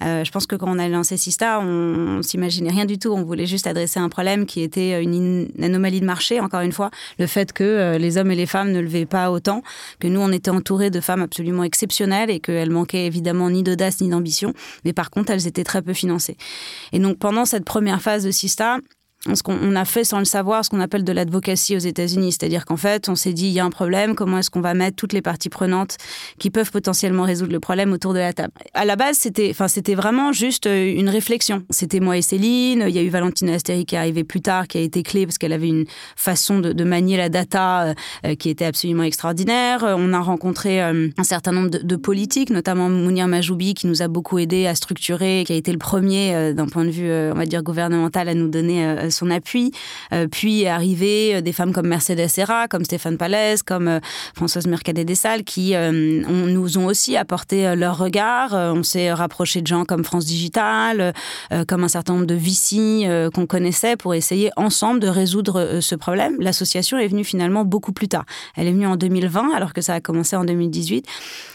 je 0.00 0.30
pense 0.30 0.46
que 0.46 0.56
quand 0.56 0.68
on 0.68 0.78
a 0.78 0.88
lancé 0.88 1.16
Sista, 1.16 1.60
on, 1.60 2.18
on 2.18 2.22
s'imaginait 2.22 2.70
rien 2.70 2.84
du 2.84 2.98
tout. 2.98 3.10
On 3.12 3.22
voulait 3.22 3.46
juste 3.46 3.66
adresser 3.66 4.00
un 4.00 4.08
problème 4.08 4.46
qui 4.46 4.62
était 4.62 5.02
une, 5.02 5.48
anomalie 5.62 6.00
de 6.00 6.04
marché, 6.04 6.40
encore 6.40 6.60
une 6.60 6.72
fois. 6.72 6.90
Le 7.18 7.26
fait 7.26 7.52
que 7.52 7.64
euh, 7.64 7.98
les 7.98 8.18
hommes 8.18 8.30
et 8.30 8.34
les 8.34 8.46
femmes 8.46 8.72
ne 8.72 8.80
levaient 8.80 9.06
pas 9.06 9.30
autant, 9.30 9.62
que 9.98 10.08
nous, 10.08 10.20
on 10.20 10.32
était 10.32 10.50
entourés 10.50 10.90
de 10.90 11.00
femmes 11.00 11.22
absolument 11.22 11.64
exceptionnelles 11.64 12.30
et 12.30 12.40
qu'elles 12.40 12.70
manquaient 12.70 13.06
évidemment 13.06 13.50
ni 13.50 13.62
d'audace 13.62 14.00
ni 14.00 14.08
d'ambition. 14.08 14.52
Mais 14.84 14.92
par 14.92 15.10
contre, 15.10 15.32
elles 15.32 15.46
étaient 15.46 15.64
très 15.64 15.82
peu 15.82 15.92
financées. 15.92 16.36
Et 16.92 16.98
donc, 16.98 17.18
pendant 17.18 17.44
cette 17.44 17.64
première 17.64 18.02
phase 18.02 18.24
de 18.24 18.30
Sista, 18.30 18.57
Insta 18.58 18.82
ce 19.34 19.42
qu'on 19.42 19.74
a 19.74 19.84
fait 19.84 20.04
sans 20.04 20.20
le 20.20 20.24
savoir, 20.24 20.64
ce 20.64 20.70
qu'on 20.70 20.80
appelle 20.80 21.02
de 21.02 21.12
l'advocacy 21.12 21.74
aux 21.74 21.80
États-Unis. 21.80 22.32
C'est-à-dire 22.32 22.64
qu'en 22.64 22.76
fait, 22.76 23.08
on 23.08 23.16
s'est 23.16 23.32
dit, 23.32 23.46
il 23.46 23.52
y 23.52 23.58
a 23.58 23.64
un 23.64 23.70
problème, 23.70 24.14
comment 24.14 24.38
est-ce 24.38 24.50
qu'on 24.50 24.60
va 24.60 24.74
mettre 24.74 24.96
toutes 24.96 25.12
les 25.12 25.22
parties 25.22 25.48
prenantes 25.48 25.96
qui 26.38 26.50
peuvent 26.50 26.70
potentiellement 26.70 27.24
résoudre 27.24 27.52
le 27.52 27.58
problème 27.58 27.92
autour 27.92 28.14
de 28.14 28.20
la 28.20 28.32
table? 28.32 28.52
À 28.74 28.84
la 28.84 28.94
base, 28.94 29.18
c'était 29.18 29.48
enfin, 29.50 29.66
c'était 29.66 29.96
vraiment 29.96 30.32
juste 30.32 30.66
euh, 30.66 30.94
une 30.94 31.08
réflexion. 31.08 31.64
C'était 31.70 31.98
moi 31.98 32.16
et 32.16 32.22
Céline, 32.22 32.84
il 32.88 32.94
y 32.94 32.98
a 32.98 33.02
eu 33.02 33.08
Valentine 33.08 33.50
Asteri 33.50 33.84
qui 33.84 33.96
est 33.96 33.98
arrivée 33.98 34.24
plus 34.24 34.40
tard, 34.40 34.68
qui 34.68 34.78
a 34.78 34.80
été 34.80 35.02
clé 35.02 35.26
parce 35.26 35.36
qu'elle 35.36 35.52
avait 35.52 35.68
une 35.68 35.86
façon 36.16 36.60
de, 36.60 36.84
manier 36.84 37.16
la 37.16 37.28
data 37.28 37.94
euh, 38.24 38.34
qui 38.36 38.48
était 38.48 38.64
absolument 38.64 39.02
extraordinaire. 39.02 39.82
On 39.82 40.12
a 40.12 40.20
rencontré 40.20 40.82
euh, 40.82 41.08
un 41.18 41.24
certain 41.24 41.52
nombre 41.52 41.70
de, 41.70 41.96
politiques, 41.96 42.50
notamment 42.50 42.88
Mounir 42.88 43.26
Majoubi, 43.26 43.74
qui 43.74 43.88
nous 43.88 44.00
a 44.00 44.08
beaucoup 44.08 44.38
aidé 44.38 44.66
à 44.66 44.74
structurer, 44.74 45.42
qui 45.44 45.52
a 45.52 45.56
été 45.56 45.72
le 45.72 45.78
premier, 45.78 46.54
d'un 46.54 46.66
point 46.66 46.84
de 46.84 46.90
vue, 46.90 47.10
on 47.10 47.34
va 47.34 47.44
dire, 47.44 47.62
gouvernemental, 47.62 48.28
à 48.28 48.34
nous 48.34 48.48
donner 48.48 49.07
son 49.10 49.30
appui. 49.30 49.72
Euh, 50.12 50.26
puis 50.30 50.66
arrivé 50.66 51.36
euh, 51.36 51.40
des 51.40 51.52
femmes 51.52 51.72
comme 51.72 51.88
Mercedes 51.88 52.28
Serra, 52.28 52.68
comme 52.68 52.84
Stéphane 52.84 53.16
Palaise, 53.16 53.62
comme 53.62 53.88
euh, 53.88 54.00
Françoise 54.34 54.66
Mercadet 54.66 55.14
Salles, 55.14 55.44
qui 55.44 55.74
nous 55.74 56.78
ont 56.78 56.86
aussi 56.86 57.16
apporté 57.16 57.74
leur 57.74 57.98
regard. 57.98 58.52
on 58.52 58.82
s'est 58.82 59.12
rapproché 59.12 59.62
de 59.62 59.66
gens 59.66 59.84
comme 59.84 60.04
France 60.04 60.26
Digital, 60.26 61.12
comme 61.66 61.84
un 61.84 61.88
certain 61.88 62.14
nombre 62.14 62.26
de 62.26 62.34
VC 62.34 63.30
qu'on 63.34 63.46
connaissait 63.46 63.96
pour 63.96 64.14
essayer 64.14 64.50
ensemble 64.56 65.00
de 65.00 65.08
résoudre 65.08 65.80
ce 65.80 65.94
problème. 65.94 66.36
L'association 66.40 66.98
est 66.98 67.08
venue 67.08 67.24
finalement 67.24 67.64
beaucoup 67.64 67.92
plus 67.92 68.08
tard. 68.08 68.24
Elle 68.56 68.66
est 68.66 68.72
venue 68.72 68.86
en 68.86 68.96
2020 68.96 69.54
alors 69.54 69.72
que 69.72 69.80
ça 69.80 69.94
a 69.94 70.00
commencé 70.00 70.36
en 70.36 70.44
2018. 70.44 71.06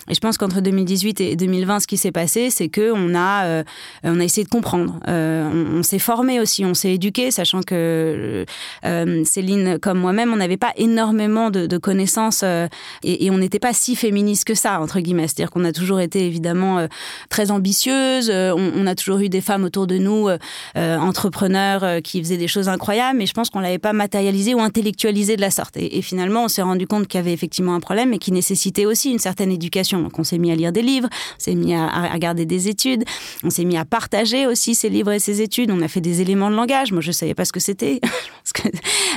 Et 0.09 0.13
je 0.13 0.19
pense 0.19 0.37
qu'entre 0.37 0.61
2018 0.61 1.21
et 1.21 1.35
2020, 1.35 1.81
ce 1.81 1.87
qui 1.87 1.97
s'est 1.97 2.11
passé, 2.11 2.49
c'est 2.49 2.69
que 2.69 2.91
on 2.91 3.15
a 3.15 3.63
on 4.03 4.19
a 4.19 4.23
essayé 4.23 4.43
de 4.43 4.49
comprendre. 4.49 4.99
on 5.07 5.83
s'est 5.83 5.99
formé 5.99 6.39
aussi, 6.39 6.65
on 6.65 6.73
s'est 6.73 6.93
éduqué, 6.93 7.31
sachant 7.43 7.61
que 7.61 8.45
euh, 8.85 9.23
Céline, 9.25 9.77
comme 9.79 9.99
moi-même, 9.99 10.31
on 10.31 10.37
n'avait 10.37 10.57
pas 10.57 10.71
énormément 10.77 11.49
de, 11.49 11.77
connaissances 11.77 12.41
euh, 12.43 12.67
et, 13.03 13.29
on 13.31 13.37
n'était 13.37 13.59
pas 13.59 13.73
si 13.73 13.95
féministe 13.95 14.45
que 14.45 14.53
ça, 14.53 14.79
entre 14.79 14.99
guillemets. 15.01 15.27
C'est-à-dire 15.27 15.51
qu'on 15.51 15.65
a 15.65 15.73
toujours 15.73 15.99
été 15.99 16.25
évidemment 16.25 16.79
euh, 16.79 16.87
très 17.29 17.51
ambitieuses, 17.51 18.31
on, 18.31 18.87
a 18.87 18.95
toujours 18.95 19.19
eu 19.19 19.29
des 19.29 19.41
femmes 19.41 19.63
autour 19.63 19.87
de 19.87 19.97
nous, 19.97 20.29
entrepreneurs, 20.75 22.01
qui 22.03 22.21
faisaient 22.21 22.37
des 22.37 22.47
choses 22.47 22.69
incroyables, 22.69 23.17
mais 23.17 23.25
je 23.25 23.33
pense 23.33 23.49
qu'on 23.49 23.59
l'avait 23.59 23.79
pas 23.79 23.93
matérialisé 23.93 24.53
ou 24.53 24.61
intellectualisé 24.61 25.35
de 25.35 25.41
la 25.41 25.51
sorte. 25.51 25.75
Et, 25.77 26.01
finalement, 26.01 26.45
on 26.45 26.47
s'est 26.47 26.61
rendu 26.61 26.87
compte 26.87 27.07
qu'il 27.07 27.17
y 27.17 27.21
avait 27.21 27.33
effectivement 27.33 27.75
un 27.75 27.79
problème 27.79 28.13
et 28.13 28.19
qui 28.19 28.31
nécessitait 28.31 28.85
aussi 28.85 29.11
une 29.11 29.19
certaine 29.19 29.51
éducation. 29.51 30.01
Donc 30.01 30.17
on 30.19 30.23
s'est 30.23 30.37
mis 30.37 30.51
à 30.51 30.55
lire 30.55 30.71
des 30.71 30.81
livres, 30.81 31.09
on 31.11 31.39
s'est 31.39 31.55
mis 31.55 31.73
à, 31.73 31.87
à 31.87 32.13
regarder 32.13 32.45
des 32.45 32.67
études, 32.67 33.03
on 33.43 33.49
s'est 33.49 33.65
mis 33.65 33.77
à 33.77 33.85
partager 33.85 34.47
aussi 34.47 34.75
ces 34.75 34.89
livres 34.89 35.11
et 35.11 35.19
ces 35.19 35.41
études, 35.41 35.71
on 35.71 35.81
a 35.81 35.87
fait 35.87 36.01
des 36.01 36.21
éléments 36.21 36.49
de 36.49 36.55
langage. 36.55 36.91
Moi, 36.91 37.01
je 37.01 37.11
savais 37.11 37.32
pas 37.35 37.45
ce 37.45 37.51
que 37.51 37.59
c'était. 37.59 37.99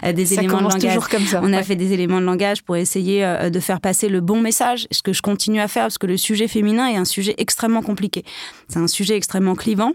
Euh, 0.05 0.13
des 0.13 0.35
éléments 0.35 0.59
de 0.59 0.65
langage. 0.65 0.99
Comme 1.11 1.25
ça, 1.25 1.41
on 1.43 1.53
a 1.53 1.63
fait 1.63 1.77
des 1.77 1.93
éléments 1.93 2.21
de 2.21 2.27
langage 2.27 2.63
pour 2.63 2.77
essayer 2.77 3.25
euh, 3.25 3.49
de 3.49 3.61
faire 3.61 3.81
passer 3.81 4.09
le 4.09 4.21
bon 4.21 4.41
message, 4.41 4.87
ce 4.91 5.03
que 5.03 5.13
je 5.13 5.23
continue 5.23 5.61
à 5.61 5.69
faire 5.69 5.85
parce 5.85 5.99
que 5.99 6.07
le 6.07 6.17
sujet 6.17 6.49
féminin 6.49 6.87
est 6.89 6.97
un 6.97 7.05
sujet 7.05 7.35
extrêmement 7.39 7.83
compliqué. 7.83 8.25
C'est 8.69 8.79
un 8.79 8.89
sujet 8.89 9.17
extrêmement 9.17 9.55
clivant. 9.55 9.93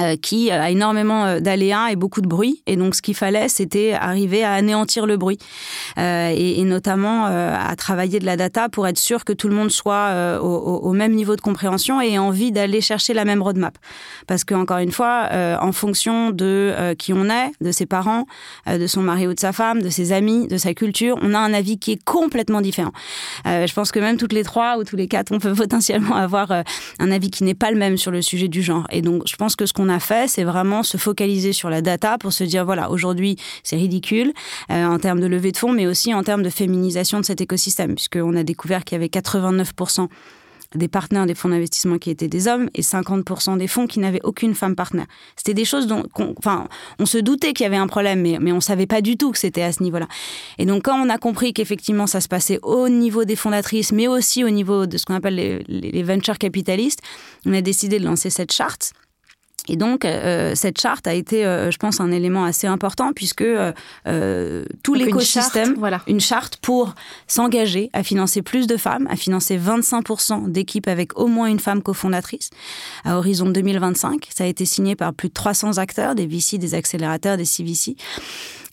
Euh, 0.00 0.16
qui 0.16 0.50
a 0.50 0.70
énormément 0.70 1.26
euh, 1.26 1.40
d'aléas 1.40 1.90
et 1.90 1.96
beaucoup 1.96 2.22
de 2.22 2.26
bruit. 2.26 2.62
Et 2.66 2.76
donc, 2.76 2.94
ce 2.94 3.02
qu'il 3.02 3.14
fallait, 3.14 3.48
c'était 3.48 3.92
arriver 3.92 4.42
à 4.42 4.52
anéantir 4.52 5.04
le 5.04 5.18
bruit. 5.18 5.38
Euh, 5.98 6.32
et, 6.34 6.60
et, 6.60 6.64
notamment 6.64 7.26
euh, 7.26 7.54
à 7.54 7.76
travailler 7.76 8.18
de 8.18 8.24
la 8.24 8.38
data 8.38 8.70
pour 8.70 8.86
être 8.86 8.98
sûr 8.98 9.24
que 9.24 9.34
tout 9.34 9.48
le 9.48 9.54
monde 9.54 9.70
soit 9.70 10.08
euh, 10.10 10.38
au, 10.38 10.78
au, 10.78 10.92
même 10.92 11.12
niveau 11.12 11.36
de 11.36 11.42
compréhension 11.42 12.00
et 12.00 12.18
envie 12.18 12.52
d'aller 12.52 12.80
chercher 12.80 13.12
la 13.12 13.26
même 13.26 13.42
roadmap. 13.42 13.76
Parce 14.26 14.44
que, 14.44 14.54
encore 14.54 14.78
une 14.78 14.92
fois, 14.92 15.28
euh, 15.32 15.56
en 15.60 15.72
fonction 15.72 16.30
de 16.30 16.94
qui 16.98 17.12
on 17.12 17.26
est, 17.26 17.52
de 17.60 17.70
ses 17.72 17.86
parents, 17.86 18.26
de 18.66 18.86
son 18.86 19.02
mari 19.02 19.26
ou 19.26 19.34
de 19.34 19.40
sa 19.40 19.52
femme, 19.52 19.82
de 19.82 19.90
ses 19.90 20.12
amis, 20.12 20.48
de 20.48 20.56
sa 20.56 20.74
culture, 20.74 21.18
on 21.20 21.34
a 21.34 21.38
un 21.38 21.52
avis 21.52 21.78
qui 21.78 21.92
est 21.92 22.02
complètement 22.02 22.60
différent. 22.60 22.92
je 23.44 23.72
pense 23.72 23.92
que 23.92 24.00
même 24.00 24.16
toutes 24.16 24.32
les 24.32 24.44
trois 24.44 24.78
ou 24.78 24.84
tous 24.84 24.96
les 24.96 25.08
quatre, 25.08 25.32
on 25.32 25.38
peut 25.38 25.54
potentiellement 25.54 26.16
avoir 26.16 26.50
un 26.98 27.10
avis 27.10 27.30
qui 27.30 27.44
n'est 27.44 27.54
pas 27.54 27.70
le 27.70 27.76
même 27.76 27.96
sur 27.96 28.10
le 28.10 28.22
sujet 28.22 28.48
du 28.48 28.62
genre. 28.62 28.86
Et 28.90 29.02
donc, 29.02 29.24
je 29.26 29.36
pense 29.36 29.56
que 29.56 29.66
ce 29.66 29.72
qu'on 29.72 29.81
a 29.88 30.00
fait, 30.00 30.28
c'est 30.28 30.44
vraiment 30.44 30.82
se 30.82 30.96
focaliser 30.96 31.52
sur 31.52 31.70
la 31.70 31.82
data 31.82 32.18
pour 32.18 32.32
se 32.32 32.44
dire, 32.44 32.64
voilà, 32.64 32.90
aujourd'hui, 32.90 33.36
c'est 33.62 33.76
ridicule 33.76 34.32
euh, 34.70 34.84
en 34.84 34.98
termes 34.98 35.20
de 35.20 35.26
levée 35.26 35.52
de 35.52 35.56
fonds, 35.56 35.72
mais 35.72 35.86
aussi 35.86 36.14
en 36.14 36.22
termes 36.22 36.42
de 36.42 36.50
féminisation 36.50 37.20
de 37.20 37.24
cet 37.24 37.40
écosystème, 37.40 37.94
puisqu'on 37.94 38.36
a 38.36 38.42
découvert 38.42 38.84
qu'il 38.84 38.96
y 38.96 39.00
avait 39.00 39.06
89% 39.06 40.08
des 40.74 40.88
partenaires 40.88 41.26
des 41.26 41.34
fonds 41.34 41.48
d'investissement 41.48 41.98
qui 41.98 42.10
étaient 42.10 42.28
des 42.28 42.48
hommes 42.48 42.68
et 42.74 42.82
50% 42.82 43.58
des 43.58 43.66
fonds 43.66 43.86
qui 43.86 43.98
n'avaient 43.98 44.20
aucune 44.24 44.54
femme 44.54 44.74
partenaire. 44.74 45.06
C'était 45.36 45.54
des 45.54 45.64
choses 45.64 45.86
dont, 45.86 46.04
on, 46.18 46.34
enfin, 46.38 46.68
on 46.98 47.06
se 47.06 47.18
doutait 47.18 47.52
qu'il 47.52 47.64
y 47.64 47.66
avait 47.66 47.76
un 47.76 47.86
problème, 47.86 48.22
mais, 48.22 48.38
mais 48.40 48.52
on 48.52 48.60
savait 48.60 48.86
pas 48.86 49.00
du 49.00 49.16
tout 49.16 49.32
que 49.32 49.38
c'était 49.38 49.62
à 49.62 49.72
ce 49.72 49.82
niveau-là. 49.82 50.06
Et 50.58 50.66
donc, 50.66 50.84
quand 50.84 50.98
on 50.98 51.08
a 51.08 51.18
compris 51.18 51.52
qu'effectivement 51.52 52.06
ça 52.06 52.20
se 52.20 52.28
passait 52.28 52.58
au 52.62 52.88
niveau 52.88 53.24
des 53.24 53.36
fondatrices, 53.36 53.92
mais 53.92 54.08
aussi 54.08 54.44
au 54.44 54.50
niveau 54.50 54.86
de 54.86 54.96
ce 54.96 55.04
qu'on 55.04 55.14
appelle 55.14 55.34
les, 55.34 55.58
les 55.68 56.02
venture 56.02 56.38
capitalistes, 56.38 57.00
on 57.46 57.52
a 57.52 57.60
décidé 57.60 57.98
de 57.98 58.04
lancer 58.04 58.30
cette 58.30 58.52
charte 58.52 58.92
et 59.68 59.76
donc, 59.76 60.04
euh, 60.04 60.54
cette 60.56 60.80
charte 60.80 61.06
a 61.06 61.14
été, 61.14 61.46
euh, 61.46 61.70
je 61.70 61.78
pense, 61.78 62.00
un 62.00 62.10
élément 62.10 62.44
assez 62.44 62.66
important 62.66 63.12
puisque 63.14 63.42
euh, 63.42 63.72
euh 64.08 64.64
tout 64.82 64.94
l'écosystème, 64.94 65.74
voilà. 65.78 66.02
une 66.08 66.20
charte 66.20 66.56
pour 66.56 66.94
s'engager 67.28 67.88
à 67.92 68.02
financer 68.02 68.42
plus 68.42 68.66
de 68.66 68.76
femmes, 68.76 69.06
à 69.08 69.14
financer 69.14 69.58
25% 69.58 70.50
d'équipes 70.50 70.88
avec 70.88 71.16
au 71.18 71.28
moins 71.28 71.46
une 71.46 71.60
femme 71.60 71.82
cofondatrice 71.82 72.50
à 73.04 73.16
horizon 73.16 73.50
2025. 73.50 74.28
Ça 74.34 74.44
a 74.44 74.46
été 74.48 74.64
signé 74.64 74.96
par 74.96 75.14
plus 75.14 75.28
de 75.28 75.34
300 75.34 75.78
acteurs, 75.78 76.16
des 76.16 76.26
VC, 76.26 76.58
des 76.58 76.74
accélérateurs, 76.74 77.36
des 77.36 77.44
CVC. 77.44 77.96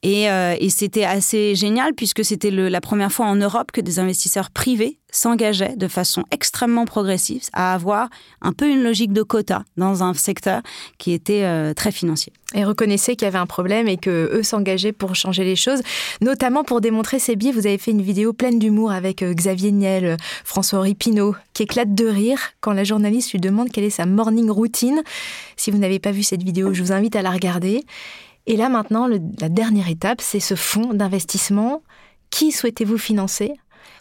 Et, 0.01 0.29
euh, 0.29 0.55
et 0.59 0.69
c'était 0.69 1.03
assez 1.03 1.55
génial 1.55 1.93
puisque 1.93 2.23
c'était 2.23 2.51
la 2.51 2.81
première 2.81 3.11
fois 3.11 3.25
en 3.25 3.35
Europe 3.35 3.71
que 3.71 3.81
des 3.81 3.99
investisseurs 3.99 4.49
privés 4.49 4.97
s'engageaient 5.11 5.75
de 5.75 5.87
façon 5.87 6.23
extrêmement 6.31 6.85
progressive 6.85 7.43
à 7.53 7.73
avoir 7.73 8.09
un 8.41 8.53
peu 8.53 8.69
une 8.69 8.83
logique 8.83 9.13
de 9.13 9.23
quota 9.23 9.63
dans 9.77 10.03
un 10.03 10.13
secteur 10.13 10.61
qui 10.97 11.13
était 11.13 11.43
euh, 11.43 11.73
très 11.73 11.91
financier. 11.91 12.33
Et 12.55 12.63
reconnaissez 12.63 13.15
qu'il 13.15 13.25
y 13.25 13.27
avait 13.27 13.37
un 13.37 13.45
problème 13.45 13.87
et 13.87 13.97
que 13.97 14.31
eux 14.33 14.43
s'engageaient 14.43 14.91
pour 14.91 15.15
changer 15.15 15.43
les 15.43 15.55
choses, 15.55 15.81
notamment 16.21 16.63
pour 16.63 16.81
démontrer 16.81 17.19
ces 17.19 17.35
biais. 17.35 17.51
Vous 17.51 17.67
avez 17.67 17.77
fait 17.77 17.91
une 17.91 18.01
vidéo 18.01 18.33
pleine 18.33 18.57
d'humour 18.59 18.91
avec 18.91 19.21
euh, 19.21 19.33
Xavier 19.33 19.71
Niel, 19.71 20.05
euh, 20.05 20.17
François-Henri 20.43 20.95
Pinault, 20.95 21.35
qui 21.53 21.63
éclate 21.63 21.93
de 21.93 22.07
rire 22.07 22.39
quand 22.61 22.73
la 22.73 22.83
journaliste 22.83 23.31
lui 23.31 23.39
demande 23.39 23.69
quelle 23.71 23.83
est 23.83 23.89
sa 23.89 24.05
morning 24.05 24.49
routine. 24.49 25.01
Si 25.57 25.71
vous 25.71 25.77
n'avez 25.77 25.99
pas 25.99 26.11
vu 26.11 26.23
cette 26.23 26.43
vidéo, 26.43 26.73
je 26.73 26.81
vous 26.81 26.91
invite 26.91 27.15
à 27.15 27.21
la 27.21 27.31
regarder. 27.31 27.83
Et 28.47 28.57
là 28.57 28.69
maintenant, 28.69 29.07
la 29.07 29.49
dernière 29.49 29.89
étape, 29.89 30.21
c'est 30.21 30.39
ce 30.39 30.55
fonds 30.55 30.93
d'investissement. 30.93 31.83
Qui 32.31 32.51
souhaitez-vous 32.51 32.97
financer? 32.97 33.53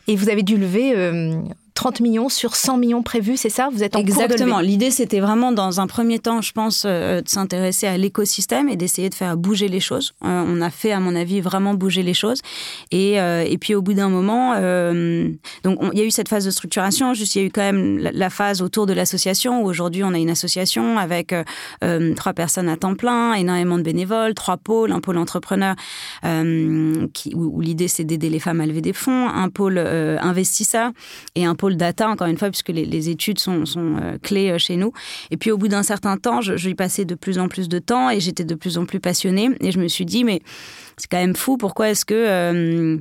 Et 0.09 0.16
vous 0.16 0.30
avez 0.30 0.42
dû 0.42 0.56
lever 0.56 0.94
euh, 0.96 1.42
30 1.78 2.00
millions 2.00 2.28
sur 2.28 2.56
100 2.56 2.76
millions 2.76 3.04
prévus, 3.04 3.36
c'est 3.36 3.50
ça? 3.50 3.68
Vous 3.72 3.84
êtes 3.84 3.94
en 3.94 4.00
Exactement. 4.00 4.58
L'idée, 4.58 4.90
c'était 4.90 5.20
vraiment, 5.20 5.52
dans 5.52 5.80
un 5.80 5.86
premier 5.86 6.18
temps, 6.18 6.40
je 6.40 6.50
pense, 6.50 6.82
euh, 6.84 7.20
de 7.20 7.28
s'intéresser 7.28 7.86
à 7.86 7.96
l'écosystème 7.96 8.68
et 8.68 8.74
d'essayer 8.74 9.08
de 9.08 9.14
faire 9.14 9.36
bouger 9.36 9.68
les 9.68 9.78
choses. 9.78 10.12
Euh, 10.24 10.44
on 10.44 10.60
a 10.60 10.70
fait, 10.70 10.90
à 10.90 10.98
mon 10.98 11.14
avis, 11.14 11.40
vraiment 11.40 11.74
bouger 11.74 12.02
les 12.02 12.14
choses. 12.14 12.40
Et, 12.90 13.20
euh, 13.20 13.44
et 13.46 13.58
puis, 13.58 13.76
au 13.76 13.82
bout 13.82 13.94
d'un 13.94 14.08
moment, 14.08 14.54
donc 15.62 15.78
il 15.92 15.98
y 16.00 16.02
a 16.02 16.04
eu 16.04 16.10
cette 16.10 16.28
phase 16.28 16.44
de 16.44 16.50
structuration. 16.50 17.14
Juste, 17.14 17.36
il 17.36 17.42
y 17.42 17.44
a 17.44 17.46
eu 17.46 17.50
quand 17.50 17.62
même 17.62 17.98
la, 17.98 18.10
la 18.10 18.28
phase 18.28 18.60
autour 18.60 18.86
de 18.86 18.92
l'association, 18.92 19.62
où 19.62 19.66
aujourd'hui, 19.66 20.02
on 20.02 20.12
a 20.14 20.18
une 20.18 20.30
association 20.30 20.98
avec 20.98 21.32
trois 22.16 22.32
personnes 22.32 22.68
à 22.68 22.76
temps 22.76 22.96
plein, 22.96 23.34
énormément 23.34 23.78
de 23.78 23.84
bénévoles, 23.84 24.34
trois 24.34 24.56
pôles, 24.56 24.90
un 24.90 25.00
pôle 25.00 25.16
entrepreneur, 25.18 25.76
qui, 27.14 27.34
où, 27.36 27.56
où 27.56 27.60
l'idée, 27.60 27.86
c'est 27.86 28.04
d'aider 28.04 28.30
les 28.30 28.40
femmes 28.40 28.60
à 28.60 28.66
lever 28.66 28.80
des 28.80 28.92
fonds, 28.92 29.28
un 29.28 29.48
pôle 29.48 29.78
investisseur 29.78 30.90
et 31.36 31.44
un 31.44 31.54
pôle 31.54 31.67
data, 31.76 32.08
encore 32.08 32.26
une 32.26 32.38
fois, 32.38 32.50
puisque 32.50 32.68
les, 32.68 33.08
études 33.08 33.38
sont, 33.38 33.64
euh, 33.76 34.18
clés 34.22 34.58
chez 34.58 34.76
nous. 34.76 34.92
Et 35.30 35.36
puis 35.36 35.50
au 35.50 35.58
bout 35.58 35.68
d'un 35.68 35.82
certain 35.82 36.16
temps, 36.16 36.40
je, 36.40 36.56
je 36.56 36.70
passais 36.70 37.04
de 37.04 37.14
plus 37.14 37.38
en 37.38 37.48
plus 37.48 37.68
de 37.68 37.78
temps 37.78 38.10
et 38.10 38.20
j'étais 38.20 38.44
de 38.44 38.54
plus 38.54 38.78
en 38.78 38.86
plus 38.86 39.00
passionnée. 39.00 39.50
Et 39.60 39.72
je 39.72 39.78
me 39.78 39.88
suis 39.88 40.04
dit, 40.04 40.24
mais 40.24 40.40
c'est 40.96 41.10
quand 41.10 41.18
même 41.18 41.36
fou, 41.36 41.56
pourquoi 41.56 41.90
est-ce 41.90 42.04
que... 42.04 43.00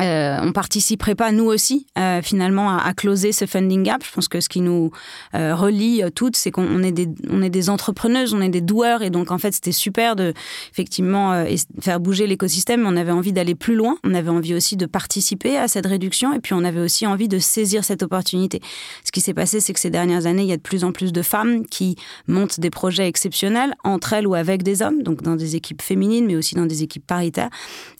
Euh, 0.00 0.24
euh, 0.24 0.38
on 0.42 0.52
participerait 0.52 1.14
pas 1.14 1.32
nous 1.32 1.44
aussi 1.44 1.86
euh, 1.98 2.22
finalement 2.22 2.76
à, 2.76 2.92
closer 2.94 3.32
ce 3.32 3.46
funding 3.46 3.82
gap. 3.82 4.04
Je 4.04 4.12
pense 4.12 4.28
que 4.28 4.40
ce 4.40 4.48
qui 4.48 4.60
nous 4.60 4.90
euh, 5.34 5.54
relie 5.54 6.02
toutes, 6.14 6.36
c'est 6.36 6.50
qu'on 6.50 6.82
est 6.82 6.92
des 6.92 7.08
on 7.30 7.42
est 7.42 7.50
des 7.50 7.70
entrepreneuses, 7.70 8.34
on 8.34 8.40
est 8.40 8.48
des 8.48 8.60
doueurs 8.60 9.02
et 9.02 9.10
donc 9.10 9.30
en 9.30 9.38
fait 9.38 9.52
c'était 9.52 9.72
super 9.72 10.16
de 10.16 10.32
effectivement 10.72 11.32
euh, 11.32 11.44
faire 11.80 12.00
bouger 12.00 12.26
l'écosystème. 12.26 12.86
On 12.86 12.96
avait 12.96 13.12
envie 13.12 13.32
d'aller 13.32 13.54
plus 13.54 13.74
loin, 13.74 13.96
on 14.04 14.14
avait 14.14 14.30
envie 14.30 14.54
aussi 14.54 14.76
de 14.76 14.86
participer 14.86 15.56
à 15.56 15.68
cette 15.68 15.86
réduction 15.86 16.32
et 16.32 16.40
puis 16.40 16.54
on 16.54 16.64
avait 16.64 16.80
aussi 16.80 17.06
envie 17.06 17.28
de 17.28 17.38
saisir 17.38 17.84
cette 17.84 18.02
opportunité. 18.02 18.60
Ce 19.04 19.12
qui 19.12 19.20
s'est 19.20 19.34
passé, 19.34 19.60
c'est 19.60 19.72
que 19.72 19.80
ces 19.80 19.90
dernières 19.90 20.26
années, 20.26 20.42
il 20.42 20.48
y 20.48 20.52
a 20.52 20.56
de 20.56 20.62
plus 20.62 20.84
en 20.84 20.92
plus 20.92 21.12
de 21.12 21.22
femmes 21.22 21.66
qui 21.66 21.96
montent 22.28 22.60
des 22.60 22.70
projets 22.70 23.08
exceptionnels 23.08 23.74
entre 23.84 24.12
elles 24.12 24.26
ou 24.26 24.34
avec 24.34 24.62
des 24.62 24.82
hommes, 24.82 25.02
donc 25.02 25.22
dans 25.22 25.36
des 25.36 25.56
équipes 25.56 25.82
féminines, 25.82 26.26
mais 26.26 26.36
aussi 26.36 26.54
dans 26.54 26.66
des 26.66 26.82
équipes 26.82 27.06
paritaires. 27.06 27.50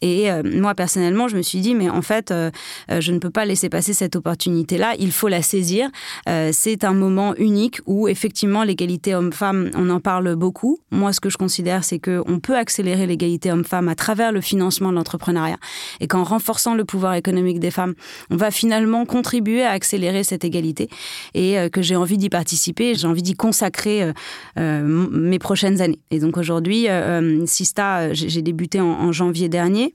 Et 0.00 0.30
euh, 0.30 0.42
moi 0.44 0.74
personnellement, 0.74 1.28
je 1.28 1.36
me 1.36 1.42
suis 1.42 1.60
dit 1.60 1.74
mais 1.74 1.83
mais 1.84 1.90
en 1.90 2.02
fait, 2.02 2.30
euh, 2.30 2.50
je 2.88 3.12
ne 3.12 3.18
peux 3.18 3.30
pas 3.30 3.44
laisser 3.44 3.68
passer 3.68 3.92
cette 3.92 4.16
opportunité-là. 4.16 4.94
Il 4.98 5.12
faut 5.12 5.28
la 5.28 5.42
saisir. 5.42 5.88
Euh, 6.28 6.50
c'est 6.52 6.84
un 6.84 6.94
moment 6.94 7.34
unique 7.36 7.80
où, 7.86 8.08
effectivement, 8.08 8.64
l'égalité 8.64 9.14
homme-femme, 9.14 9.70
on 9.74 9.90
en 9.90 10.00
parle 10.00 10.34
beaucoup. 10.34 10.78
Moi, 10.90 11.12
ce 11.12 11.20
que 11.20 11.28
je 11.28 11.36
considère, 11.36 11.84
c'est 11.84 11.98
qu'on 11.98 12.40
peut 12.40 12.56
accélérer 12.56 13.06
l'égalité 13.06 13.52
homme-femme 13.52 13.88
à 13.88 13.94
travers 13.94 14.32
le 14.32 14.40
financement 14.40 14.90
de 14.90 14.94
l'entrepreneuriat. 14.94 15.58
Et 16.00 16.06
qu'en 16.06 16.24
renforçant 16.24 16.74
le 16.74 16.84
pouvoir 16.84 17.14
économique 17.14 17.60
des 17.60 17.70
femmes, 17.70 17.94
on 18.30 18.36
va 18.36 18.50
finalement 18.50 19.04
contribuer 19.04 19.62
à 19.62 19.70
accélérer 19.70 20.24
cette 20.24 20.44
égalité. 20.44 20.88
Et 21.34 21.58
euh, 21.58 21.68
que 21.68 21.82
j'ai 21.82 21.96
envie 21.96 22.16
d'y 22.16 22.30
participer, 22.30 22.94
j'ai 22.94 23.06
envie 23.06 23.22
d'y 23.22 23.34
consacrer 23.34 24.12
euh, 24.58 25.08
mes 25.10 25.38
prochaines 25.38 25.82
années. 25.82 26.00
Et 26.10 26.18
donc 26.18 26.38
aujourd'hui, 26.38 26.88
euh, 26.88 27.44
Sista, 27.46 28.12
j'ai 28.14 28.42
débuté 28.42 28.80
en 28.80 29.12
janvier 29.12 29.48
dernier. 29.48 29.94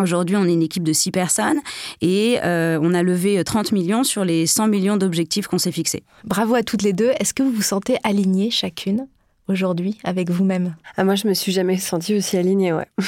Aujourd'hui, 0.00 0.34
on 0.36 0.44
est 0.44 0.52
une 0.52 0.62
équipe 0.62 0.82
de 0.82 0.92
six 0.92 1.12
personnes 1.12 1.60
et 2.00 2.38
euh, 2.42 2.78
on 2.82 2.94
a 2.94 3.02
levé 3.02 3.42
30 3.44 3.70
millions 3.70 4.02
sur 4.02 4.24
les 4.24 4.46
100 4.46 4.66
millions 4.66 4.96
d'objectifs 4.96 5.46
qu'on 5.46 5.58
s'est 5.58 5.70
fixés. 5.70 6.02
Bravo 6.24 6.56
à 6.56 6.62
toutes 6.64 6.82
les 6.82 6.92
deux. 6.92 7.12
Est-ce 7.20 7.32
que 7.32 7.44
vous 7.44 7.52
vous 7.52 7.62
sentez 7.62 7.96
alignées 8.02 8.50
chacune 8.50 9.06
aujourd'hui 9.46 9.98
avec 10.02 10.30
vous-même? 10.30 10.74
Ah, 10.96 11.04
Moi, 11.04 11.14
je 11.14 11.28
me 11.28 11.34
suis 11.34 11.52
jamais 11.52 11.78
sentie 11.78 12.14
aussi 12.16 12.36
alignée, 12.36 12.72
ouais. 12.72 12.86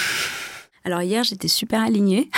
Alors 0.85 1.03
hier, 1.03 1.25
j'étais 1.25 1.49
super 1.49 1.83
alignée. 1.83 2.31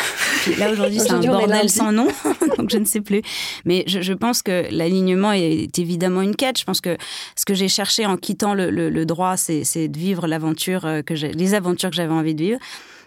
Puis 0.45 0.55
là, 0.55 0.73
aujourd'hui, 0.73 0.99
c'est 1.01 1.11
un 1.11 1.21
bordel 1.21 1.69
sans 1.69 1.93
nom, 1.93 2.09
donc 2.57 2.71
je 2.71 2.79
ne 2.79 2.87
sais 2.87 3.03
plus. 3.03 3.21
Mais 3.67 3.85
je, 3.87 4.01
je 4.01 4.15
pense 4.15 4.41
que 4.41 4.65
l'alignement 4.71 5.33
est 5.33 5.79
évidemment 5.79 6.23
une 6.23 6.35
quête. 6.35 6.59
Je 6.59 6.65
pense 6.65 6.81
que 6.81 6.97
ce 7.37 7.45
que 7.45 7.53
j'ai 7.53 7.69
cherché 7.69 8.07
en 8.07 8.17
quittant 8.17 8.55
le, 8.55 8.71
le, 8.71 8.89
le 8.89 9.05
droit, 9.05 9.37
c'est 9.37 9.89
de 9.89 9.99
vivre 9.99 10.27
l'aventure 10.27 10.89
que 11.05 11.15
j'ai, 11.15 11.33
les 11.33 11.53
aventures 11.53 11.91
que 11.91 11.97
j'avais 11.97 12.15
envie 12.15 12.35
de 12.35 12.43
vivre 12.43 12.59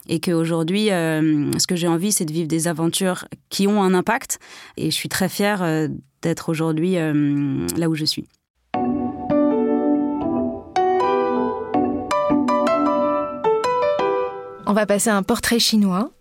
et 0.08 0.20
qu'aujourd'hui, 0.20 0.92
euh, 0.92 1.52
ce 1.58 1.68
que 1.68 1.76
j'ai 1.76 1.88
envie, 1.88 2.12
c'est 2.12 2.26
de 2.26 2.34
vivre 2.34 2.48
des 2.48 2.68
aventures 2.68 3.26
qui 3.50 3.68
ont 3.68 3.84
un 3.84 3.94
impact. 3.94 4.40
Et 4.78 4.86
je 4.86 4.96
suis 4.96 5.10
très 5.10 5.30
fière 5.30 5.64
euh, 5.64 5.88
d'être 6.22 6.50
aujourd'hui 6.50 6.98
euh, 6.98 7.68
là 7.78 7.90
où 7.90 7.96
je 7.96 8.06
suis. 8.06 8.28
On 14.66 14.74
va 14.74 14.86
passer 14.86 15.10
à 15.10 15.18
un 15.18 15.24
portrait 15.24 15.60
chinois. 15.60 16.12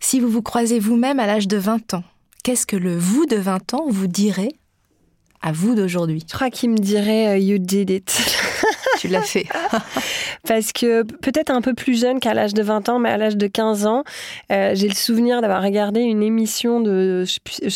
Si 0.00 0.20
vous 0.20 0.28
vous 0.28 0.42
croisez 0.42 0.78
vous-même 0.78 1.18
à 1.18 1.26
l'âge 1.26 1.48
de 1.48 1.56
20 1.56 1.94
ans, 1.94 2.04
qu'est-ce 2.44 2.66
que 2.66 2.76
le 2.76 2.96
vous 2.96 3.24
de 3.26 3.36
20 3.36 3.74
ans 3.74 3.86
vous 3.88 4.06
dirait 4.06 4.52
à 5.42 5.52
vous 5.52 5.74
d'aujourd'hui 5.74 6.22
Je 6.28 6.34
crois 6.34 6.50
qu'il 6.50 6.70
me 6.70 6.78
dirait 6.78 7.38
uh, 7.38 7.42
You 7.42 7.58
did 7.58 7.90
it. 7.90 8.16
tu 8.98 9.08
l'as 9.08 9.22
fait. 9.22 9.46
Parce 10.48 10.72
que 10.72 11.02
peut-être 11.02 11.50
un 11.50 11.60
peu 11.60 11.74
plus 11.74 12.00
jeune 12.00 12.20
qu'à 12.20 12.34
l'âge 12.34 12.54
de 12.54 12.62
20 12.62 12.88
ans, 12.88 12.98
mais 12.98 13.10
à 13.10 13.16
l'âge 13.16 13.36
de 13.36 13.46
15 13.46 13.86
ans, 13.86 14.04
euh, 14.52 14.72
j'ai 14.74 14.88
le 14.88 14.94
souvenir 14.94 15.40
d'avoir 15.40 15.62
regardé 15.62 16.00
une 16.00 16.22
émission 16.22 16.80
de 16.80 17.24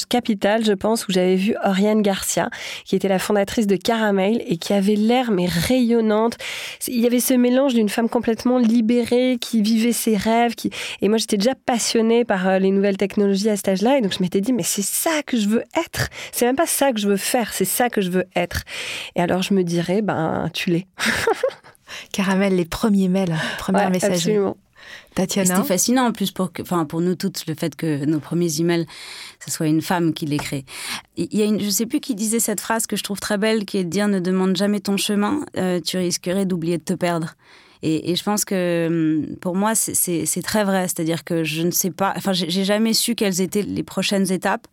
Capital, 0.08 0.64
je 0.64 0.72
pense, 0.72 1.06
où 1.08 1.12
j'avais 1.12 1.36
vu 1.36 1.54
Oriane 1.64 2.02
Garcia, 2.02 2.50
qui 2.84 2.96
était 2.96 3.08
la 3.08 3.18
fondatrice 3.18 3.66
de 3.66 3.76
Caramel 3.76 4.42
et 4.46 4.56
qui 4.56 4.72
avait 4.72 4.94
l'air 4.94 5.30
mais 5.30 5.46
rayonnante. 5.46 6.36
Il 6.86 7.00
y 7.00 7.06
avait 7.06 7.20
ce 7.20 7.34
mélange 7.34 7.74
d'une 7.74 7.88
femme 7.88 8.08
complètement 8.08 8.58
libérée, 8.58 9.38
qui 9.40 9.62
vivait 9.62 9.92
ses 9.92 10.16
rêves. 10.16 10.54
Qui... 10.54 10.70
Et 11.02 11.08
moi, 11.08 11.18
j'étais 11.18 11.36
déjà 11.36 11.54
passionnée 11.54 12.24
par 12.24 12.48
euh, 12.48 12.58
les 12.58 12.70
nouvelles 12.70 12.96
technologies 12.96 13.50
à 13.50 13.56
cet 13.56 13.68
âge-là. 13.68 13.98
Et 13.98 14.00
donc, 14.00 14.12
je 14.12 14.22
m'étais 14.22 14.40
dit, 14.40 14.52
mais 14.52 14.62
c'est 14.62 14.84
ça 14.84 15.22
que 15.26 15.36
je 15.36 15.48
veux 15.48 15.64
être. 15.76 16.08
C'est 16.32 16.46
même 16.46 16.56
pas 16.56 16.66
ça 16.66 16.92
que 16.92 17.00
je 17.00 17.08
veux 17.08 17.16
faire, 17.16 17.49
c'est 17.52 17.64
ça 17.64 17.90
que 17.90 18.00
je 18.00 18.10
veux 18.10 18.24
être. 18.36 18.62
Et 19.16 19.20
alors, 19.20 19.42
je 19.42 19.54
me 19.54 19.62
dirais, 19.62 20.02
ben, 20.02 20.50
tu 20.52 20.70
l'es. 20.70 20.86
Caramel, 22.12 22.56
les 22.56 22.64
premiers 22.64 23.08
mails, 23.08 23.36
première 23.58 23.86
ouais, 23.86 23.90
messagerie. 23.90 24.14
Absolument. 24.16 24.56
Tatiana. 25.14 25.56
C'était 25.56 25.68
fascinant 25.68 26.06
en 26.06 26.12
plus 26.12 26.30
pour, 26.30 26.52
que, 26.52 26.62
enfin, 26.62 26.84
pour 26.84 27.00
nous 27.00 27.14
toutes, 27.14 27.46
le 27.46 27.54
fait 27.54 27.74
que 27.74 28.04
nos 28.04 28.20
premiers 28.20 28.60
emails, 28.60 28.86
ce 29.44 29.50
soit 29.50 29.66
une 29.66 29.82
femme 29.82 30.12
qui 30.14 30.26
les 30.26 30.36
crée. 30.36 30.64
Il 31.16 31.34
y 31.36 31.42
a 31.42 31.44
une, 31.44 31.60
je 31.60 31.66
ne 31.66 31.70
sais 31.70 31.86
plus 31.86 32.00
qui 32.00 32.14
disait 32.14 32.40
cette 32.40 32.60
phrase 32.60 32.86
que 32.86 32.96
je 32.96 33.02
trouve 33.02 33.20
très 33.20 33.38
belle, 33.38 33.64
qui 33.64 33.78
est 33.78 33.84
de 33.84 33.90
dire 33.90 34.08
ne 34.08 34.20
demande 34.20 34.56
jamais 34.56 34.80
ton 34.80 34.96
chemin, 34.96 35.44
euh, 35.56 35.80
tu 35.80 35.96
risquerais 35.96 36.46
d'oublier 36.46 36.78
de 36.78 36.84
te 36.84 36.94
perdre. 36.94 37.34
Et, 37.82 38.10
et, 38.10 38.16
je 38.16 38.22
pense 38.22 38.44
que 38.44 38.86
hum, 38.88 39.36
pour 39.36 39.56
moi, 39.56 39.74
c'est 39.74 40.42
très 40.42 40.64
vrai. 40.64 40.86
C'est-à-dire 40.88 41.24
que 41.24 41.44
je 41.44 41.62
ne 41.62 41.70
sais 41.70 41.90
pas, 41.90 42.12
enfin, 42.16 42.32
j'ai 42.32 42.64
jamais 42.64 42.92
su 42.92 43.14
quelles 43.14 43.40
étaient 43.40 43.62
les 43.62 43.82
prochaines 43.82 44.30
étapes. 44.30 44.66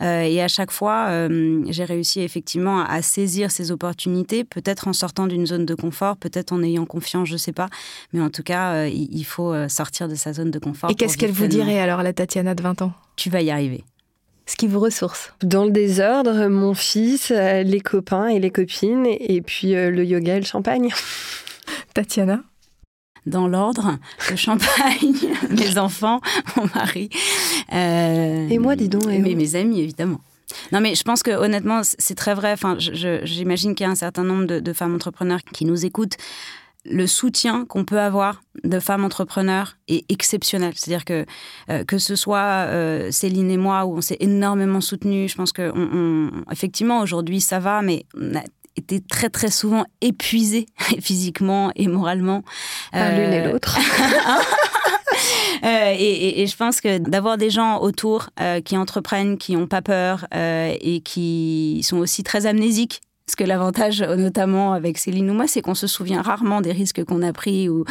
Euh, 0.00 0.22
et 0.22 0.42
à 0.42 0.48
chaque 0.48 0.70
fois, 0.70 1.08
euh, 1.08 1.62
j'ai 1.68 1.84
réussi 1.84 2.20
effectivement 2.20 2.84
à, 2.84 3.02
saisir 3.02 3.50
ces 3.50 3.70
opportunités, 3.70 4.44
peut-être 4.44 4.88
en 4.88 4.92
sortant 4.92 5.26
d'une 5.26 5.46
zone 5.46 5.66
de 5.66 5.74
confort, 5.74 6.16
peut-être 6.16 6.52
en 6.52 6.62
ayant 6.62 6.86
confiance, 6.86 7.28
je 7.28 7.34
ne 7.34 7.38
sais 7.38 7.52
pas. 7.52 7.68
Mais 8.12 8.20
en 8.20 8.30
tout 8.30 8.42
cas, 8.42 8.74
euh, 8.74 8.88
il, 8.88 9.14
il, 9.14 9.24
faut 9.24 9.52
euh, 9.52 9.68
sortir 9.68 10.08
de 10.08 10.14
sa 10.14 10.32
zone 10.32 10.50
de 10.50 10.58
confort. 10.58 10.90
Et 10.90 10.94
qu'est-ce 10.94 11.18
qu'elle 11.18 11.32
vous 11.32 11.46
dirait 11.46 11.78
alors, 11.78 12.02
la 12.02 12.12
Tatiana 12.12 12.54
de 12.54 12.62
20 12.62 12.82
ans? 12.82 12.92
Tu 13.16 13.30
vas 13.30 13.42
y 13.42 13.50
arriver 13.50 13.84
ce 14.46 14.56
qui 14.56 14.68
vous 14.68 14.78
ressource 14.78 15.32
Dans 15.42 15.64
le 15.64 15.70
désordre, 15.70 16.48
mon 16.48 16.74
fils, 16.74 17.30
les 17.30 17.80
copains 17.80 18.26
et 18.26 18.38
les 18.38 18.50
copines, 18.50 19.06
et 19.06 19.40
puis 19.40 19.72
le 19.72 20.04
yoga 20.04 20.36
et 20.36 20.40
le 20.40 20.44
champagne. 20.44 20.90
Tatiana? 21.94 22.42
Dans 23.26 23.48
l'ordre, 23.48 23.98
le 24.30 24.36
champagne, 24.36 25.14
mes 25.50 25.78
enfants, 25.78 26.20
mon 26.56 26.68
mari. 26.74 27.08
Euh, 27.72 28.48
et 28.48 28.58
moi, 28.58 28.76
dis 28.76 28.88
donc. 28.88 29.06
Et 29.10 29.18
mes, 29.18 29.34
mes 29.34 29.54
amis, 29.56 29.80
évidemment. 29.80 30.20
Non, 30.72 30.80
mais 30.80 30.94
je 30.94 31.02
pense 31.02 31.22
que 31.22 31.30
honnêtement, 31.30 31.80
c'est 31.82 32.14
très 32.14 32.34
vrai. 32.34 32.52
Enfin, 32.52 32.76
j'imagine 32.78 33.74
qu'il 33.74 33.84
y 33.84 33.88
a 33.88 33.90
un 33.90 33.96
certain 33.96 34.24
nombre 34.24 34.46
de, 34.46 34.60
de, 34.60 34.72
femmes 34.72 34.94
entrepreneurs 34.94 35.40
qui 35.52 35.64
nous 35.64 35.84
écoutent. 35.84 36.16
Le 36.86 37.06
soutien 37.06 37.64
qu'on 37.64 37.86
peut 37.86 37.98
avoir 37.98 38.42
de 38.62 38.78
femmes 38.78 39.04
entrepreneurs 39.04 39.78
est 39.88 40.04
exceptionnel. 40.10 40.74
C'est-à-dire 40.76 41.06
que 41.06 41.24
euh, 41.70 41.82
que 41.84 41.96
ce 41.96 42.14
soit 42.14 42.66
euh, 42.68 43.10
Céline 43.10 43.50
et 43.50 43.56
moi, 43.56 43.86
où 43.86 43.96
on 43.96 44.00
s'est 44.02 44.18
énormément 44.20 44.82
soutenus, 44.82 45.30
je 45.30 45.36
pense 45.36 45.52
que 45.52 45.72
on, 45.74 45.88
on, 45.94 46.52
effectivement 46.52 47.00
aujourd'hui 47.00 47.40
ça 47.40 47.58
va, 47.58 47.80
mais 47.80 48.04
on 48.20 48.36
a 48.36 48.42
était 48.76 49.00
très 49.00 49.28
très 49.28 49.50
souvent 49.50 49.84
épuisés 50.00 50.66
physiquement 51.00 51.70
et 51.76 51.88
moralement. 51.88 52.42
Euh, 52.94 53.18
L'une 53.18 53.32
et 53.32 53.52
l'autre. 53.52 53.78
Euh, 55.62 55.94
et, 55.96 56.02
et, 56.02 56.42
et, 56.42 56.46
je 56.46 56.56
pense 56.56 56.80
que 56.80 56.98
d'avoir 56.98 57.38
des 57.38 57.48
gens 57.48 57.80
autour 57.80 58.28
euh, 58.40 58.60
qui 58.60 58.76
entreprennent, 58.76 59.38
qui 59.38 59.54
n'ont 59.54 59.68
pas 59.68 59.80
peur 59.80 60.26
euh, 60.34 60.74
et 60.80 61.00
qui 61.00 61.80
sont 61.84 61.98
aussi 61.98 62.22
très 62.22 62.44
amnésiques 62.44 63.00
parce 63.24 63.36
que 63.36 63.44
l'avantage, 63.44 64.02
notamment 64.02 64.74
avec 64.74 64.98
Céline 64.98 65.30
ou 65.30 65.34
moi, 65.34 65.46
c'est 65.46 65.62
qu'on 65.62 65.74
se 65.74 65.86
souvient 65.86 66.20
rarement 66.20 66.60
des 66.60 66.72
risques 66.72 67.04
qu'on 67.04 67.22
a 67.22 67.32
pris 67.32 67.70
ou 67.70 67.84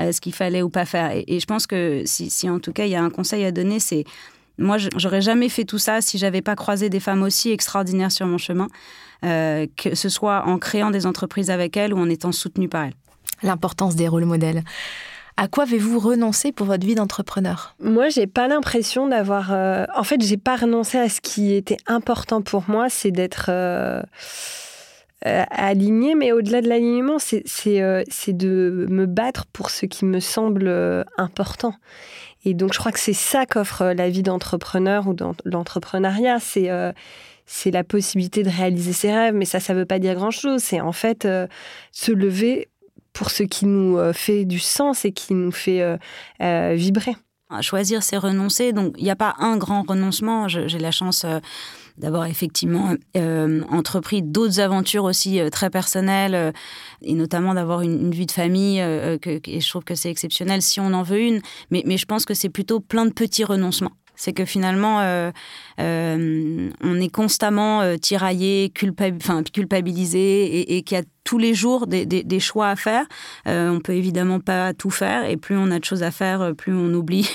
euh, 0.00 0.10
ce 0.10 0.20
qu'il 0.20 0.34
fallait 0.34 0.62
ou 0.62 0.70
pas 0.70 0.84
faire. 0.84 1.12
Et, 1.12 1.24
et, 1.28 1.38
je 1.38 1.46
pense 1.46 1.68
que 1.68 2.02
si, 2.06 2.28
si 2.30 2.50
en 2.50 2.58
tout 2.58 2.72
cas 2.72 2.86
il 2.86 2.90
y 2.90 2.96
a 2.96 3.02
un 3.02 3.10
conseil 3.10 3.44
à 3.44 3.52
donner, 3.52 3.78
c'est 3.78 4.04
moi, 4.60 4.76
j'aurais 4.96 5.22
jamais 5.22 5.48
fait 5.48 5.64
tout 5.64 5.78
ça 5.78 6.00
si 6.00 6.18
j'avais 6.18 6.42
pas 6.42 6.54
croisé 6.54 6.88
des 6.88 7.00
femmes 7.00 7.22
aussi 7.22 7.50
extraordinaires 7.50 8.12
sur 8.12 8.26
mon 8.26 8.38
chemin, 8.38 8.68
euh, 9.24 9.66
que 9.76 9.94
ce 9.94 10.08
soit 10.08 10.46
en 10.46 10.58
créant 10.58 10.90
des 10.90 11.06
entreprises 11.06 11.50
avec 11.50 11.76
elles 11.76 11.94
ou 11.94 11.98
en 11.98 12.08
étant 12.08 12.30
soutenue 12.30 12.68
par 12.68 12.84
elles. 12.84 12.94
L'importance 13.42 13.96
des 13.96 14.06
rôles 14.06 14.26
modèles. 14.26 14.62
À 15.36 15.48
quoi 15.48 15.64
avez-vous 15.64 15.98
renoncé 15.98 16.52
pour 16.52 16.66
votre 16.66 16.86
vie 16.86 16.94
d'entrepreneur? 16.94 17.74
Moi, 17.82 18.10
j'ai 18.10 18.26
pas 18.26 18.46
l'impression 18.46 19.08
d'avoir. 19.08 19.52
Euh... 19.52 19.86
En 19.96 20.04
fait, 20.04 20.20
j'ai 20.22 20.36
pas 20.36 20.56
renoncé 20.56 20.98
à 20.98 21.08
ce 21.08 21.22
qui 21.22 21.54
était 21.54 21.78
important 21.86 22.42
pour 22.42 22.64
moi, 22.68 22.90
c'est 22.90 23.10
d'être. 23.10 23.46
Euh... 23.48 24.02
Euh, 25.26 25.44
aligné, 25.50 26.14
mais 26.14 26.32
au-delà 26.32 26.62
de 26.62 26.68
l'alignement, 26.68 27.18
c'est 27.18 27.44
euh, 27.82 28.02
de 28.28 28.86
me 28.88 29.04
battre 29.04 29.44
pour 29.52 29.68
ce 29.68 29.84
qui 29.84 30.06
me 30.06 30.18
semble 30.18 30.66
euh, 30.66 31.04
important. 31.18 31.74
Et 32.44 32.54
donc, 32.54 32.72
je 32.72 32.78
crois 32.78 32.92
que 32.92 32.98
c'est 32.98 33.12
ça 33.12 33.46
qu'offre 33.46 33.86
la 33.86 34.08
vie 34.08 34.22
d'entrepreneur 34.22 35.06
ou 35.08 35.16
l'entrepreneuriat. 35.44 36.40
C'est 36.40 36.70
c'est 37.46 37.72
la 37.72 37.82
possibilité 37.82 38.44
de 38.44 38.48
réaliser 38.48 38.92
ses 38.92 39.12
rêves, 39.12 39.34
mais 39.34 39.44
ça, 39.44 39.58
ça 39.58 39.74
veut 39.74 39.84
pas 39.84 39.98
dire 39.98 40.14
grand-chose. 40.14 40.62
C'est 40.62 40.80
en 40.80 40.92
fait 40.92 41.26
se 41.90 42.12
lever 42.12 42.68
pour 43.12 43.30
ce 43.30 43.42
qui 43.42 43.66
nous 43.66 43.98
fait 44.12 44.44
du 44.44 44.60
sens 44.60 45.04
et 45.04 45.12
qui 45.12 45.34
nous 45.34 45.50
fait 45.50 45.98
vibrer. 46.40 47.16
Choisir, 47.60 48.04
c'est 48.04 48.16
renoncer. 48.16 48.72
Donc, 48.72 48.94
il 48.96 49.04
n'y 49.04 49.10
a 49.10 49.16
pas 49.16 49.34
un 49.40 49.56
grand 49.56 49.82
renoncement. 49.82 50.46
J'ai 50.46 50.78
la 50.78 50.92
chance 50.92 51.26
d'avoir 52.00 52.26
effectivement 52.26 52.94
euh, 53.16 53.62
entrepris 53.70 54.22
d'autres 54.22 54.58
aventures 54.58 55.04
aussi 55.04 55.38
euh, 55.38 55.50
très 55.50 55.70
personnelles 55.70 56.34
euh, 56.34 56.50
et 57.02 57.14
notamment 57.14 57.54
d'avoir 57.54 57.82
une, 57.82 58.00
une, 58.00 58.10
vie 58.10 58.26
de 58.26 58.32
famille 58.32 58.78
que, 59.22 59.40
et 59.48 59.60
je 59.60 59.68
trouve 59.68 59.84
que 59.84 59.94
c'est 59.94 60.10
exceptionnel 60.10 60.62
si 60.62 60.80
on 60.80 60.92
en 60.92 61.02
veut 61.02 61.20
une. 61.20 61.40
Mais, 61.70 61.82
mais 61.86 61.96
je 61.96 62.06
pense 62.06 62.24
que 62.24 62.34
c'est 62.34 62.48
plutôt 62.48 62.80
plein 62.80 63.06
de 63.06 63.12
petits 63.12 63.44
renoncements 63.44 63.92
c'est 64.20 64.34
que 64.34 64.44
finalement, 64.44 65.00
euh, 65.00 65.30
euh, 65.80 66.68
on 66.82 67.00
est 67.00 67.08
constamment 67.08 67.80
euh, 67.80 67.96
tiraillé, 67.96 68.68
culpab 68.68 69.16
enfin, 69.16 69.42
culpabilisé, 69.42 70.18
et, 70.18 70.76
et 70.76 70.82
qu'il 70.82 70.98
y 70.98 71.00
a 71.00 71.04
tous 71.24 71.38
les 71.38 71.54
jours 71.54 71.86
des, 71.86 72.04
des, 72.04 72.22
des 72.22 72.38
choix 72.38 72.68
à 72.68 72.76
faire. 72.76 73.06
Euh, 73.48 73.70
on 73.70 73.80
peut 73.80 73.94
évidemment 73.94 74.38
pas 74.38 74.74
tout 74.74 74.90
faire, 74.90 75.24
et 75.24 75.38
plus 75.38 75.56
on 75.56 75.70
a 75.70 75.78
de 75.78 75.84
choses 75.86 76.02
à 76.02 76.10
faire, 76.10 76.52
plus 76.54 76.74
on 76.74 76.92
oublie 76.92 77.30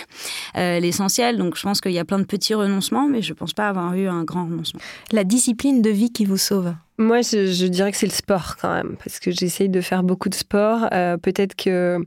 euh, 0.57 0.79
l'essentiel. 0.79 1.37
Donc 1.37 1.57
je 1.57 1.63
pense 1.63 1.81
qu'il 1.81 1.91
y 1.93 1.97
a 1.99 2.05
plein 2.05 2.19
de 2.19 2.25
petits 2.25 2.53
renoncements, 2.53 3.07
mais 3.07 3.23
je 3.23 3.33
pense 3.33 3.53
pas 3.53 3.67
avoir 3.67 3.95
eu 3.95 4.07
un 4.07 4.23
grand 4.23 4.45
renoncement. 4.45 4.79
La 5.11 5.23
discipline 5.23 5.81
de 5.81 5.89
vie 5.89 6.11
qui 6.11 6.25
vous 6.25 6.37
sauve 6.37 6.75
Moi, 6.99 7.21
je, 7.21 7.51
je 7.51 7.65
dirais 7.65 7.91
que 7.91 7.97
c'est 7.97 8.05
le 8.05 8.11
sport 8.11 8.57
quand 8.61 8.71
même, 8.71 8.95
parce 9.03 9.19
que 9.19 9.31
j'essaye 9.31 9.69
de 9.69 9.81
faire 9.81 10.03
beaucoup 10.03 10.29
de 10.29 10.35
sport. 10.35 10.87
Euh, 10.93 11.17
Peut-être 11.17 11.55
que 11.55 11.97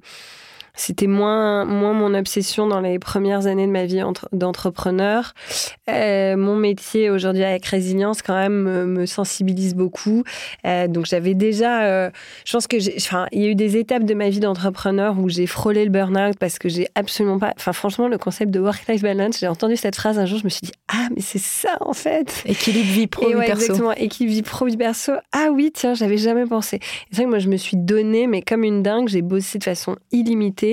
c'était 0.78 1.08
moins, 1.08 1.64
moins 1.64 1.92
mon 1.92 2.14
obsession 2.14 2.68
dans 2.68 2.80
les 2.80 2.98
premières 2.98 3.46
années 3.46 3.66
de 3.66 3.72
ma 3.72 3.84
vie 3.84 4.00
d'entrepreneur. 4.32 5.34
Euh, 5.90 6.36
mon 6.36 6.56
métier 6.56 7.10
aujourd'hui 7.10 7.42
avec 7.42 7.66
résilience, 7.66 8.22
quand 8.22 8.34
même, 8.34 8.62
me, 8.62 8.86
me 8.86 9.06
sensibilise 9.06 9.74
beaucoup. 9.74 10.22
Euh, 10.64 10.86
donc, 10.86 11.06
j'avais 11.06 11.34
déjà. 11.34 11.82
Euh, 11.82 12.10
je 12.44 12.52
pense 12.52 12.68
que. 12.68 12.76
Enfin, 12.96 13.26
il 13.32 13.42
y 13.42 13.46
a 13.46 13.48
eu 13.48 13.54
des 13.56 13.76
étapes 13.76 14.04
de 14.04 14.14
ma 14.14 14.28
vie 14.28 14.40
d'entrepreneur 14.40 15.18
où 15.18 15.28
j'ai 15.28 15.46
frôlé 15.46 15.84
le 15.84 15.90
burn-out 15.90 16.38
parce 16.38 16.58
que 16.58 16.68
j'ai 16.68 16.86
absolument 16.94 17.40
pas. 17.40 17.52
Enfin, 17.56 17.72
franchement, 17.72 18.06
le 18.06 18.18
concept 18.18 18.52
de 18.52 18.60
work-life 18.60 19.02
balance, 19.02 19.38
j'ai 19.40 19.48
entendu 19.48 19.76
cette 19.76 19.96
phrase 19.96 20.18
un 20.18 20.26
jour, 20.26 20.38
je 20.38 20.44
me 20.44 20.48
suis 20.48 20.62
dit, 20.62 20.72
ah, 20.88 21.08
mais 21.14 21.22
c'est 21.22 21.40
ça, 21.40 21.76
en 21.80 21.92
fait. 21.92 22.42
Équilibre 22.46 22.88
vie 22.88 23.06
pro, 23.08 23.28
Et 23.28 23.34
ouais, 23.34 23.46
perso. 23.46 23.62
Exactement, 23.62 23.92
équilibre 23.92 24.34
vie 24.34 24.42
pro, 24.42 24.66
vie 24.66 24.76
perso. 24.76 25.12
Ah 25.32 25.48
oui, 25.52 25.72
tiens, 25.74 25.94
j'avais 25.94 26.18
jamais 26.18 26.46
pensé. 26.46 26.78
C'est 27.10 27.16
vrai 27.16 27.24
que 27.24 27.30
moi, 27.30 27.38
je 27.40 27.48
me 27.48 27.56
suis 27.56 27.76
donné, 27.76 28.28
mais 28.28 28.42
comme 28.42 28.62
une 28.62 28.84
dingue, 28.84 29.08
j'ai 29.08 29.22
bossé 29.22 29.58
de 29.58 29.64
façon 29.64 29.96
illimitée. 30.12 30.67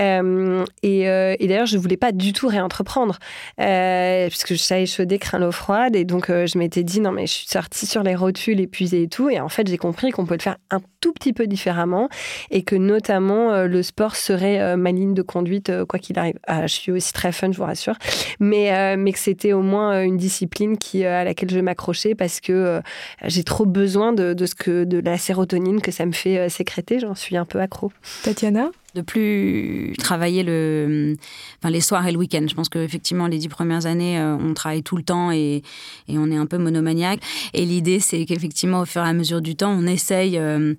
Euh, 0.00 0.64
et, 0.82 1.08
euh, 1.08 1.36
et 1.38 1.46
d'ailleurs, 1.46 1.66
je 1.66 1.78
voulais 1.78 1.96
pas 1.96 2.12
du 2.12 2.32
tout 2.32 2.48
réentreprendre 2.48 3.18
euh, 3.60 4.28
puisque 4.28 4.54
je 4.54 4.58
savais 4.58 4.86
chauder, 4.86 5.18
craint 5.18 5.38
l'eau 5.38 5.52
froide. 5.52 5.94
Et 5.96 6.04
donc, 6.04 6.30
euh, 6.30 6.46
je 6.46 6.58
m'étais 6.58 6.82
dit, 6.82 7.00
non, 7.00 7.12
mais 7.12 7.26
je 7.26 7.32
suis 7.32 7.46
sortie 7.46 7.86
sur 7.86 8.02
les 8.02 8.14
rotules 8.14 8.60
épuisée 8.60 9.02
et 9.02 9.08
tout. 9.08 9.30
Et 9.30 9.40
en 9.40 9.48
fait, 9.48 9.68
j'ai 9.68 9.78
compris 9.78 10.10
qu'on 10.10 10.26
peut 10.26 10.34
le 10.34 10.42
faire 10.42 10.56
un 10.70 10.80
tout 11.00 11.12
petit 11.12 11.32
peu 11.32 11.46
différemment 11.46 12.08
et 12.50 12.62
que 12.62 12.76
notamment 12.76 13.64
le 13.64 13.82
sport 13.82 14.16
serait 14.16 14.76
ma 14.76 14.90
ligne 14.90 15.14
de 15.14 15.22
conduite, 15.22 15.70
quoi 15.86 15.98
qu'il 15.98 16.18
arrive. 16.18 16.38
Ah, 16.46 16.66
je 16.66 16.74
suis 16.74 16.92
aussi 16.92 17.12
très 17.12 17.30
fun, 17.30 17.52
je 17.52 17.58
vous 17.58 17.64
rassure. 17.64 17.96
Mais, 18.40 18.96
mais 18.96 19.12
que 19.12 19.18
c'était 19.18 19.52
au 19.52 19.60
moins 19.60 20.02
une 20.02 20.16
discipline 20.16 20.78
qui, 20.78 21.04
à 21.04 21.24
laquelle 21.24 21.50
je 21.50 21.60
m'accrochais 21.60 22.14
parce 22.14 22.40
que 22.40 22.80
j'ai 23.24 23.44
trop 23.44 23.66
besoin 23.66 24.12
de, 24.12 24.46
ce 24.46 24.54
que, 24.54 24.84
de 24.84 24.98
la 24.98 25.18
sérotonine 25.18 25.80
que 25.80 25.90
ça 25.90 26.06
me 26.06 26.12
fait 26.12 26.48
sécréter. 26.48 27.00
J'en 27.00 27.14
suis 27.14 27.36
un 27.36 27.44
peu 27.44 27.60
accro. 27.60 27.92
Tatiana? 28.22 28.70
De 28.94 29.00
plus 29.00 29.94
travailler 29.98 30.42
le, 30.42 31.16
enfin, 31.60 31.70
les 31.70 31.80
soirs 31.80 32.06
et 32.06 32.12
le 32.12 32.18
week-end. 32.18 32.44
Je 32.48 32.54
pense 32.54 32.68
qu'effectivement, 32.68 33.26
les 33.26 33.38
dix 33.38 33.48
premières 33.48 33.86
années, 33.86 34.18
euh, 34.18 34.36
on 34.36 34.54
travaille 34.54 34.82
tout 34.82 34.96
le 34.96 35.02
temps 35.02 35.32
et, 35.32 35.62
et 36.08 36.18
on 36.18 36.30
est 36.30 36.36
un 36.36 36.46
peu 36.46 36.58
monomaniaque. 36.58 37.20
Et 37.54 37.64
l'idée, 37.64 37.98
c'est 38.00 38.24
qu'effectivement, 38.24 38.80
au 38.80 38.84
fur 38.84 39.04
et 39.04 39.08
à 39.08 39.12
mesure 39.12 39.40
du 39.40 39.56
temps, 39.56 39.72
on 39.72 39.86
essaye 39.86 40.38
euh, 40.38 40.74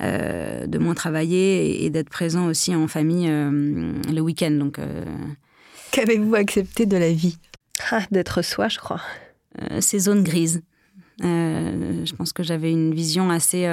euh, 0.00 0.66
de 0.66 0.78
moins 0.78 0.94
travailler 0.94 1.66
et, 1.70 1.84
et 1.84 1.90
d'être 1.90 2.10
présent 2.10 2.46
aussi 2.46 2.74
en 2.74 2.88
famille 2.88 3.26
euh, 3.28 3.92
le 4.12 4.20
week-end. 4.20 4.50
Donc, 4.50 4.78
euh, 4.78 5.04
qu'avez-vous 5.92 6.34
accepté 6.34 6.86
de 6.86 6.96
la 6.96 7.12
vie? 7.12 7.38
Ah, 7.90 8.02
D'être 8.10 8.42
soi, 8.42 8.68
je 8.68 8.78
crois. 8.78 9.00
Euh, 9.62 9.80
ces 9.80 10.00
zones 10.00 10.22
grises. 10.24 10.62
je 11.22 12.14
pense 12.14 12.32
que 12.32 12.42
j'avais 12.42 12.72
une 12.72 12.94
vision 12.94 13.30
assez 13.30 13.64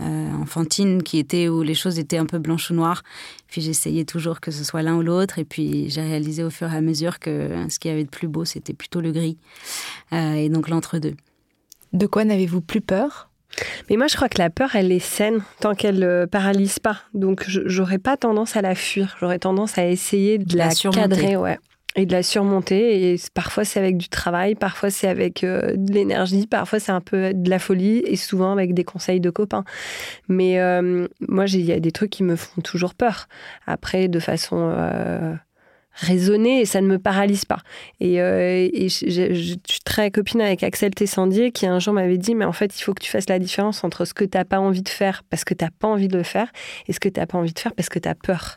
euh, 0.00 0.32
enfantine 0.40 1.02
qui 1.02 1.18
était 1.18 1.48
où 1.48 1.62
les 1.62 1.74
choses 1.74 1.98
étaient 1.98 2.16
un 2.16 2.26
peu 2.26 2.38
blanches 2.38 2.70
ou 2.70 2.74
noires. 2.74 3.02
Puis 3.48 3.60
j'essayais 3.60 4.04
toujours 4.04 4.40
que 4.40 4.50
ce 4.50 4.64
soit 4.64 4.82
l'un 4.82 4.96
ou 4.96 5.02
l'autre. 5.02 5.38
Et 5.38 5.44
puis 5.44 5.90
j'ai 5.90 6.02
réalisé 6.02 6.42
au 6.42 6.50
fur 6.50 6.72
et 6.72 6.76
à 6.76 6.80
mesure 6.80 7.18
que 7.18 7.66
ce 7.68 7.78
qui 7.78 7.88
avait 7.88 8.04
de 8.04 8.10
plus 8.10 8.28
beau, 8.28 8.44
c'était 8.44 8.74
plutôt 8.74 9.00
le 9.00 9.12
gris. 9.12 9.38
Euh, 10.12 10.34
et 10.34 10.48
donc 10.48 10.68
l'entre-deux. 10.68 11.14
De 11.92 12.06
quoi 12.06 12.24
n'avez-vous 12.24 12.62
plus 12.62 12.80
peur? 12.80 13.28
Mais 13.90 13.96
moi, 13.96 14.06
je 14.06 14.16
crois 14.16 14.30
que 14.30 14.38
la 14.38 14.48
peur, 14.48 14.74
elle 14.76 14.90
est 14.92 14.98
saine 14.98 15.42
tant 15.60 15.74
qu'elle 15.74 15.98
ne 15.98 16.24
paralyse 16.24 16.78
pas. 16.78 17.02
Donc, 17.12 17.44
j'aurais 17.46 17.98
pas 17.98 18.16
tendance 18.16 18.56
à 18.56 18.62
la 18.62 18.74
fuir. 18.74 19.16
J'aurais 19.20 19.38
tendance 19.38 19.76
à 19.76 19.86
essayer 19.86 20.38
de 20.38 20.56
la, 20.56 20.68
la 20.68 20.90
cadrer. 20.90 21.36
Ouais. 21.36 21.58
Et 21.96 22.06
de 22.06 22.12
la 22.12 22.22
surmonter. 22.22 23.12
Et 23.12 23.16
parfois, 23.34 23.64
c'est 23.64 23.80
avec 23.80 23.96
du 23.96 24.08
travail, 24.08 24.54
parfois, 24.54 24.90
c'est 24.90 25.08
avec 25.08 25.44
euh, 25.44 25.74
de 25.76 25.92
l'énergie, 25.92 26.46
parfois, 26.46 26.80
c'est 26.80 26.92
un 26.92 27.00
peu 27.00 27.32
de 27.34 27.50
la 27.50 27.58
folie 27.58 27.98
et 28.06 28.16
souvent 28.16 28.52
avec 28.52 28.74
des 28.74 28.84
conseils 28.84 29.20
de 29.20 29.30
copains. 29.30 29.64
Mais 30.28 30.60
euh, 30.60 31.06
moi, 31.20 31.46
il 31.46 31.62
y 31.62 31.72
a 31.72 31.80
des 31.80 31.92
trucs 31.92 32.10
qui 32.10 32.22
me 32.22 32.36
font 32.36 32.60
toujours 32.62 32.94
peur. 32.94 33.28
Après, 33.66 34.08
de 34.08 34.18
façon 34.18 35.38
raisonner 35.94 36.60
et 36.60 36.64
ça 36.64 36.80
ne 36.80 36.86
me 36.86 36.98
paralyse 36.98 37.44
pas. 37.44 37.58
Et, 38.00 38.20
euh, 38.20 38.68
je, 38.72 39.58
suis 39.66 39.80
très 39.84 40.10
copine 40.10 40.40
avec 40.40 40.62
Axel 40.62 40.94
Tessandier 40.94 41.52
qui 41.52 41.66
un 41.66 41.78
jour 41.78 41.92
m'avait 41.92 42.18
dit 42.18 42.34
mais 42.34 42.44
en 42.44 42.52
fait 42.52 42.78
il 42.78 42.82
faut 42.82 42.94
que 42.94 43.02
tu 43.02 43.10
fasses 43.10 43.28
la 43.28 43.38
différence 43.38 43.84
entre 43.84 44.04
ce 44.04 44.14
que 44.14 44.24
tu 44.24 44.36
n'as 44.36 44.44
pas 44.44 44.58
envie 44.58 44.82
de 44.82 44.88
faire 44.88 45.22
parce 45.28 45.44
que 45.44 45.54
tu 45.54 45.64
n'as 45.64 45.70
pas 45.70 45.88
envie 45.88 46.08
de 46.08 46.16
le 46.16 46.22
faire 46.22 46.50
et 46.86 46.92
ce 46.92 47.00
que 47.00 47.08
tu 47.08 47.20
n'as 47.20 47.26
pas 47.26 47.38
envie 47.38 47.52
de 47.52 47.58
faire 47.58 47.74
parce 47.74 47.88
que 47.88 47.98
tu 47.98 48.08
as 48.08 48.14
peur. 48.14 48.56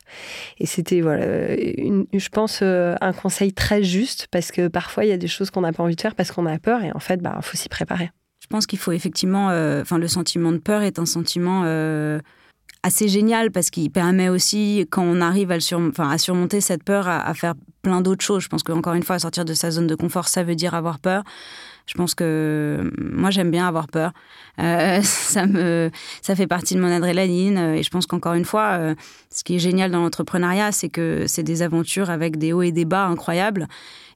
Et 0.59 0.65
c'était 0.65 1.01
voilà, 1.01 1.25
je 1.25 2.29
pense 2.29 2.59
euh, 2.61 2.95
un 3.01 3.13
conseil 3.13 3.53
très 3.53 3.83
juste 3.83 4.27
parce 4.31 4.51
que 4.51 4.67
parfois 4.67 5.05
il 5.05 5.09
y 5.09 5.13
a 5.13 5.17
des 5.17 5.27
choses 5.27 5.49
qu'on 5.49 5.61
n'a 5.61 5.73
pas 5.73 5.83
envie 5.83 5.95
de 5.95 6.01
faire 6.01 6.15
parce 6.15 6.31
qu'on 6.31 6.45
a 6.45 6.57
peur 6.57 6.83
et 6.83 6.91
en 6.93 6.99
fait 6.99 7.21
bah 7.21 7.37
faut 7.41 7.57
s'y 7.57 7.69
préparer. 7.69 8.11
Je 8.41 8.47
pense 8.47 8.67
qu'il 8.67 8.79
faut 8.79 8.91
effectivement, 8.91 9.49
euh, 9.49 9.81
enfin 9.81 9.97
le 9.97 10.07
sentiment 10.07 10.51
de 10.51 10.57
peur 10.57 10.83
est 10.83 10.99
un 10.99 11.05
sentiment 11.05 11.63
assez 12.85 13.07
génial 13.07 13.49
parce 13.49 13.71
qu'il 13.71 13.89
permet 13.89 14.29
aussi, 14.29 14.85
quand 14.91 15.01
on 15.01 15.19
arrive 15.19 15.51
à, 15.51 15.57
à 15.57 16.17
surmonter 16.19 16.61
cette 16.61 16.83
peur, 16.83 17.07
à, 17.07 17.33
faire 17.33 17.55
plein 17.81 17.99
d'autres 18.01 18.23
choses. 18.23 18.43
Je 18.43 18.47
pense 18.47 18.61
qu'encore 18.61 18.93
une 18.93 19.01
fois, 19.01 19.17
sortir 19.17 19.43
de 19.43 19.55
sa 19.55 19.71
zone 19.71 19.87
de 19.87 19.95
confort, 19.95 20.27
ça 20.27 20.43
veut 20.43 20.55
dire 20.55 20.75
avoir 20.75 20.99
peur. 20.99 21.23
Je 21.85 21.93
pense 21.93 22.15
que 22.15 22.91
moi 22.97 23.29
j'aime 23.29 23.51
bien 23.51 23.67
avoir 23.67 23.87
peur. 23.87 24.11
Euh, 24.59 24.99
ça 25.03 25.45
me, 25.45 25.91
ça 26.21 26.35
fait 26.35 26.47
partie 26.47 26.75
de 26.75 26.79
mon 26.79 26.91
adrénaline 26.91 27.57
et 27.57 27.83
je 27.83 27.89
pense 27.89 28.05
qu'encore 28.07 28.33
une 28.33 28.45
fois, 28.45 28.77
euh, 28.79 28.95
ce 29.29 29.43
qui 29.43 29.55
est 29.55 29.59
génial 29.59 29.91
dans 29.91 30.01
l'entrepreneuriat, 30.01 30.71
c'est 30.71 30.89
que 30.89 31.25
c'est 31.27 31.43
des 31.43 31.61
aventures 31.61 32.09
avec 32.09 32.37
des 32.37 32.53
hauts 32.53 32.63
et 32.63 32.71
des 32.71 32.85
bas 32.85 33.05
incroyables. 33.05 33.67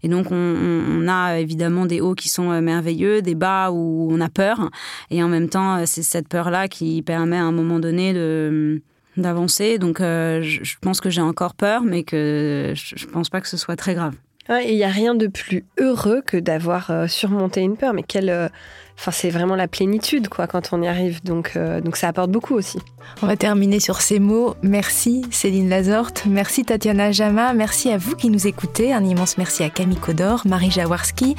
Et 0.01 0.07
donc 0.07 0.31
on, 0.31 1.07
a 1.07 1.39
évidemment 1.39 1.85
des 1.85 2.01
hauts 2.01 2.15
qui 2.15 2.29
sont 2.29 2.51
euh, 2.51 2.61
merveilleux, 2.61 3.21
des 3.21 3.35
bas 3.35 3.71
où 3.71 4.07
on 4.11 4.19
a 4.21 4.29
peur. 4.29 4.69
Et 5.11 5.21
en 5.21 5.27
même 5.27 5.49
temps, 5.49 5.85
c'est 5.85 6.03
cette 6.03 6.27
peur-là 6.27 6.67
qui 6.67 7.01
permet 7.01 7.37
à 7.37 7.43
un 7.43 7.51
moment 7.51 7.79
donné 7.79 8.13
de 8.13 8.81
d'avancer. 9.17 9.79
Donc 9.79 9.97
je, 9.99 10.75
pense 10.79 11.01
que 11.01 11.09
j'ai 11.09 11.21
encore 11.21 11.53
peur, 11.53 11.83
mais 11.83 12.03
que 12.03 12.71
je, 12.75 13.05
ne 13.05 13.11
pense 13.11 13.29
pas 13.29 13.41
que 13.41 13.49
ce 13.49 13.57
soit 13.57 13.75
très 13.75 13.93
grave 13.93 14.15
il 14.57 14.75
n'y 14.75 14.83
a 14.83 14.89
rien 14.89 15.15
de 15.15 15.27
plus 15.27 15.63
heureux 15.77 16.21
que 16.25 16.37
d'avoir 16.37 16.89
euh, 16.89 17.07
surmonté 17.07 17.61
une 17.61 17.77
peur. 17.77 17.93
Mais 17.93 18.03
quelle, 18.03 18.29
euh, 18.29 18.49
enfin, 18.97 19.11
c'est 19.11 19.29
vraiment 19.29 19.55
la 19.55 19.67
plénitude, 19.67 20.27
quoi, 20.27 20.47
quand 20.47 20.73
on 20.73 20.81
y 20.81 20.87
arrive. 20.87 21.23
Donc, 21.23 21.53
euh, 21.55 21.81
donc 21.81 21.95
ça 21.95 22.07
apporte 22.07 22.31
beaucoup 22.31 22.55
aussi. 22.55 22.79
On 23.21 23.27
va 23.27 23.35
terminer 23.35 23.79
sur 23.79 24.01
ces 24.01 24.19
mots. 24.19 24.55
Merci 24.61 25.23
Céline 25.31 25.69
Lazorte, 25.69 26.23
merci 26.25 26.63
Tatiana 26.63 27.11
Jama, 27.11 27.53
merci 27.53 27.91
à 27.91 27.97
vous 27.97 28.15
qui 28.15 28.29
nous 28.29 28.47
écoutez. 28.47 28.93
Un 28.93 29.03
immense 29.03 29.37
merci 29.37 29.63
à 29.63 29.69
Camille 29.69 29.97
Codor, 29.97 30.43
Marie 30.45 30.71
Jaworski, 30.71 31.35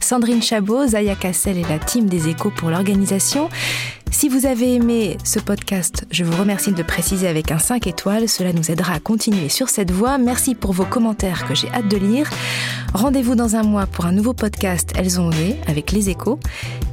Sandrine 0.00 0.42
Chabot, 0.42 0.86
Zaya 0.86 1.16
Cassel 1.16 1.58
et 1.58 1.64
la 1.64 1.78
team 1.78 2.06
des 2.06 2.28
Échos 2.28 2.50
pour 2.50 2.70
l'organisation. 2.70 3.48
Si 4.14 4.28
vous 4.28 4.46
avez 4.46 4.74
aimé 4.76 5.18
ce 5.24 5.40
podcast, 5.40 6.06
je 6.12 6.22
vous 6.22 6.36
remercie 6.36 6.70
de 6.70 6.82
préciser 6.84 7.26
avec 7.26 7.50
un 7.50 7.58
5 7.58 7.88
étoiles. 7.88 8.28
Cela 8.28 8.52
nous 8.52 8.70
aidera 8.70 8.94
à 8.94 9.00
continuer 9.00 9.48
sur 9.48 9.68
cette 9.68 9.90
voie. 9.90 10.18
Merci 10.18 10.54
pour 10.54 10.72
vos 10.72 10.84
commentaires 10.84 11.48
que 11.48 11.54
j'ai 11.56 11.68
hâte 11.70 11.88
de 11.88 11.96
lire. 11.96 12.30
Rendez-vous 12.94 13.34
dans 13.34 13.56
un 13.56 13.64
mois 13.64 13.86
pour 13.86 14.06
un 14.06 14.12
nouveau 14.12 14.32
podcast 14.32 14.92
Elles 14.96 15.20
ont 15.20 15.26
osé 15.26 15.56
avec 15.66 15.90
les 15.90 16.10
échos. 16.10 16.38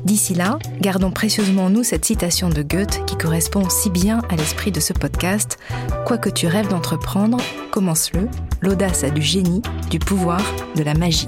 D'ici 0.04 0.34
là, 0.34 0.58
gardons 0.82 1.12
précieusement 1.12 1.70
nous 1.70 1.84
cette 1.84 2.06
citation 2.06 2.50
de 2.50 2.64
Goethe 2.64 3.06
qui 3.06 3.16
correspond 3.16 3.70
si 3.70 3.92
à 4.30 4.36
l'esprit 4.36 4.72
de 4.72 4.80
ce 4.80 4.94
podcast. 4.94 5.58
Quoi 6.06 6.18
que 6.18 6.30
tu 6.30 6.48
rêves 6.48 6.68
d'entreprendre, 6.68 7.38
commence-le. 7.72 8.28
L'audace 8.62 9.04
a 9.04 9.10
du 9.10 9.22
génie, 9.22 9.62
du 9.90 10.00
pouvoir, 10.00 10.42
de 10.76 10.84
la 10.84 10.94
magie. 10.94 11.28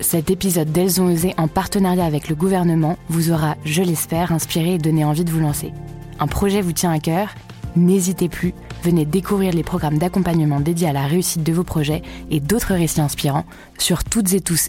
Cet 0.00 0.30
épisode 0.30 0.70
d'Elles 0.70 1.00
ont 1.00 1.12
osé 1.12 1.34
en 1.36 1.48
partenariat 1.48 2.04
avec 2.04 2.28
le 2.28 2.36
gouvernement 2.36 2.96
vous 3.08 3.32
aura, 3.32 3.56
je 3.64 3.82
l'espère, 3.82 4.30
inspiré 4.30 4.74
et 4.74 4.78
donné 4.78 5.04
envie 5.04 5.24
de 5.24 5.30
vous 5.30 5.40
lancer. 5.40 5.72
Un 6.20 6.28
projet 6.28 6.62
vous 6.62 6.72
tient 6.72 6.92
à 6.92 7.00
cœur 7.00 7.34
N'hésitez 7.76 8.30
plus, 8.30 8.54
venez 8.82 9.04
découvrir 9.04 9.52
les 9.52 9.62
programmes 9.62 9.98
d'accompagnement 9.98 10.60
dédiés 10.60 10.88
à 10.88 10.92
la 10.92 11.06
réussite 11.06 11.42
de 11.42 11.52
vos 11.52 11.64
projets 11.64 12.02
et 12.30 12.40
d'autres 12.40 12.74
récits 12.74 13.00
inspirants 13.00 13.46
sur 13.78 14.04
toutes 14.04 14.32
et 14.32 14.40
tous 14.40 14.68